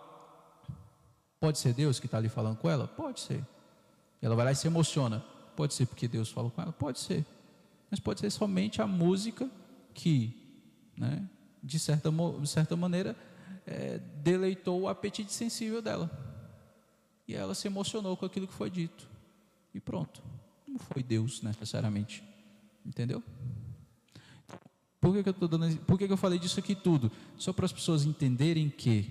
Pode 1.38 1.58
ser 1.58 1.74
Deus 1.74 2.00
que 2.00 2.06
está 2.06 2.16
ali 2.16 2.28
falando 2.28 2.56
com 2.56 2.68
ela? 2.68 2.88
Pode 2.88 3.20
ser. 3.20 3.44
Ela 4.22 4.34
vai 4.34 4.46
lá 4.46 4.52
e 4.52 4.56
se 4.56 4.66
emociona. 4.66 5.22
Pode 5.56 5.74
ser 5.74 5.86
porque 5.86 6.06
Deus 6.06 6.30
falou 6.30 6.50
com 6.50 6.60
ela? 6.60 6.72
Pode 6.72 7.00
ser. 7.00 7.24
Mas 7.90 7.98
pode 7.98 8.20
ser 8.20 8.30
somente 8.30 8.82
a 8.82 8.86
música 8.86 9.50
que, 9.94 10.36
né, 10.96 11.26
de, 11.62 11.78
certa, 11.78 12.10
de 12.10 12.48
certa 12.48 12.76
maneira, 12.76 13.16
é, 13.66 13.98
deleitou 14.22 14.82
o 14.82 14.88
apetite 14.88 15.32
sensível 15.32 15.80
dela. 15.80 16.10
E 17.26 17.34
ela 17.34 17.54
se 17.54 17.66
emocionou 17.66 18.16
com 18.16 18.26
aquilo 18.26 18.46
que 18.46 18.52
foi 18.52 18.70
dito. 18.70 19.08
E 19.74 19.80
pronto. 19.80 20.22
Não 20.66 20.78
foi 20.78 21.02
Deus 21.02 21.42
necessariamente. 21.42 22.22
Entendeu? 22.84 23.22
Por 25.00 25.14
que, 25.14 25.22
que 25.22 25.28
eu 25.28 25.34
tô 25.34 25.48
dando, 25.48 25.76
por 25.78 25.98
que, 25.98 26.06
que 26.06 26.12
eu 26.12 26.16
falei 26.16 26.38
disso 26.38 26.60
aqui 26.60 26.74
tudo? 26.74 27.10
Só 27.36 27.52
para 27.52 27.64
as 27.64 27.72
pessoas 27.72 28.04
entenderem 28.04 28.68
que 28.68 29.10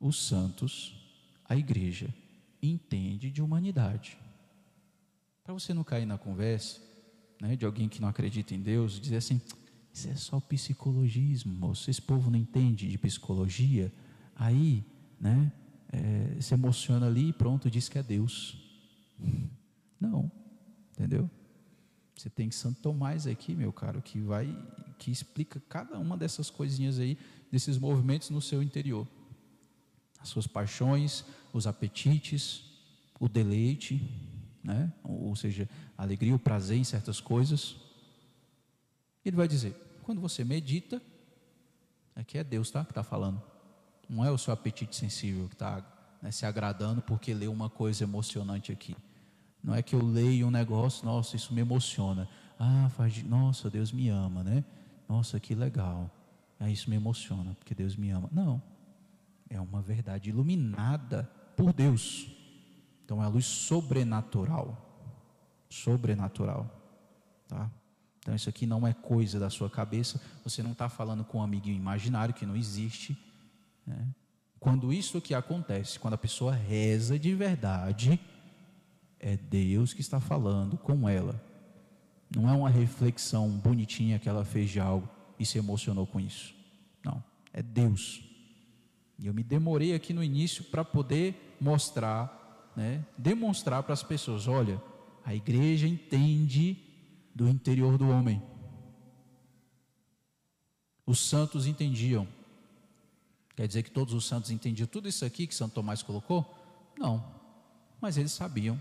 os 0.00 0.26
santos, 0.26 0.94
a 1.44 1.56
igreja, 1.56 2.12
entende 2.62 3.30
de 3.30 3.42
humanidade. 3.42 4.18
Para 5.48 5.54
você 5.54 5.72
não 5.72 5.82
cair 5.82 6.04
na 6.04 6.18
conversa 6.18 6.78
né, 7.40 7.56
de 7.56 7.64
alguém 7.64 7.88
que 7.88 8.02
não 8.02 8.08
acredita 8.08 8.54
em 8.54 8.60
Deus, 8.60 9.00
dizer 9.00 9.16
assim, 9.16 9.40
isso 9.90 10.06
é 10.10 10.14
só 10.14 10.38
psicologismo, 10.40 11.54
moço. 11.54 11.88
Esse 11.88 12.02
povo 12.02 12.30
não 12.30 12.38
entende 12.38 12.86
de 12.86 12.98
psicologia. 12.98 13.90
Aí, 14.36 14.84
né, 15.18 15.50
é, 15.90 16.38
se 16.38 16.52
emociona 16.52 17.06
ali 17.06 17.30
e 17.30 17.32
pronto, 17.32 17.70
diz 17.70 17.88
que 17.88 17.98
é 17.98 18.02
Deus. 18.02 18.58
Não, 19.98 20.30
entendeu? 20.92 21.30
Você 22.14 22.28
tem 22.28 22.50
Santo 22.50 22.82
Tomás 22.82 23.26
aqui, 23.26 23.54
meu 23.54 23.72
caro, 23.72 24.02
que 24.02 24.20
vai, 24.20 24.54
que 24.98 25.10
explica 25.10 25.62
cada 25.66 25.98
uma 25.98 26.14
dessas 26.14 26.50
coisinhas 26.50 26.98
aí, 26.98 27.16
desses 27.50 27.78
movimentos 27.78 28.28
no 28.28 28.42
seu 28.42 28.62
interior. 28.62 29.08
As 30.20 30.28
suas 30.28 30.46
paixões, 30.46 31.24
os 31.54 31.66
apetites, 31.66 32.64
o 33.18 33.30
deleite, 33.30 34.27
né? 34.68 34.92
ou 35.02 35.34
seja, 35.34 35.66
alegria, 35.96 36.34
o 36.34 36.38
prazer 36.38 36.76
em 36.76 36.84
certas 36.84 37.20
coisas. 37.20 37.76
Ele 39.24 39.34
vai 39.34 39.48
dizer: 39.48 39.74
quando 40.02 40.20
você 40.20 40.44
medita, 40.44 41.00
aqui 42.14 42.36
é 42.36 42.44
Deus 42.44 42.70
tá, 42.70 42.84
que 42.84 42.90
está 42.90 43.02
falando. 43.02 43.42
Não 44.06 44.24
é 44.24 44.30
o 44.30 44.36
seu 44.36 44.52
apetite 44.52 44.94
sensível 44.94 45.48
que 45.48 45.54
está 45.54 45.82
né, 46.20 46.30
se 46.30 46.44
agradando 46.44 47.00
porque 47.00 47.32
leu 47.32 47.50
uma 47.50 47.70
coisa 47.70 48.04
emocionante 48.04 48.70
aqui. 48.70 48.94
Não 49.64 49.74
é 49.74 49.82
que 49.82 49.94
eu 49.94 50.04
leio 50.04 50.46
um 50.46 50.50
negócio, 50.50 51.04
nossa, 51.04 51.34
isso 51.34 51.52
me 51.54 51.62
emociona. 51.62 52.28
Ah, 52.58 52.90
faz 52.90 53.22
nossa, 53.22 53.70
Deus 53.70 53.90
me 53.90 54.08
ama, 54.08 54.44
né? 54.44 54.64
Nossa, 55.08 55.40
que 55.40 55.54
legal. 55.54 56.10
Ah, 56.60 56.70
isso 56.70 56.90
me 56.90 56.96
emociona, 56.96 57.54
porque 57.58 57.74
Deus 57.74 57.96
me 57.96 58.10
ama. 58.10 58.28
Não. 58.30 58.62
É 59.48 59.58
uma 59.58 59.80
verdade 59.80 60.28
iluminada 60.28 61.30
por 61.56 61.72
Deus. 61.72 62.37
Então 63.08 63.22
é 63.22 63.24
a 63.24 63.28
luz 63.28 63.46
sobrenatural. 63.46 64.76
Sobrenatural. 65.70 66.70
Tá? 67.48 67.70
Então 68.18 68.34
isso 68.34 68.50
aqui 68.50 68.66
não 68.66 68.86
é 68.86 68.92
coisa 68.92 69.40
da 69.40 69.48
sua 69.48 69.70
cabeça, 69.70 70.20
você 70.44 70.62
não 70.62 70.72
está 70.72 70.90
falando 70.90 71.24
com 71.24 71.38
um 71.38 71.42
amiguinho 71.42 71.74
imaginário 71.74 72.34
que 72.34 72.44
não 72.44 72.54
existe. 72.54 73.16
Né? 73.86 74.08
Quando 74.60 74.92
isso 74.92 75.16
aqui 75.16 75.32
acontece, 75.32 75.98
quando 75.98 76.12
a 76.12 76.18
pessoa 76.18 76.52
reza 76.52 77.18
de 77.18 77.34
verdade, 77.34 78.20
é 79.18 79.38
Deus 79.38 79.94
que 79.94 80.02
está 80.02 80.20
falando 80.20 80.76
com 80.76 81.08
ela. 81.08 81.42
Não 82.36 82.46
é 82.46 82.52
uma 82.52 82.68
reflexão 82.68 83.48
bonitinha 83.48 84.18
que 84.18 84.28
ela 84.28 84.44
fez 84.44 84.68
de 84.68 84.80
algo 84.80 85.08
e 85.38 85.46
se 85.46 85.56
emocionou 85.56 86.06
com 86.06 86.20
isso. 86.20 86.54
Não, 87.02 87.24
é 87.54 87.62
Deus. 87.62 88.22
E 89.18 89.26
eu 89.26 89.32
me 89.32 89.42
demorei 89.42 89.94
aqui 89.94 90.12
no 90.12 90.22
início 90.22 90.64
para 90.64 90.84
poder 90.84 91.56
mostrar, 91.58 92.37
né, 92.78 93.04
demonstrar 93.18 93.82
para 93.82 93.92
as 93.92 94.04
pessoas: 94.04 94.46
olha, 94.46 94.80
a 95.24 95.34
igreja 95.34 95.88
entende 95.88 96.76
do 97.34 97.48
interior 97.48 97.98
do 97.98 98.08
homem. 98.08 98.40
Os 101.04 101.18
santos 101.18 101.66
entendiam. 101.66 102.28
Quer 103.56 103.66
dizer 103.66 103.82
que 103.82 103.90
todos 103.90 104.14
os 104.14 104.24
santos 104.24 104.52
entendiam 104.52 104.86
tudo 104.86 105.08
isso 105.08 105.24
aqui 105.24 105.48
que 105.48 105.54
Santo 105.54 105.74
Tomás 105.74 106.04
colocou? 106.04 106.54
Não. 106.96 107.24
Mas 108.00 108.16
eles 108.16 108.30
sabiam 108.30 108.80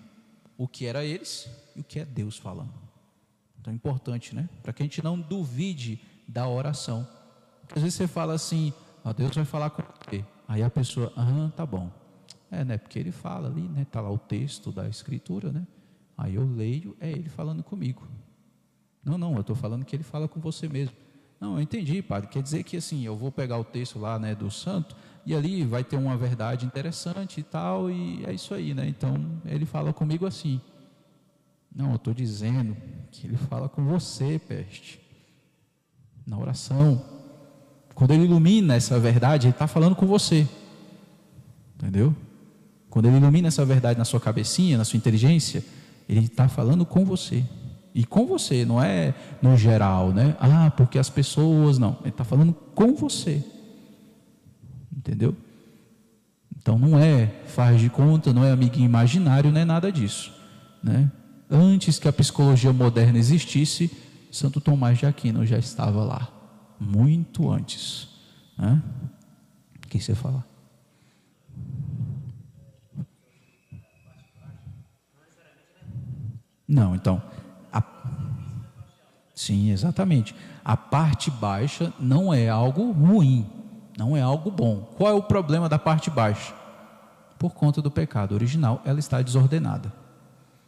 o 0.55 0.67
que 0.67 0.85
era 0.85 1.03
eles 1.03 1.49
e 1.75 1.79
o 1.79 1.83
que 1.83 1.99
é 1.99 2.05
Deus 2.05 2.37
falando. 2.37 2.73
Então 3.59 3.73
é 3.73 3.75
importante, 3.75 4.35
né? 4.35 4.47
Para 4.61 4.73
que 4.73 4.83
a 4.83 4.85
gente 4.85 5.03
não 5.03 5.19
duvide 5.19 5.99
da 6.27 6.47
oração. 6.47 7.07
Às 7.75 7.81
vezes 7.81 7.95
você 7.95 8.07
fala 8.07 8.35
assim, 8.35 8.71
ó, 9.03 9.11
Deus 9.11 9.35
vai 9.35 9.45
falar 9.45 9.71
com 9.71 9.81
você. 9.81 10.23
Aí 10.47 10.61
a 10.61 10.69
pessoa, 10.69 11.11
ah, 11.17 11.51
tá 11.55 11.65
bom. 11.65 11.91
É, 12.49 12.63
né? 12.63 12.77
Porque 12.77 12.97
ele 12.97 13.11
fala 13.11 13.49
ali, 13.49 13.61
né? 13.61 13.85
Tá 13.91 14.01
lá 14.01 14.11
o 14.11 14.17
texto 14.17 14.71
da 14.71 14.87
escritura, 14.87 15.51
né? 15.51 15.65
Aí 16.17 16.35
eu 16.35 16.45
leio, 16.45 16.95
é 16.99 17.11
ele 17.11 17.29
falando 17.29 17.63
comigo. 17.63 18.07
Não, 19.03 19.17
não, 19.17 19.35
eu 19.35 19.41
estou 19.41 19.55
falando 19.55 19.85
que 19.85 19.95
ele 19.95 20.03
fala 20.03 20.27
com 20.27 20.39
você 20.39 20.67
mesmo. 20.67 20.95
Não, 21.39 21.55
eu 21.55 21.61
entendi, 21.61 22.01
padre. 22.01 22.29
Quer 22.29 22.41
dizer 22.41 22.63
que 22.63 22.77
assim, 22.77 23.05
eu 23.05 23.15
vou 23.15 23.31
pegar 23.31 23.57
o 23.57 23.63
texto 23.63 23.99
lá 23.99 24.17
né, 24.17 24.33
do 24.33 24.49
santo, 24.49 24.95
E 25.25 25.35
ali 25.35 25.63
vai 25.63 25.83
ter 25.83 25.97
uma 25.97 26.17
verdade 26.17 26.65
interessante 26.65 27.41
e 27.41 27.43
tal, 27.43 27.91
e 27.91 28.25
é 28.25 28.33
isso 28.33 28.53
aí, 28.53 28.73
né? 28.73 28.87
Então 28.87 29.13
ele 29.45 29.65
fala 29.65 29.93
comigo 29.93 30.25
assim. 30.25 30.59
Não, 31.75 31.91
eu 31.91 31.95
estou 31.97 32.13
dizendo 32.13 32.75
que 33.11 33.27
ele 33.27 33.37
fala 33.37 33.69
com 33.69 33.85
você, 33.85 34.39
peste. 34.39 34.99
Na 36.25 36.37
oração. 36.37 37.05
Quando 37.93 38.11
ele 38.11 38.23
ilumina 38.23 38.75
essa 38.75 38.99
verdade, 38.99 39.47
ele 39.47 39.53
está 39.53 39.67
falando 39.67 39.95
com 39.95 40.07
você. 40.07 40.47
Entendeu? 41.75 42.15
Quando 42.89 43.07
ele 43.07 43.17
ilumina 43.17 43.47
essa 43.47 43.65
verdade 43.65 43.99
na 43.99 44.05
sua 44.05 44.19
cabecinha, 44.19 44.77
na 44.77 44.85
sua 44.85 44.97
inteligência, 44.97 45.63
ele 46.07 46.21
está 46.21 46.47
falando 46.47 46.85
com 46.85 47.03
você. 47.03 47.43
E 47.93 48.05
com 48.05 48.25
você, 48.25 48.63
não 48.63 48.81
é 48.81 49.13
no 49.41 49.57
geral, 49.57 50.13
né? 50.13 50.37
Ah, 50.39 50.71
porque 50.75 50.99
as 50.99 51.09
pessoas. 51.09 51.77
Não. 51.79 51.97
Ele 52.01 52.09
está 52.09 52.23
falando 52.23 52.53
com 52.53 52.93
você. 52.93 53.43
Entendeu? 54.95 55.35
Então 56.55 56.77
não 56.77 56.99
é 56.99 57.27
faz 57.45 57.79
de 57.79 57.89
conta, 57.89 58.33
não 58.33 58.43
é 58.43 58.51
amiguinho 58.51 58.85
imaginário, 58.85 59.51
não 59.51 59.61
é 59.61 59.65
nada 59.65 59.91
disso. 59.91 60.33
Né? 60.83 61.09
Antes 61.49 61.97
que 61.97 62.07
a 62.07 62.13
psicologia 62.13 62.73
moderna 62.73 63.17
existisse, 63.17 63.89
Santo 64.31 64.59
Tomás 64.59 64.97
de 64.97 65.05
Aquino 65.05 65.45
já 65.45 65.57
estava 65.57 66.03
lá. 66.03 66.27
Muito 66.79 67.49
antes. 67.49 68.09
Né? 68.57 68.81
O 69.75 69.87
que 69.87 69.99
você 69.99 70.13
fala? 70.13 70.45
Não, 76.67 76.93
então. 76.95 77.21
A... 77.71 77.81
Sim, 79.33 79.71
exatamente. 79.71 80.35
A 80.65 80.75
parte 80.75 81.31
baixa 81.31 81.93
não 81.99 82.33
é 82.33 82.49
algo 82.49 82.91
ruim, 82.91 83.47
não 83.97 84.17
é 84.17 84.21
algo 84.21 84.51
bom. 84.51 84.93
Qual 84.97 85.09
é 85.09 85.13
o 85.13 85.23
problema 85.23 85.69
da 85.69 85.79
parte 85.79 86.09
baixa? 86.09 86.53
Por 87.39 87.53
conta 87.53 87.81
do 87.81 87.89
pecado 87.89 88.35
original, 88.35 88.81
ela 88.83 88.99
está 88.99 89.21
desordenada. 89.21 89.93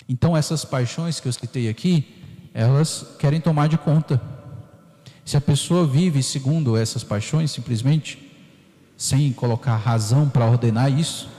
Então, 0.08 0.38
essas 0.38 0.64
paixões 0.64 1.20
que 1.20 1.28
eu 1.28 1.34
citei 1.34 1.68
aqui, 1.68 2.50
elas 2.54 3.06
querem 3.20 3.42
tomar 3.42 3.68
de 3.68 3.78
conta. 3.78 4.22
Se 5.26 5.36
a 5.36 5.42
pessoa 5.42 5.86
vive 5.86 6.24
segundo 6.24 6.78
essas 6.78 7.04
paixões, 7.04 7.52
simplesmente, 7.52 8.32
sem 8.98 9.32
colocar 9.34 9.76
razão 9.76 10.30
para 10.30 10.46
ordenar 10.46 10.92
isso, 10.92 11.30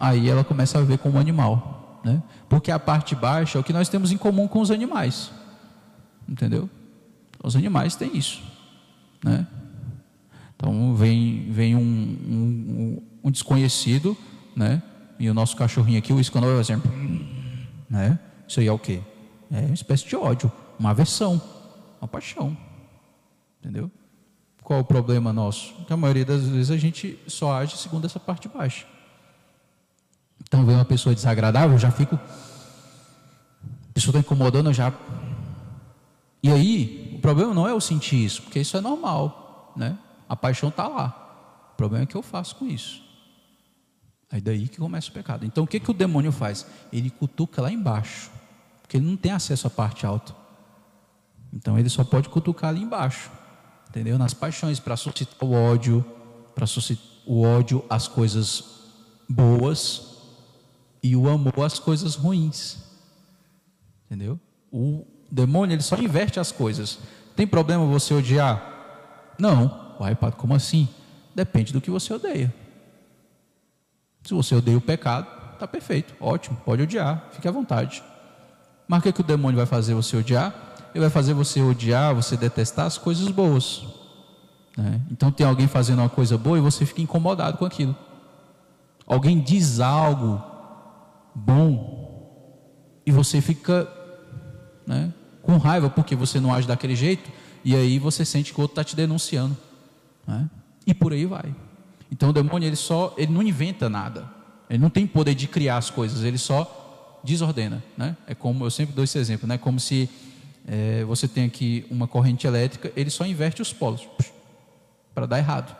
aí 0.00 0.28
ela 0.28 0.42
começa 0.42 0.78
a 0.78 0.82
ver 0.82 0.98
como 0.98 1.18
animal 1.18 1.76
né? 2.06 2.22
Porque 2.48 2.70
a 2.70 2.78
parte 2.78 3.14
baixa 3.14 3.58
é 3.58 3.60
o 3.60 3.64
que 3.64 3.72
nós 3.72 3.88
temos 3.88 4.12
em 4.12 4.16
comum 4.16 4.46
com 4.46 4.60
os 4.60 4.70
animais, 4.70 5.30
entendeu? 6.28 6.70
Os 7.42 7.56
animais 7.56 7.96
têm 7.96 8.16
isso, 8.16 8.42
né? 9.22 9.46
Então 10.56 10.94
vem, 10.94 11.50
vem 11.50 11.76
um, 11.76 11.80
um, 11.80 13.02
um 13.24 13.30
desconhecido, 13.30 14.16
né? 14.54 14.82
E 15.18 15.28
o 15.28 15.34
nosso 15.34 15.56
cachorrinho 15.56 15.98
aqui, 15.98 16.12
o 16.12 16.20
escândalo, 16.20 16.52
vai 16.52 16.60
exemplo, 16.60 16.90
né? 17.90 18.18
Isso 18.46 18.60
aí 18.60 18.66
é 18.66 18.72
o 18.72 18.78
quê? 18.78 19.00
É 19.50 19.60
uma 19.60 19.74
espécie 19.74 20.06
de 20.06 20.16
ódio, 20.16 20.50
uma 20.78 20.90
aversão, 20.90 21.40
uma 22.00 22.08
paixão, 22.08 22.56
entendeu? 23.60 23.90
Qual 24.62 24.80
o 24.80 24.84
problema 24.84 25.32
nosso? 25.32 25.74
Que 25.86 25.92
a 25.92 25.96
maioria 25.96 26.24
das 26.24 26.42
vezes 26.42 26.70
a 26.70 26.76
gente 26.76 27.18
só 27.26 27.52
age 27.52 27.76
segundo 27.76 28.04
essa 28.04 28.18
parte 28.18 28.48
baixa. 28.48 28.86
Então 30.46 30.64
vem 30.64 30.76
uma 30.76 30.84
pessoa 30.84 31.14
desagradável, 31.14 31.72
eu 31.72 31.78
já 31.78 31.90
fico. 31.90 32.14
A 32.14 33.92
pessoa 33.92 34.10
está 34.10 34.20
incomodando, 34.20 34.70
eu 34.70 34.74
já. 34.74 34.92
E 36.42 36.50
aí, 36.50 37.14
o 37.16 37.18
problema 37.20 37.52
não 37.52 37.66
é 37.66 37.72
eu 37.72 37.80
sentir 37.80 38.24
isso, 38.24 38.42
porque 38.42 38.60
isso 38.60 38.76
é 38.76 38.80
normal, 38.80 39.72
né? 39.76 39.98
A 40.28 40.36
paixão 40.36 40.68
está 40.68 40.86
lá. 40.86 41.70
O 41.72 41.76
problema 41.76 42.04
é 42.04 42.06
que 42.06 42.14
eu 42.14 42.22
faço 42.22 42.56
com 42.56 42.66
isso. 42.66 43.02
Aí 44.30 44.40
daí 44.40 44.68
que 44.68 44.78
começa 44.78 45.08
o 45.10 45.12
pecado. 45.12 45.44
Então 45.44 45.64
o 45.64 45.66
que, 45.66 45.78
que 45.78 45.90
o 45.90 45.94
demônio 45.94 46.32
faz? 46.32 46.66
Ele 46.92 47.10
cutuca 47.10 47.62
lá 47.62 47.70
embaixo, 47.70 48.30
porque 48.82 48.96
ele 48.96 49.06
não 49.06 49.16
tem 49.16 49.32
acesso 49.32 49.66
à 49.66 49.70
parte 49.70 50.04
alta. 50.04 50.34
Então 51.52 51.78
ele 51.78 51.88
só 51.88 52.04
pode 52.04 52.28
cutucar 52.28 52.70
ali 52.70 52.82
embaixo, 52.82 53.30
entendeu? 53.88 54.18
Nas 54.18 54.34
paixões, 54.34 54.80
para 54.80 54.96
suscitar 54.96 55.36
o 55.48 55.52
ódio, 55.52 56.04
para 56.54 56.66
suscitar 56.66 57.04
o 57.24 57.42
ódio 57.42 57.84
às 57.88 58.08
coisas 58.08 58.64
boas, 59.28 60.15
e 61.06 61.16
o 61.16 61.28
amor 61.28 61.64
às 61.64 61.78
coisas 61.78 62.14
ruins. 62.14 62.78
Entendeu? 64.06 64.38
O 64.72 65.04
demônio 65.30 65.74
ele 65.74 65.82
só 65.82 65.96
inverte 65.96 66.40
as 66.40 66.50
coisas. 66.50 66.98
Tem 67.34 67.46
problema 67.46 67.84
você 67.86 68.14
odiar? 68.14 69.34
Não. 69.38 69.96
Uai, 70.00 70.14
padre, 70.14 70.38
como 70.38 70.54
assim? 70.54 70.88
Depende 71.34 71.72
do 71.72 71.80
que 71.80 71.90
você 71.90 72.12
odeia. 72.12 72.52
Se 74.24 74.34
você 74.34 74.54
odeia 74.54 74.76
o 74.76 74.80
pecado, 74.80 75.28
está 75.52 75.68
perfeito, 75.68 76.14
ótimo, 76.20 76.56
pode 76.64 76.82
odiar, 76.82 77.28
fique 77.30 77.46
à 77.46 77.50
vontade. 77.50 78.02
Mas 78.88 79.00
o 79.00 79.02
que, 79.02 79.12
que 79.12 79.20
o 79.20 79.24
demônio 79.24 79.56
vai 79.56 79.66
fazer 79.66 79.94
você 79.94 80.16
odiar? 80.16 80.54
Ele 80.92 81.00
vai 81.00 81.10
fazer 81.10 81.34
você 81.34 81.60
odiar, 81.60 82.14
você 82.14 82.36
detestar 82.36 82.86
as 82.86 82.98
coisas 82.98 83.28
boas. 83.28 83.84
Né? 84.76 85.00
Então 85.10 85.30
tem 85.30 85.46
alguém 85.46 85.68
fazendo 85.68 86.00
uma 86.00 86.08
coisa 86.08 86.36
boa 86.36 86.58
e 86.58 86.60
você 86.60 86.84
fica 86.84 87.02
incomodado 87.02 87.58
com 87.58 87.64
aquilo. 87.64 87.94
Alguém 89.06 89.40
diz 89.40 89.78
algo 89.78 90.42
bom 91.36 92.98
e 93.04 93.12
você 93.12 93.42
fica 93.42 93.86
né, 94.86 95.12
com 95.42 95.58
raiva 95.58 95.90
porque 95.90 96.16
você 96.16 96.40
não 96.40 96.52
age 96.52 96.66
daquele 96.66 96.96
jeito 96.96 97.30
e 97.62 97.76
aí 97.76 97.98
você 97.98 98.24
sente 98.24 98.54
que 98.54 98.58
o 98.58 98.62
outro 98.62 98.72
está 98.72 98.82
te 98.82 98.96
denunciando 98.96 99.54
né? 100.26 100.48
e 100.86 100.94
por 100.94 101.12
aí 101.12 101.26
vai 101.26 101.54
então 102.10 102.30
o 102.30 102.32
demônio 102.32 102.66
ele 102.66 102.76
só 102.76 103.14
ele 103.18 103.32
não 103.32 103.42
inventa 103.42 103.90
nada 103.90 104.28
ele 104.70 104.78
não 104.78 104.88
tem 104.88 105.06
poder 105.06 105.34
de 105.34 105.46
criar 105.46 105.76
as 105.76 105.90
coisas 105.90 106.24
ele 106.24 106.38
só 106.38 107.20
desordena 107.22 107.84
né? 107.98 108.16
é 108.26 108.34
como 108.34 108.64
eu 108.64 108.70
sempre 108.70 108.94
dou 108.94 109.04
esse 109.04 109.18
exemplo 109.18 109.46
né 109.46 109.58
como 109.58 109.78
se 109.78 110.08
é, 110.66 111.04
você 111.04 111.28
tem 111.28 111.44
aqui 111.44 111.84
uma 111.90 112.08
corrente 112.08 112.46
elétrica 112.46 112.90
ele 112.96 113.10
só 113.10 113.26
inverte 113.26 113.60
os 113.60 113.74
polos 113.74 114.08
para 115.14 115.26
dar 115.26 115.38
errado 115.38 115.76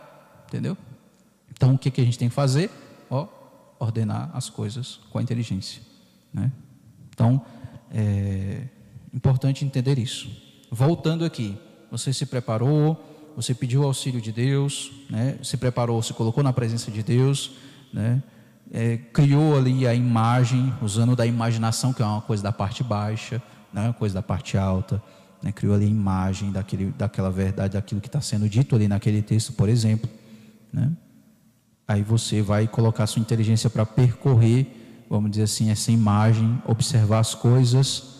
entendeu 0.46 0.76
então 1.50 1.74
o 1.74 1.78
que, 1.78 1.90
que 1.90 2.02
a 2.02 2.04
gente 2.04 2.18
tem 2.18 2.28
que 2.28 2.34
fazer 2.34 2.70
ó 3.08 3.35
ordenar 3.78 4.30
as 4.34 4.48
coisas 4.48 5.00
com 5.10 5.18
a 5.18 5.22
inteligência. 5.22 5.82
Né? 6.32 6.50
Então, 7.10 7.42
é 7.90 8.62
importante 9.12 9.64
entender 9.64 9.98
isso. 9.98 10.28
Voltando 10.70 11.24
aqui, 11.24 11.56
você 11.90 12.12
se 12.12 12.26
preparou, 12.26 13.32
você 13.36 13.54
pediu 13.54 13.82
o 13.82 13.84
auxílio 13.84 14.20
de 14.20 14.32
Deus, 14.32 14.90
né? 15.08 15.38
se 15.42 15.56
preparou, 15.56 16.02
se 16.02 16.12
colocou 16.12 16.42
na 16.42 16.52
presença 16.52 16.90
de 16.90 17.02
Deus, 17.02 17.52
né? 17.92 18.22
É, 18.72 18.96
criou 18.96 19.56
ali 19.56 19.86
a 19.86 19.94
imagem, 19.94 20.74
usando 20.82 21.14
da 21.14 21.24
imaginação, 21.24 21.92
que 21.92 22.02
é 22.02 22.04
uma 22.04 22.20
coisa 22.20 22.42
da 22.42 22.50
parte 22.50 22.82
baixa, 22.82 23.40
né? 23.72 23.82
uma 23.82 23.92
coisa 23.92 24.16
da 24.16 24.22
parte 24.22 24.58
alta, 24.58 25.00
né? 25.40 25.52
criou 25.52 25.74
ali 25.74 25.84
a 25.84 25.88
imagem 25.88 26.50
daquele, 26.50 26.86
daquela 26.86 27.30
verdade, 27.30 27.74
daquilo 27.74 28.00
que 28.00 28.08
está 28.08 28.20
sendo 28.20 28.48
dito 28.48 28.74
ali 28.74 28.88
naquele 28.88 29.22
texto, 29.22 29.52
por 29.52 29.68
exemplo. 29.68 30.10
Né? 30.72 30.90
Aí 31.88 32.02
você 32.02 32.42
vai 32.42 32.66
colocar 32.66 33.06
sua 33.06 33.20
inteligência 33.20 33.70
para 33.70 33.86
percorrer, 33.86 35.04
vamos 35.08 35.30
dizer 35.30 35.44
assim, 35.44 35.70
essa 35.70 35.92
imagem, 35.92 36.60
observar 36.66 37.20
as 37.20 37.34
coisas, 37.34 38.16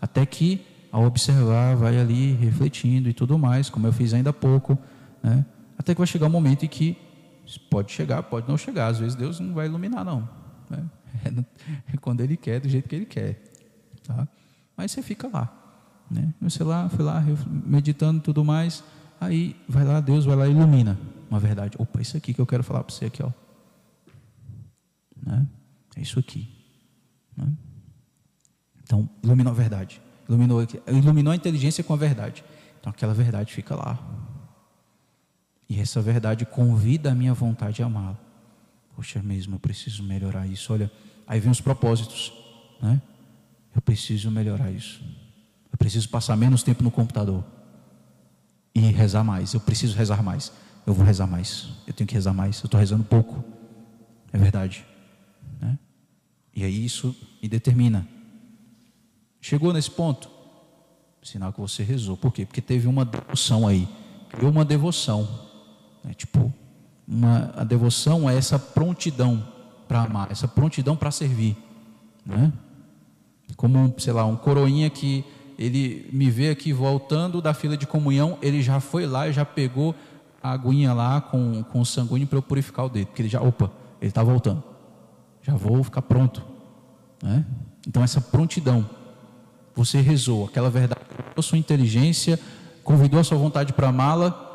até 0.00 0.24
que 0.24 0.64
ao 0.90 1.04
observar 1.04 1.76
vai 1.76 1.98
ali 1.98 2.32
refletindo 2.32 3.08
e 3.08 3.12
tudo 3.12 3.38
mais, 3.38 3.68
como 3.68 3.86
eu 3.86 3.92
fiz 3.92 4.14
ainda 4.14 4.30
há 4.30 4.32
pouco, 4.32 4.78
né? 5.22 5.44
Até 5.78 5.94
que 5.94 6.00
vai 6.00 6.06
chegar 6.06 6.26
um 6.26 6.30
momento 6.30 6.64
em 6.64 6.68
que 6.68 6.96
pode 7.70 7.92
chegar, 7.92 8.22
pode 8.22 8.48
não 8.48 8.56
chegar, 8.56 8.86
às 8.86 8.98
vezes 8.98 9.14
Deus 9.14 9.38
não 9.38 9.52
vai 9.52 9.66
iluminar 9.66 10.04
não, 10.04 10.26
né? 10.70 10.82
é 11.92 11.96
quando 11.98 12.22
Ele 12.22 12.38
quer, 12.38 12.58
do 12.60 12.68
jeito 12.70 12.88
que 12.88 12.96
Ele 12.96 13.06
quer, 13.06 13.42
tá? 14.02 14.26
Mas 14.74 14.92
você 14.92 15.02
fica 15.02 15.28
lá, 15.28 15.52
né? 16.10 16.32
Você 16.40 16.64
lá, 16.64 16.88
foi 16.88 17.04
lá 17.04 17.22
meditando 17.66 18.20
tudo 18.20 18.42
mais, 18.42 18.82
aí 19.20 19.54
vai 19.68 19.84
lá, 19.84 20.00
Deus 20.00 20.24
vai 20.24 20.36
lá 20.36 20.48
e 20.48 20.52
ilumina 20.52 20.98
uma 21.30 21.38
verdade. 21.38 21.76
Opa, 21.78 22.02
isso 22.02 22.16
aqui 22.16 22.34
que 22.34 22.40
eu 22.40 22.46
quero 22.46 22.64
falar 22.64 22.82
para 22.82 22.94
você 22.94 23.06
aqui, 23.06 23.22
ó. 23.22 23.30
Né? 25.24 25.46
É 25.96 26.00
isso 26.00 26.18
aqui. 26.18 26.48
Né? 27.36 27.46
Então, 28.82 29.08
iluminou 29.22 29.52
a 29.52 29.56
verdade. 29.56 30.02
Iluminou, 30.28 30.66
iluminou 30.88 31.32
a 31.32 31.36
inteligência 31.36 31.84
com 31.84 31.92
a 31.94 31.96
verdade. 31.96 32.44
Então, 32.80 32.90
aquela 32.90 33.14
verdade 33.14 33.52
fica 33.52 33.76
lá. 33.76 33.98
E 35.68 35.78
essa 35.78 36.00
verdade 36.00 36.44
convida 36.44 37.12
a 37.12 37.14
minha 37.14 37.32
vontade 37.32 37.82
a 37.82 37.86
amá-la. 37.86 38.18
Poxa, 38.96 39.22
mesmo, 39.22 39.54
eu 39.54 39.60
preciso 39.60 40.02
melhorar 40.02 40.46
isso. 40.46 40.72
Olha, 40.72 40.90
aí 41.26 41.38
vem 41.38 41.50
os 41.50 41.60
propósitos, 41.60 42.32
né? 42.82 43.00
Eu 43.74 43.80
preciso 43.80 44.30
melhorar 44.32 44.72
isso. 44.72 45.00
Eu 45.70 45.78
preciso 45.78 46.08
passar 46.08 46.36
menos 46.36 46.64
tempo 46.64 46.82
no 46.82 46.90
computador 46.90 47.44
e 48.74 48.80
rezar 48.80 49.22
mais. 49.22 49.54
Eu 49.54 49.60
preciso 49.60 49.96
rezar 49.96 50.22
mais 50.24 50.52
eu 50.90 50.94
vou 50.94 51.04
rezar 51.04 51.26
mais. 51.26 51.68
Eu 51.86 51.92
tenho 51.92 52.06
que 52.06 52.14
rezar 52.14 52.32
mais. 52.32 52.60
Eu 52.60 52.66
estou 52.66 52.78
rezando 52.78 53.04
pouco. 53.04 53.42
É 54.32 54.38
verdade. 54.38 54.84
Né? 55.60 55.78
E 56.54 56.64
aí 56.64 56.84
isso 56.84 57.14
me 57.42 57.48
determina. 57.48 58.06
Chegou 59.40 59.72
nesse 59.72 59.90
ponto? 59.90 60.30
Sinal 61.22 61.52
que 61.52 61.60
você 61.60 61.82
rezou. 61.82 62.16
Por 62.16 62.32
quê? 62.32 62.44
Porque 62.44 62.60
teve 62.60 62.86
uma 62.86 63.04
devoção 63.04 63.66
aí. 63.66 63.88
Criou 64.30 64.50
uma 64.50 64.64
devoção. 64.64 65.28
Né? 66.04 66.14
Tipo, 66.14 66.52
uma, 67.10 67.52
a 67.56 67.64
devoção 67.64 68.30
é 68.30 68.36
essa 68.36 68.58
prontidão 68.58 69.46
para 69.88 70.02
amar, 70.02 70.30
essa 70.30 70.46
prontidão 70.46 70.94
para 70.94 71.10
servir, 71.10 71.56
né? 72.24 72.52
Como, 73.56 73.92
sei 73.98 74.12
lá, 74.12 74.24
um 74.24 74.36
coroinha 74.36 74.88
que 74.88 75.24
ele 75.58 76.08
me 76.12 76.30
vê 76.30 76.50
aqui 76.50 76.72
voltando 76.72 77.42
da 77.42 77.52
fila 77.52 77.76
de 77.76 77.88
comunhão, 77.88 78.38
ele 78.40 78.62
já 78.62 78.78
foi 78.78 79.04
lá 79.04 79.28
e 79.28 79.32
já 79.32 79.44
pegou 79.44 79.92
a 80.42 80.52
aguinha 80.52 80.92
lá 80.92 81.20
com, 81.20 81.62
com 81.64 81.80
o 81.80 81.86
sanguíneo 81.86 82.26
para 82.26 82.38
eu 82.38 82.42
purificar 82.42 82.86
o 82.86 82.88
dedo, 82.88 83.08
porque 83.08 83.22
ele 83.22 83.28
já, 83.28 83.40
opa, 83.40 83.70
ele 84.00 84.10
está 84.10 84.22
voltando, 84.22 84.62
já 85.42 85.54
vou 85.54 85.82
ficar 85.84 86.02
pronto, 86.02 86.42
né? 87.22 87.44
Então 87.86 88.02
essa 88.02 88.20
prontidão, 88.20 88.88
você 89.74 90.00
rezou 90.00 90.46
aquela 90.46 90.70
verdade, 90.70 91.00
a 91.36 91.42
sua 91.42 91.58
inteligência, 91.58 92.38
convidou 92.82 93.20
a 93.20 93.24
sua 93.24 93.38
vontade 93.38 93.72
para 93.72 93.88
amá-la, 93.88 94.48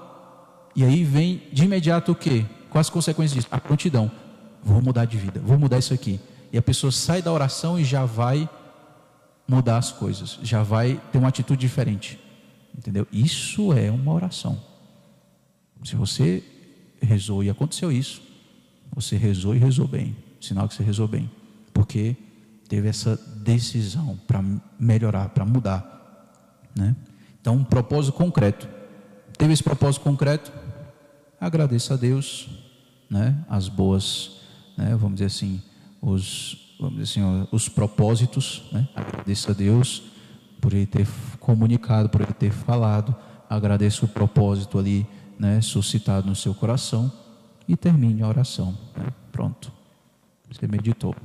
e 0.76 0.84
aí 0.84 1.04
vem 1.04 1.44
de 1.54 1.64
imediato 1.64 2.12
o 2.12 2.16
quê? 2.16 2.46
Quais 2.70 2.88
as 2.88 2.90
consequências 2.90 3.36
disso? 3.36 3.48
A 3.50 3.60
prontidão. 3.60 4.12
Vou 4.62 4.82
mudar 4.82 5.06
de 5.06 5.18
vida, 5.18 5.40
vou 5.40 5.58
mudar 5.58 5.78
isso 5.78 5.94
aqui. 5.94 6.20
E 6.52 6.58
a 6.58 6.62
pessoa 6.62 6.92
sai 6.92 7.22
da 7.22 7.32
oração 7.32 7.80
e 7.80 7.84
já 7.84 8.04
vai 8.04 8.50
mudar 9.48 9.78
as 9.78 9.92
coisas, 9.92 10.40
já 10.42 10.64
vai 10.64 11.00
ter 11.12 11.18
uma 11.18 11.30
atitude 11.30 11.62
diferente. 11.62 12.20
Entendeu? 12.78 13.08
Isso 13.12 13.72
é 13.72 13.90
uma 13.90 14.12
oração. 14.12 14.60
Se 15.84 15.96
você 15.96 16.44
rezou 17.02 17.44
e 17.44 17.50
aconteceu 17.50 17.92
isso, 17.92 18.22
você 18.94 19.18
rezou 19.18 19.56
e 19.56 19.60
rezou 19.60 19.88
bem. 19.88 20.16
Sinal 20.40 20.68
que 20.68 20.76
você 20.76 20.84
rezou 20.84 21.08
bem. 21.08 21.30
Porque 21.74 22.16
teve 22.68 22.88
essa 22.88 23.16
decisão 23.38 24.20
para 24.28 24.44
melhorar, 24.80 25.30
para 25.30 25.46
mudar. 25.46 25.96
Né? 26.76 26.96
Então, 27.40 27.56
um 27.56 27.64
propósito 27.64 28.14
concreto. 28.14 28.68
Teve 29.38 29.54
esse 29.54 29.64
propósito 29.64 30.02
concreto, 30.02 30.52
agradeça 31.40 31.94
a 31.94 31.98
Deus, 31.98 32.48
né, 33.10 33.38
as 33.50 33.68
boas, 33.68 34.40
né, 34.78 34.96
vamos 34.96 35.16
dizer 35.16 35.26
assim, 35.26 35.62
os, 36.02 36.76
vamos 36.80 36.98
dizer 36.98 37.22
assim, 37.22 37.48
os 37.52 37.68
propósitos, 37.68 38.64
né, 38.72 38.88
agradeça 38.96 39.52
a 39.52 39.54
Deus 39.54 40.04
por 40.62 40.74
ele 40.74 40.86
ter 40.86 41.08
comunicado, 41.40 42.10
por 42.10 42.22
ele 42.22 42.34
ter 42.34 42.52
falado, 42.52 43.16
agradeça 43.50 44.06
o 44.06 44.08
propósito 44.08 44.80
ali, 44.80 45.06
né, 45.40 45.62
suscitado 45.62 46.28
no 46.28 46.36
seu 46.36 46.54
coração 46.54 47.12
e 47.68 47.76
termine 47.76 48.22
a 48.22 48.28
oração, 48.28 48.78
né, 48.96 49.08
pronto, 49.32 49.72
você 50.50 50.68
meditou, 50.68 51.16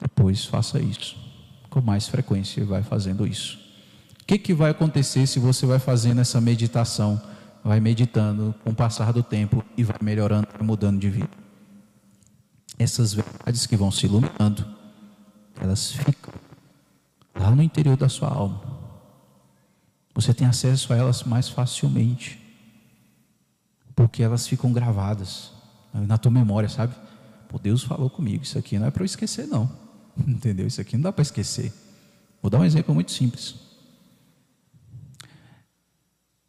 depois 0.00 0.44
faça 0.44 0.80
isso, 0.80 1.16
com 1.68 1.80
mais 1.80 2.08
frequência 2.08 2.64
vai 2.64 2.82
fazendo 2.82 3.26
isso. 3.26 3.58
O 4.22 4.24
que, 4.26 4.38
que 4.38 4.54
vai 4.54 4.70
acontecer 4.70 5.26
se 5.26 5.38
você 5.38 5.66
vai 5.66 5.78
fazendo 5.78 6.20
essa 6.20 6.40
meditação? 6.40 7.20
vai 7.62 7.80
meditando 7.80 8.54
com 8.64 8.70
o 8.70 8.74
passar 8.74 9.12
do 9.12 9.22
tempo 9.22 9.64
e 9.76 9.84
vai 9.84 9.98
melhorando, 10.02 10.48
vai 10.52 10.66
mudando 10.66 10.98
de 10.98 11.10
vida. 11.10 11.30
Essas 12.78 13.12
verdades 13.12 13.66
que 13.66 13.76
vão 13.76 13.90
se 13.90 14.06
iluminando, 14.06 14.66
elas 15.60 15.92
ficam 15.92 16.32
lá 17.38 17.50
no 17.50 17.62
interior 17.62 17.96
da 17.96 18.08
sua 18.08 18.28
alma. 18.28 18.62
Você 20.14 20.32
tem 20.32 20.46
acesso 20.46 20.92
a 20.92 20.96
elas 20.96 21.22
mais 21.24 21.48
facilmente, 21.48 22.39
porque 24.00 24.22
elas 24.22 24.48
ficam 24.48 24.72
gravadas 24.72 25.52
na 25.92 26.16
tua 26.16 26.32
memória, 26.32 26.70
sabe? 26.70 26.94
Pô, 27.46 27.58
Deus 27.58 27.82
falou 27.82 28.08
comigo, 28.08 28.42
isso 28.42 28.56
aqui 28.56 28.78
não 28.78 28.86
é 28.86 28.90
para 28.90 29.02
eu 29.02 29.04
esquecer, 29.04 29.46
não. 29.46 29.70
Entendeu? 30.26 30.66
Isso 30.66 30.80
aqui 30.80 30.96
não 30.96 31.02
dá 31.02 31.12
para 31.12 31.20
esquecer. 31.20 31.70
Vou 32.40 32.48
dar 32.48 32.60
um 32.60 32.64
exemplo 32.64 32.94
muito 32.94 33.12
simples. 33.12 33.56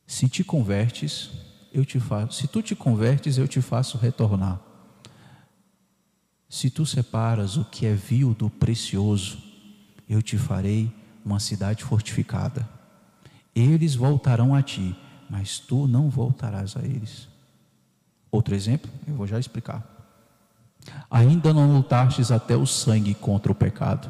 Se 0.08 0.30
te 0.30 0.46
convertes, 0.46 1.30
eu 1.74 1.84
te 1.84 2.00
faço. 2.00 2.40
Se 2.40 2.48
tu 2.48 2.62
te 2.62 2.74
convertes, 2.74 3.38
eu 3.38 3.50
te 3.50 3.62
faço 3.62 3.98
retornar. 3.98 4.58
Se 6.48 6.70
tu 6.70 6.86
separas 6.86 7.58
o 7.58 7.66
que 7.66 7.86
é 7.86 7.94
vil 7.94 8.34
do 8.34 8.50
precioso, 8.50 9.44
eu 10.08 10.22
te 10.22 10.38
farei 10.38 10.90
uma 11.26 11.42
cidade 11.42 11.84
fortificada. 11.84 12.66
Eles 13.54 13.94
voltarão 13.94 14.56
a 14.56 14.62
ti, 14.62 14.96
mas 15.30 15.60
tu 15.60 15.86
não 15.86 16.10
voltarás 16.10 16.78
a 16.78 16.86
eles. 16.86 17.30
Outro 18.32 18.56
exemplo, 18.56 18.90
eu 19.08 19.14
vou 19.14 19.28
já 19.28 19.40
explicar. 19.40 19.86
Ainda 21.10 21.54
não 21.54 21.76
lutastes 21.76 22.32
até 22.32 22.56
o 22.56 22.66
sangue 22.66 23.14
contra 23.14 23.52
o 23.52 23.56
pecado. 23.56 24.10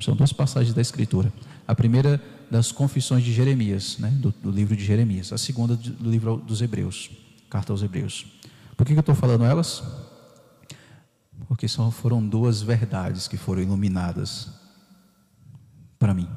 São 0.00 0.14
duas 0.14 0.32
passagens 0.32 0.74
da 0.74 0.82
Escritura. 0.82 1.32
A 1.66 1.74
primeira 1.74 2.20
das 2.50 2.72
confissões 2.72 3.22
de 3.22 3.32
Jeremias, 3.32 3.98
né, 3.98 4.10
do, 4.10 4.30
do 4.30 4.50
livro 4.50 4.76
de 4.76 4.84
Jeremias. 4.84 5.32
A 5.32 5.38
segunda 5.38 5.76
do 5.76 6.10
livro 6.10 6.36
dos 6.38 6.62
Hebreus, 6.62 7.10
carta 7.50 7.72
aos 7.72 7.82
Hebreus. 7.82 8.26
Por 8.76 8.86
que, 8.86 8.92
que 8.92 8.98
eu 8.98 9.00
estou 9.00 9.14
falando 9.14 9.44
elas? 9.44 9.82
Porque 11.46 11.68
só 11.68 11.90
foram 11.90 12.26
duas 12.26 12.62
verdades 12.62 13.28
que 13.28 13.36
foram 13.36 13.62
iluminadas 13.62 14.50
para 15.98 16.14
mim, 16.14 16.28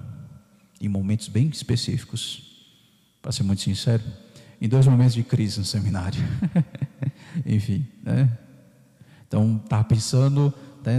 em 0.79 0.87
momentos 0.87 1.27
bem 1.27 1.49
específicos. 1.49 2.49
Para 3.21 3.31
ser 3.31 3.43
muito 3.43 3.61
sincero, 3.61 4.03
em 4.61 4.69
dois 4.69 4.85
momentos 4.85 5.15
de 5.15 5.23
crise 5.23 5.57
no 5.57 5.65
seminário. 5.65 6.21
Enfim, 7.45 7.85
né? 8.03 8.37
Então, 9.27 9.59
estava 9.63 9.83
pensando, 9.83 10.53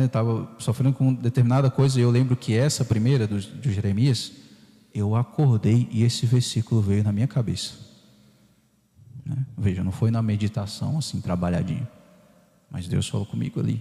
estava 0.05 0.41
né, 0.41 0.49
sofrendo 0.59 0.95
com 0.95 1.15
determinada 1.15 1.71
coisa, 1.71 2.01
e 2.01 2.03
eu 2.03 2.11
lembro 2.11 2.35
que 2.35 2.55
essa 2.55 2.85
primeira 2.85 3.27
do, 3.27 3.39
de 3.39 3.73
Jeremias, 3.73 4.33
eu 4.93 5.15
acordei 5.15 5.89
e 5.93 6.03
esse 6.03 6.27
versículo 6.27 6.81
veio 6.81 7.05
na 7.05 7.13
minha 7.13 7.29
cabeça. 7.29 7.75
Né? 9.25 9.37
Veja, 9.57 9.85
não 9.85 9.93
foi 9.93 10.11
na 10.11 10.23
meditação 10.23 10.99
assim, 10.99 11.21
trabalhadinho, 11.21 11.87
mas 12.71 12.89
Deus 12.89 13.09
falou 13.09 13.27
comigo 13.27 13.61
ali. 13.61 13.81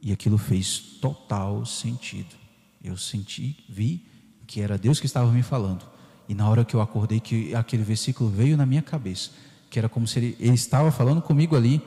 E 0.00 0.10
aquilo 0.10 0.36
fez 0.36 0.78
total 1.00 1.64
sentido. 1.64 2.34
Eu 2.82 2.96
senti, 2.96 3.64
vi 3.68 4.04
que 4.46 4.60
era 4.60 4.76
Deus 4.76 4.98
que 4.98 5.06
estava 5.06 5.30
me 5.30 5.42
falando. 5.42 5.91
E 6.28 6.34
na 6.34 6.48
hora 6.48 6.64
que 6.64 6.74
eu 6.74 6.80
acordei, 6.80 7.20
que 7.20 7.54
aquele 7.54 7.82
versículo 7.82 8.30
veio 8.30 8.56
na 8.56 8.64
minha 8.64 8.82
cabeça, 8.82 9.30
que 9.70 9.78
era 9.78 9.88
como 9.88 10.06
se 10.06 10.18
ele, 10.18 10.36
ele 10.38 10.54
estava 10.54 10.90
falando 10.90 11.20
comigo 11.20 11.56
ali. 11.56 11.82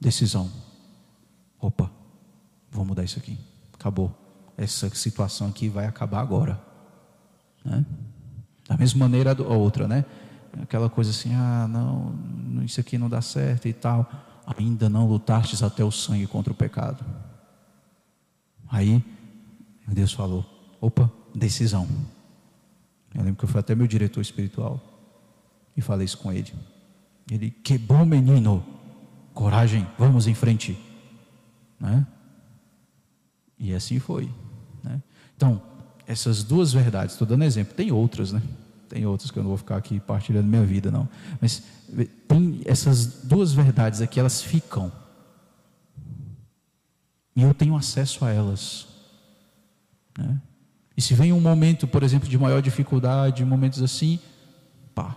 Decisão. 0.00 0.50
Opa, 1.60 1.90
vou 2.70 2.84
mudar 2.84 3.04
isso 3.04 3.18
aqui. 3.18 3.38
Acabou 3.72 4.14
essa 4.56 4.88
situação 4.94 5.48
aqui 5.48 5.68
vai 5.68 5.86
acabar 5.86 6.20
agora. 6.20 6.60
Né? 7.64 7.84
Da 8.66 8.76
mesma 8.76 9.00
maneira 9.00 9.32
a 9.32 9.54
outra, 9.54 9.86
né? 9.86 10.04
Aquela 10.62 10.88
coisa 10.88 11.10
assim, 11.10 11.34
ah, 11.34 11.68
não, 11.68 12.14
isso 12.64 12.80
aqui 12.80 12.96
não 12.96 13.08
dá 13.08 13.20
certo 13.20 13.68
e 13.68 13.72
tal. 13.72 14.10
Ainda 14.56 14.88
não 14.88 15.06
lutastes 15.06 15.62
até 15.62 15.84
o 15.84 15.90
sangue 15.90 16.26
contra 16.26 16.52
o 16.52 16.56
pecado. 16.56 17.04
Aí, 18.68 19.04
Deus 19.86 20.12
falou: 20.12 20.44
opa, 20.80 21.10
decisão. 21.34 21.86
Eu 23.16 23.24
lembro 23.24 23.38
que 23.38 23.44
eu 23.44 23.48
fui 23.48 23.60
até 23.60 23.74
meu 23.74 23.86
diretor 23.86 24.20
espiritual 24.20 24.78
e 25.74 25.80
falei 25.80 26.04
isso 26.04 26.18
com 26.18 26.30
ele. 26.30 26.52
Ele, 27.30 27.50
que 27.50 27.78
bom 27.78 28.04
menino, 28.04 28.64
coragem, 29.32 29.86
vamos 29.98 30.26
em 30.26 30.34
frente. 30.34 30.78
Né? 31.80 32.06
E 33.58 33.74
assim 33.74 33.98
foi. 33.98 34.30
Né? 34.84 35.02
Então, 35.34 35.62
essas 36.06 36.44
duas 36.44 36.72
verdades, 36.72 37.14
estou 37.14 37.26
dando 37.26 37.44
exemplo, 37.44 37.74
tem 37.74 37.90
outras, 37.90 38.32
né? 38.32 38.42
Tem 38.88 39.04
outras 39.06 39.30
que 39.30 39.38
eu 39.38 39.42
não 39.42 39.48
vou 39.48 39.58
ficar 39.58 39.76
aqui 39.76 39.98
partilhando 39.98 40.46
minha 40.46 40.64
vida, 40.64 40.90
não. 40.90 41.08
Mas 41.40 41.62
tem 42.28 42.60
essas 42.64 43.24
duas 43.24 43.52
verdades 43.52 44.00
aqui, 44.00 44.20
elas 44.20 44.42
ficam. 44.42 44.92
E 47.34 47.42
eu 47.42 47.52
tenho 47.52 47.74
acesso 47.74 48.24
a 48.24 48.30
elas. 48.30 48.86
Né? 50.16 50.40
E 50.96 51.02
se 51.02 51.14
vem 51.14 51.32
um 51.32 51.40
momento, 51.40 51.86
por 51.86 52.02
exemplo, 52.02 52.28
de 52.28 52.38
maior 52.38 52.62
dificuldade, 52.62 53.44
momentos 53.44 53.82
assim, 53.82 54.18
pá, 54.94 55.16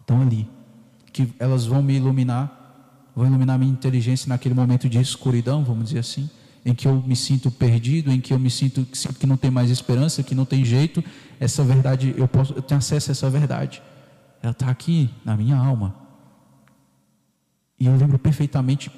estão 0.00 0.22
ali. 0.22 0.48
Que 1.12 1.28
elas 1.38 1.66
vão 1.66 1.82
me 1.82 1.94
iluminar, 1.94 3.10
vão 3.14 3.26
iluminar 3.26 3.58
minha 3.58 3.70
inteligência 3.70 4.28
naquele 4.28 4.54
momento 4.54 4.88
de 4.88 4.98
escuridão, 4.98 5.64
vamos 5.64 5.86
dizer 5.86 6.00
assim 6.00 6.28
em 6.68 6.74
que 6.74 6.86
eu 6.86 7.02
me 7.02 7.16
sinto 7.16 7.50
perdido, 7.50 8.10
em 8.10 8.20
que 8.20 8.32
eu 8.32 8.38
me 8.38 8.50
sinto, 8.50 8.84
que 9.18 9.26
não 9.26 9.38
tem 9.38 9.50
mais 9.50 9.70
esperança, 9.70 10.22
que 10.22 10.34
não 10.34 10.44
tem 10.44 10.64
jeito, 10.64 11.02
essa 11.40 11.64
verdade, 11.64 12.14
eu, 12.16 12.28
posso, 12.28 12.52
eu 12.52 12.60
tenho 12.60 12.78
acesso 12.78 13.10
a 13.10 13.12
essa 13.12 13.30
verdade. 13.30 13.82
Ela 14.42 14.52
está 14.52 14.68
aqui 14.68 15.10
na 15.24 15.34
minha 15.34 15.56
alma. 15.56 15.94
E 17.80 17.86
eu 17.86 17.96
lembro 17.96 18.18
perfeitamente 18.18 18.90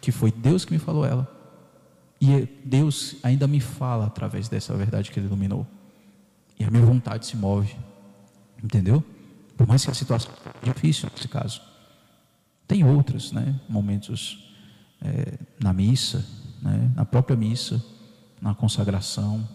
que 0.00 0.12
foi 0.12 0.30
Deus 0.30 0.64
que 0.66 0.72
me 0.74 0.78
falou 0.78 1.06
ela. 1.06 1.39
E 2.20 2.46
Deus 2.64 3.16
ainda 3.22 3.46
me 3.46 3.60
fala 3.60 4.06
através 4.06 4.48
dessa 4.48 4.76
verdade 4.76 5.10
que 5.10 5.18
Ele 5.18 5.26
iluminou. 5.26 5.66
E 6.58 6.64
a 6.64 6.70
minha 6.70 6.84
vontade 6.84 7.26
se 7.26 7.36
move. 7.36 7.74
Entendeu? 8.62 9.02
Por 9.56 9.66
mais 9.66 9.84
que 9.84 9.90
a 9.90 9.94
situação 9.94 10.30
seja 10.34 10.74
difícil 10.74 11.08
nesse 11.14 11.28
caso. 11.28 11.62
Tem 12.68 12.84
outros, 12.84 13.32
né? 13.32 13.58
Momentos 13.68 14.50
é, 15.02 15.38
na 15.58 15.72
missa, 15.72 16.24
né, 16.60 16.90
na 16.94 17.04
própria 17.04 17.36
missa, 17.36 17.82
na 18.40 18.54
consagração, 18.54 19.46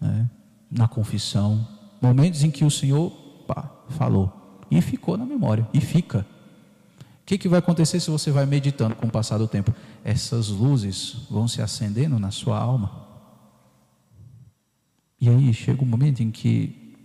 né, 0.00 0.28
na 0.70 0.88
confissão, 0.88 1.66
momentos 2.00 2.42
em 2.42 2.50
que 2.50 2.64
o 2.64 2.70
Senhor 2.70 3.10
pá, 3.46 3.70
falou, 3.90 4.34
E 4.70 4.80
ficou 4.82 5.16
na 5.16 5.24
memória, 5.24 5.66
e 5.72 5.80
fica. 5.80 6.26
Que, 7.28 7.36
que 7.36 7.46
vai 7.46 7.58
acontecer 7.58 8.00
se 8.00 8.08
você 8.08 8.30
vai 8.30 8.46
meditando 8.46 8.94
com 8.94 9.06
o 9.06 9.10
passar 9.10 9.36
do 9.36 9.46
tempo? 9.46 9.70
Essas 10.02 10.48
luzes 10.48 11.26
vão 11.30 11.46
se 11.46 11.60
acendendo 11.60 12.18
na 12.18 12.30
sua 12.30 12.58
alma. 12.58 13.06
E 15.20 15.28
aí 15.28 15.52
chega 15.52 15.84
um 15.84 15.86
momento 15.86 16.22
em 16.22 16.30
que, 16.30 16.96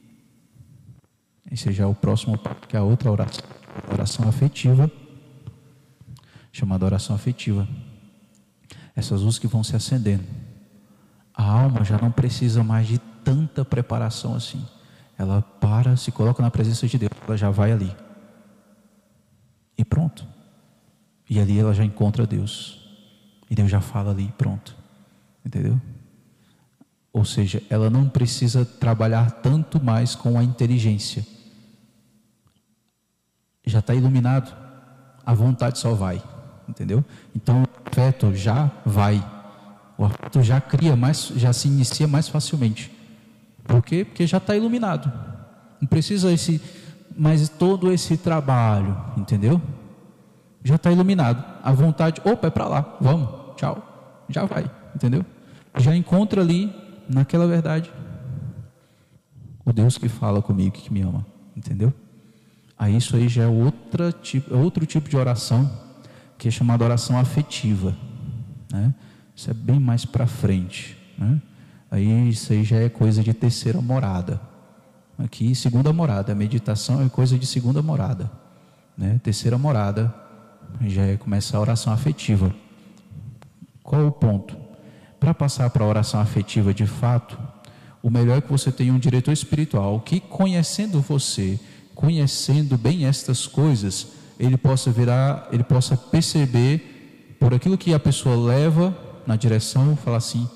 esse 1.52 1.74
já 1.74 1.84
é 1.84 1.88
o 1.88 1.94
próximo 1.94 2.40
que 2.70 2.78
é 2.78 2.80
a 2.80 2.84
outra 2.84 3.12
oração, 3.12 3.44
oração 3.92 4.26
afetiva, 4.30 4.90
chamada 6.54 6.86
oração 6.86 7.14
afetiva. 7.14 7.68
Essas 8.96 9.24
luzes 9.24 9.40
que 9.40 9.48
vão 9.48 9.62
se 9.62 9.76
acendendo. 9.76 10.24
A 11.34 11.44
alma 11.44 11.84
já 11.84 11.98
não 11.98 12.10
precisa 12.10 12.64
mais 12.64 12.88
de 12.88 12.98
tanta 13.26 13.66
preparação 13.66 14.36
assim. 14.36 14.66
Ela 15.18 15.42
para, 15.42 15.98
se 15.98 16.14
coloca 16.14 16.42
na 16.42 16.50
presença 16.50 16.88
de 16.88 16.98
Deus, 16.98 17.12
ela 17.28 17.36
já 17.36 17.50
vai 17.50 17.74
ali. 17.74 17.94
E 19.78 19.84
pronto. 19.84 20.26
E 21.30 21.40
ali 21.40 21.60
ela 21.60 21.74
já 21.74 21.84
encontra 21.84 22.28
Deus. 22.28 22.80
E 23.50 23.56
Deus 23.56 23.70
já 23.70 23.82
fala 23.82 24.12
ali, 24.12 24.34
pronto. 24.38 24.76
Entendeu? 25.46 25.80
Ou 27.12 27.24
seja, 27.24 27.62
ela 27.70 27.90
não 27.90 28.10
precisa 28.10 28.66
trabalhar 28.66 29.30
tanto 29.30 29.84
mais 29.84 30.16
com 30.16 30.38
a 30.38 30.44
inteligência. 30.44 31.26
Já 33.66 33.80
está 33.80 33.94
iluminado, 33.94 34.54
a 35.26 35.34
vontade 35.34 35.78
só 35.78 35.94
vai. 35.94 36.22
Entendeu? 36.68 37.04
Então 37.36 37.64
o 37.64 37.68
afeto 37.88 38.34
já 38.34 38.72
vai. 38.86 39.24
O 39.98 40.06
afeto 40.06 40.42
já 40.42 40.60
cria 40.60 40.96
mais, 40.96 41.32
já 41.36 41.54
se 41.54 41.68
inicia 41.68 42.08
mais 42.08 42.28
facilmente. 42.28 42.92
Por 43.64 43.84
quê? 43.84 44.04
Porque 44.04 44.26
já 44.26 44.38
está 44.38 44.56
iluminado. 44.56 45.12
Não 45.80 45.88
precisa 45.88 46.32
esse, 46.32 46.60
mas 47.16 47.50
todo 47.50 47.92
esse 47.92 48.18
trabalho, 48.18 48.96
entendeu? 49.18 49.62
Já 50.64 50.76
está 50.76 50.92
iluminado. 50.92 51.44
A 51.62 51.72
vontade, 51.72 52.22
opa, 52.24 52.48
é 52.48 52.50
para 52.50 52.68
lá, 52.68 52.98
vamos, 53.00 53.30
tchau, 53.56 54.26
já 54.30 54.46
vai, 54.46 54.70
entendeu? 54.96 55.26
Já 55.78 55.96
encontra 55.96 56.42
ali, 56.42 56.74
naquela 57.10 57.48
verdade, 57.48 57.92
o 59.66 59.72
Deus 59.72 59.98
que 59.98 60.10
fala 60.10 60.42
comigo, 60.42 60.72
que 60.72 60.92
me 60.92 61.02
ama, 61.02 61.26
entendeu? 61.56 61.94
Aí 62.78 62.98
isso 62.98 63.16
aí 63.16 63.28
já 63.30 63.44
é 63.44 63.48
outra 63.48 64.12
tipo, 64.12 64.54
é 64.54 64.58
outro 64.58 64.86
tipo 64.86 65.10
de 65.10 65.16
oração, 65.16 65.70
que 66.38 66.48
é 66.48 66.52
chamada 66.52 66.84
oração 66.84 67.18
afetiva, 67.18 67.96
né? 68.72 68.94
Isso 69.36 69.50
é 69.50 69.54
bem 69.54 69.80
mais 69.80 70.06
para 70.06 70.28
frente, 70.28 70.98
né? 71.18 71.42
Aí 71.90 72.30
isso 72.30 72.52
aí 72.52 72.64
já 72.64 72.78
é 72.78 72.90
coisa 72.90 73.24
de 73.24 73.34
terceira 73.34 73.80
morada. 73.82 74.42
Aqui, 75.18 75.54
segunda 75.54 75.94
morada. 75.94 76.34
Meditação 76.34 77.04
é 77.04 77.08
coisa 77.08 77.38
de 77.38 77.46
segunda 77.46 77.82
morada. 77.82 78.32
Né? 78.98 79.20
Terceira 79.24 79.58
morada 79.58 80.14
já 80.82 81.04
é 81.04 81.18
começar 81.18 81.58
a 81.58 81.62
oração 81.62 81.94
afetiva. 81.94 82.54
Qual 83.84 84.08
o 84.08 84.12
ponto? 84.12 84.58
Para 85.20 85.34
passar 85.34 85.70
para 85.70 85.84
a 85.84 85.88
oração 85.88 86.20
afetiva 86.20 86.74
de 86.74 86.88
fato, 86.88 87.38
o 88.02 88.10
melhor 88.10 88.40
é 88.40 88.42
que 88.42 88.52
você 88.52 88.72
tenha 88.72 88.92
um 88.92 89.00
diretor 89.00 89.32
espiritual 89.32 90.00
que, 90.00 90.20
conhecendo 90.20 91.00
você, 91.00 91.60
conhecendo 91.94 92.78
bem 92.78 93.06
estas 93.06 93.46
coisas, 93.46 94.08
ele 94.40 94.58
possa 94.58 94.92
virar, 94.92 95.48
ele 95.52 95.64
possa 95.64 95.96
perceber 95.96 97.36
por 97.40 97.54
aquilo 97.54 97.78
que 97.78 97.94
a 97.94 98.00
pessoa 98.00 98.36
leva 98.36 98.98
na 99.28 99.36
direção, 99.36 99.96
falar 99.96 100.18
assim: 100.18 100.50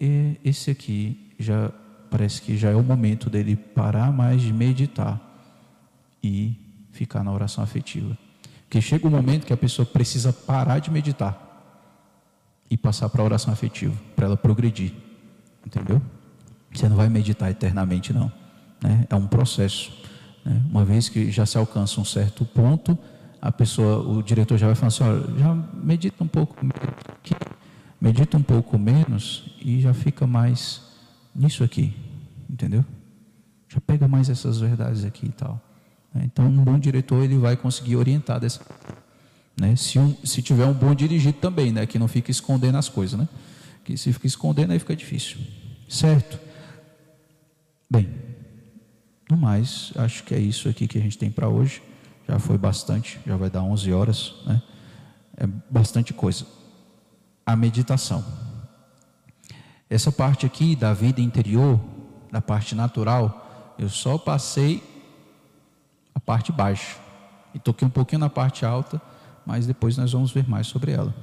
e 0.00 0.36
esse 0.44 0.70
aqui 0.70 1.32
já 1.38 1.72
parece 2.10 2.42
que 2.42 2.56
já 2.56 2.70
é 2.70 2.74
o 2.74 2.82
momento 2.82 3.28
dele 3.30 3.56
parar 3.56 4.12
mais 4.12 4.42
de 4.42 4.52
meditar 4.52 5.20
e 6.22 6.56
ficar 6.90 7.22
na 7.22 7.32
oração 7.32 7.62
afetiva. 7.62 8.16
Porque 8.64 8.80
chega 8.80 9.06
um 9.06 9.10
momento 9.10 9.46
que 9.46 9.52
a 9.52 9.56
pessoa 9.56 9.86
precisa 9.86 10.32
parar 10.32 10.78
de 10.78 10.90
meditar 10.90 11.44
e 12.70 12.76
passar 12.76 13.08
para 13.08 13.22
a 13.22 13.24
oração 13.24 13.52
afetiva, 13.52 13.94
para 14.14 14.26
ela 14.26 14.36
progredir. 14.36 14.92
Entendeu? 15.64 16.02
Você 16.72 16.88
não 16.88 16.96
vai 16.96 17.08
meditar 17.08 17.50
eternamente, 17.50 18.12
não. 18.12 18.30
Né? 18.82 19.06
É 19.08 19.14
um 19.14 19.26
processo. 19.26 19.90
Né? 20.44 20.62
Uma 20.70 20.84
vez 20.84 21.08
que 21.08 21.30
já 21.30 21.46
se 21.46 21.56
alcança 21.56 22.00
um 22.00 22.04
certo 22.04 22.44
ponto, 22.44 22.98
a 23.40 23.50
pessoa, 23.50 24.06
o 24.06 24.22
diretor 24.22 24.58
já 24.58 24.66
vai 24.66 24.74
falar 24.74 24.88
assim: 24.88 25.04
olha, 25.04 25.38
já 25.38 25.54
medita 25.54 26.22
um 26.22 26.28
pouco 26.28 26.56
medita 28.00 28.36
um 28.36 28.42
pouco 28.42 28.78
menos 28.78 29.50
e 29.60 29.80
já 29.80 29.92
fica 29.92 30.26
mais 30.26 30.82
nisso 31.38 31.62
aqui, 31.62 31.94
entendeu? 32.50 32.84
Já 33.68 33.80
pega 33.80 34.08
mais 34.08 34.28
essas 34.28 34.58
verdades 34.58 35.04
aqui 35.04 35.26
e 35.26 35.32
tal. 35.32 35.60
Né? 36.12 36.22
Então, 36.24 36.46
um 36.46 36.64
bom 36.64 36.78
diretor 36.78 37.22
ele 37.22 37.38
vai 37.38 37.56
conseguir 37.56 37.96
orientar 37.96 38.40
dessa, 38.40 38.60
né? 39.58 39.76
Se, 39.76 39.98
um, 39.98 40.14
se 40.24 40.42
tiver 40.42 40.66
um 40.66 40.72
bom 40.72 40.94
dirigido 40.94 41.38
também, 41.38 41.72
né? 41.72 41.86
Que 41.86 41.98
não 41.98 42.08
fica 42.08 42.30
escondendo 42.30 42.76
as 42.76 42.88
coisas, 42.88 43.18
né? 43.18 43.28
Que 43.84 43.96
se 43.96 44.12
fica 44.12 44.26
escondendo 44.26 44.72
aí 44.72 44.78
fica 44.78 44.96
difícil, 44.96 45.38
certo? 45.88 46.38
Bem, 47.90 48.08
no 49.30 49.36
mais, 49.36 49.92
acho 49.96 50.24
que 50.24 50.34
é 50.34 50.38
isso 50.38 50.68
aqui 50.68 50.88
que 50.88 50.98
a 50.98 51.00
gente 51.00 51.16
tem 51.16 51.30
para 51.30 51.48
hoje. 51.48 51.82
Já 52.26 52.38
foi 52.38 52.58
bastante, 52.58 53.18
já 53.26 53.36
vai 53.36 53.48
dar 53.48 53.62
11 53.62 53.92
horas, 53.92 54.34
né? 54.44 54.60
É 55.36 55.46
bastante 55.70 56.12
coisa 56.12 56.44
a 57.48 57.56
meditação. 57.56 58.22
Essa 59.90 60.12
parte 60.12 60.44
aqui 60.44 60.76
da 60.76 60.92
vida 60.92 61.20
interior, 61.20 61.80
da 62.30 62.40
parte 62.40 62.74
natural, 62.74 63.74
eu 63.78 63.88
só 63.88 64.18
passei 64.18 64.82
a 66.14 66.20
parte 66.20 66.52
baixa 66.52 66.96
e 67.54 67.58
toquei 67.58 67.86
um 67.86 67.90
pouquinho 67.90 68.20
na 68.20 68.28
parte 68.28 68.64
alta, 68.64 69.00
mas 69.46 69.66
depois 69.66 69.96
nós 69.96 70.12
vamos 70.12 70.30
ver 70.30 70.48
mais 70.48 70.66
sobre 70.66 70.92
ela. 70.92 71.14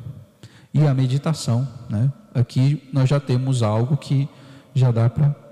E 0.74 0.86
a 0.86 0.94
meditação, 0.94 1.68
né? 1.90 2.12
Aqui 2.34 2.90
nós 2.92 3.08
já 3.08 3.20
temos 3.20 3.62
algo 3.62 3.96
que 3.96 4.28
já 4.74 4.92
dá 4.92 5.10
para 5.10 5.46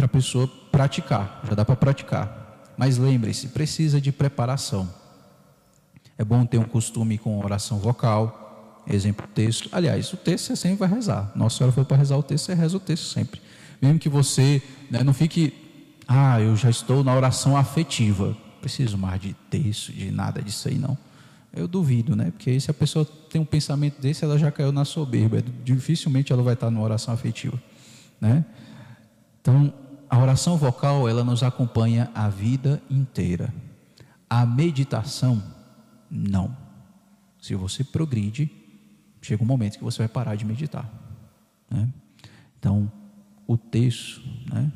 para 0.00 0.06
a 0.06 0.08
pessoa 0.08 0.48
praticar, 0.72 1.42
já 1.46 1.54
dá 1.54 1.62
para 1.62 1.76
praticar. 1.76 2.72
Mas 2.74 2.96
lembre-se, 2.96 3.48
precisa 3.48 4.00
de 4.00 4.10
preparação. 4.10 4.88
É 6.16 6.24
bom 6.24 6.46
ter 6.46 6.56
um 6.56 6.64
costume 6.64 7.18
com 7.18 7.38
oração 7.44 7.78
vocal, 7.78 8.49
Exemplo, 8.86 9.26
texto. 9.34 9.68
Aliás, 9.72 10.12
o 10.12 10.16
texto 10.16 10.46
você 10.46 10.56
sempre 10.56 10.78
vai 10.78 10.88
rezar. 10.88 11.30
Nossa 11.34 11.58
Senhora 11.58 11.72
foi 11.72 11.84
para 11.84 11.96
rezar 11.96 12.16
o 12.16 12.22
texto, 12.22 12.46
você 12.46 12.54
reza 12.54 12.76
o 12.76 12.80
texto 12.80 13.04
sempre. 13.04 13.40
Mesmo 13.80 13.98
que 13.98 14.08
você 14.08 14.62
né, 14.90 15.02
não 15.02 15.14
fique, 15.14 15.52
ah, 16.06 16.40
eu 16.40 16.56
já 16.56 16.68
estou 16.68 17.02
na 17.04 17.14
oração 17.14 17.56
afetiva. 17.56 18.36
Preciso 18.60 18.98
mais 18.98 19.20
de 19.20 19.34
texto, 19.48 19.92
de 19.92 20.10
nada 20.10 20.42
disso 20.42 20.68
aí, 20.68 20.76
não. 20.76 20.96
Eu 21.52 21.66
duvido, 21.66 22.14
né? 22.14 22.30
Porque 22.30 22.60
se 22.60 22.70
a 22.70 22.74
pessoa 22.74 23.04
tem 23.04 23.40
um 23.40 23.44
pensamento 23.44 24.00
desse, 24.00 24.24
ela 24.24 24.38
já 24.38 24.52
caiu 24.52 24.70
na 24.70 24.84
soberba. 24.84 25.42
Dificilmente 25.64 26.32
ela 26.32 26.42
vai 26.42 26.54
estar 26.54 26.70
numa 26.70 26.82
oração 26.82 27.12
afetiva, 27.12 27.60
né? 28.20 28.44
Então, 29.40 29.72
a 30.08 30.18
oração 30.18 30.56
vocal, 30.56 31.08
ela 31.08 31.24
nos 31.24 31.42
acompanha 31.42 32.10
a 32.14 32.28
vida 32.28 32.82
inteira. 32.90 33.52
A 34.28 34.44
meditação, 34.44 35.42
não. 36.10 36.56
Se 37.40 37.54
você 37.54 37.82
progride, 37.82 38.50
chega 39.20 39.42
um 39.42 39.46
momento 39.46 39.78
que 39.78 39.84
você 39.84 39.98
vai 39.98 40.08
parar 40.08 40.34
de 40.34 40.44
meditar. 40.44 40.88
Né? 41.70 41.88
Então, 42.58 42.90
o 43.46 43.56
texto, 43.56 44.22
né? 44.52 44.70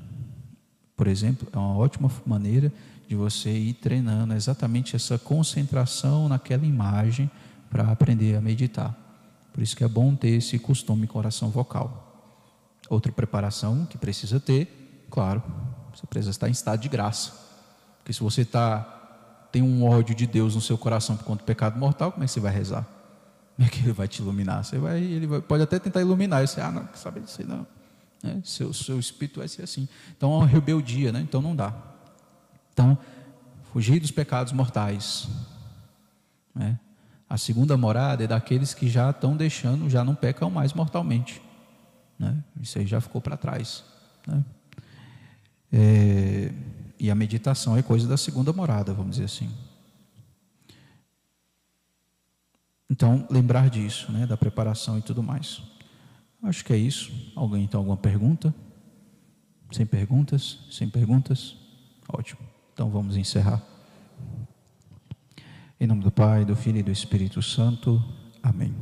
por 0.96 1.06
exemplo, 1.06 1.48
é 1.52 1.58
uma 1.58 1.76
ótima 1.76 2.10
maneira 2.26 2.72
de 3.08 3.14
você 3.14 3.50
ir 3.50 3.74
treinando 3.74 4.34
exatamente 4.34 4.96
essa 4.96 5.18
concentração 5.18 6.28
naquela 6.28 6.64
imagem 6.64 7.30
para 7.70 7.90
aprender 7.90 8.36
a 8.36 8.40
meditar. 8.40 8.96
Por 9.52 9.62
isso 9.62 9.76
que 9.76 9.84
é 9.84 9.88
bom 9.88 10.14
ter 10.14 10.30
esse 10.30 10.58
costume 10.58 11.06
com 11.06 11.18
oração 11.18 11.50
vocal. 11.50 12.00
Outra 12.88 13.12
preparação 13.12 13.86
que 13.86 13.96
precisa 13.96 14.40
ter, 14.40 15.06
claro, 15.10 15.42
você 15.94 16.06
precisa 16.06 16.30
estar 16.30 16.48
em 16.48 16.52
estado 16.52 16.80
de 16.80 16.88
graça. 16.88 17.32
Porque 17.98 18.12
se 18.12 18.20
você 18.20 18.44
tá, 18.44 18.80
tem 19.52 19.62
um 19.62 19.84
ódio 19.84 20.14
de 20.14 20.26
Deus 20.26 20.54
no 20.54 20.60
seu 20.60 20.76
coração 20.76 21.16
por 21.16 21.24
conta 21.24 21.42
do 21.42 21.46
pecado 21.46 21.78
mortal, 21.78 22.12
como 22.12 22.24
é 22.24 22.26
que 22.26 22.32
você 22.32 22.40
vai 22.40 22.52
rezar? 22.52 22.86
Como 23.56 23.68
é 23.68 23.70
que 23.70 23.80
ele 23.80 23.92
vai 23.92 24.08
te 24.08 24.20
iluminar? 24.20 24.64
Você 24.64 24.78
vai, 24.78 25.00
ele 25.00 25.26
vai, 25.26 25.40
pode 25.40 25.62
até 25.62 25.78
tentar 25.78 26.00
iluminar. 26.00 26.46
você, 26.46 26.60
ah, 26.60 26.70
não, 26.70 26.88
saber 26.94 27.20
disso 27.20 27.40
aí 27.40 27.46
não. 27.46 27.66
Né? 28.22 28.40
Seu, 28.44 28.72
seu 28.72 28.98
espírito 28.98 29.38
vai 29.38 29.48
ser 29.48 29.62
assim. 29.62 29.88
Então 30.16 30.32
é 30.32 30.36
uma 30.38 30.46
rebeldia, 30.46 31.12
né? 31.12 31.20
Então 31.20 31.40
não 31.40 31.54
dá. 31.54 31.72
Então, 32.72 32.98
fugir 33.72 34.00
dos 34.00 34.10
pecados 34.10 34.52
mortais. 34.52 35.28
Né? 36.54 36.78
A 37.28 37.36
segunda 37.36 37.76
morada 37.76 38.24
é 38.24 38.26
daqueles 38.26 38.74
que 38.74 38.88
já 38.88 39.10
estão 39.10 39.36
deixando, 39.36 39.88
já 39.88 40.04
não 40.04 40.14
pecam 40.14 40.50
mais 40.50 40.72
mortalmente. 40.72 41.40
Né? 42.18 42.36
Isso 42.60 42.78
aí 42.78 42.86
já 42.86 43.00
ficou 43.00 43.20
para 43.20 43.36
trás. 43.36 43.84
Né? 44.26 44.44
É, 45.72 46.52
e 46.98 47.10
a 47.10 47.14
meditação 47.14 47.76
é 47.76 47.82
coisa 47.82 48.08
da 48.08 48.16
segunda 48.16 48.52
morada, 48.52 48.92
vamos 48.94 49.12
dizer 49.12 49.24
assim. 49.24 49.50
Então, 52.90 53.26
lembrar 53.30 53.70
disso, 53.70 54.12
né, 54.12 54.26
da 54.26 54.36
preparação 54.36 54.98
e 54.98 55.02
tudo 55.02 55.22
mais. 55.22 55.62
Acho 56.42 56.64
que 56.64 56.72
é 56.72 56.76
isso. 56.76 57.10
Alguém 57.34 57.66
tem 57.66 57.78
alguma 57.78 57.96
pergunta? 57.96 58.54
Sem 59.72 59.86
perguntas? 59.86 60.58
Sem 60.70 60.88
perguntas? 60.88 61.56
Ótimo. 62.08 62.40
Então 62.72 62.90
vamos 62.90 63.16
encerrar. 63.16 63.62
Em 65.80 65.86
nome 65.86 66.02
do 66.02 66.10
Pai, 66.10 66.44
do 66.44 66.54
Filho 66.54 66.78
e 66.78 66.82
do 66.82 66.90
Espírito 66.90 67.40
Santo. 67.40 68.02
Amém. 68.42 68.74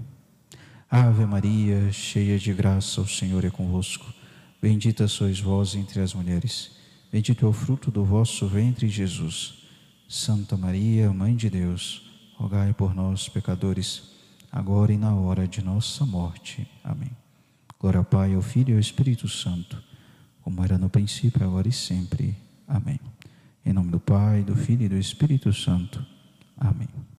Ave 0.91 1.25
Maria, 1.25 1.91
cheia 1.93 2.39
de 2.39 2.53
graça, 2.53 3.01
o 3.01 3.09
Senhor 3.09 3.45
é 3.45 3.51
convosco. 3.51 4.13
Bendita 4.61 5.09
sois 5.09 5.41
vós 5.41 5.75
entre 5.75 6.01
as 6.01 6.13
mulheres. 6.13 6.73
Bendito 7.11 7.47
é 7.47 7.49
o 7.49 7.53
fruto 7.53 7.91
do 7.91 8.05
vosso 8.05 8.47
ventre, 8.47 8.89
Jesus. 8.89 9.63
Santa 10.09 10.57
Maria, 10.57 11.13
Mãe 11.13 11.35
de 11.35 11.49
Deus, 11.49 12.12
rogai 12.43 12.73
por 12.73 12.93
nós, 12.93 13.29
pecadores, 13.29 14.03
agora 14.51 14.93
e 14.93 14.99
na 14.99 15.15
hora 15.15 15.47
de 15.47 15.63
nossa 15.63 16.05
morte. 16.05 16.69
Amém. 16.83 17.11
Glória 17.79 17.99
ao 17.99 18.05
Pai, 18.05 18.35
ao 18.35 18.43
Filho 18.43 18.71
e 18.71 18.75
ao 18.75 18.81
Espírito 18.81 19.29
Santo, 19.29 19.81
como 20.43 20.65
era 20.65 20.77
no 20.77 20.89
princípio, 20.89 21.47
agora 21.47 21.69
e 21.69 21.73
sempre. 21.73 22.37
Amém. 22.67 22.99
Em 23.65 23.73
nome 23.73 23.93
do 23.93 24.01
Pai, 24.01 24.43
do 24.43 24.57
Filho 24.57 24.87
e 24.87 24.89
do 24.89 24.97
Espírito 24.97 25.53
Santo. 25.53 26.05
Amém. 26.57 27.03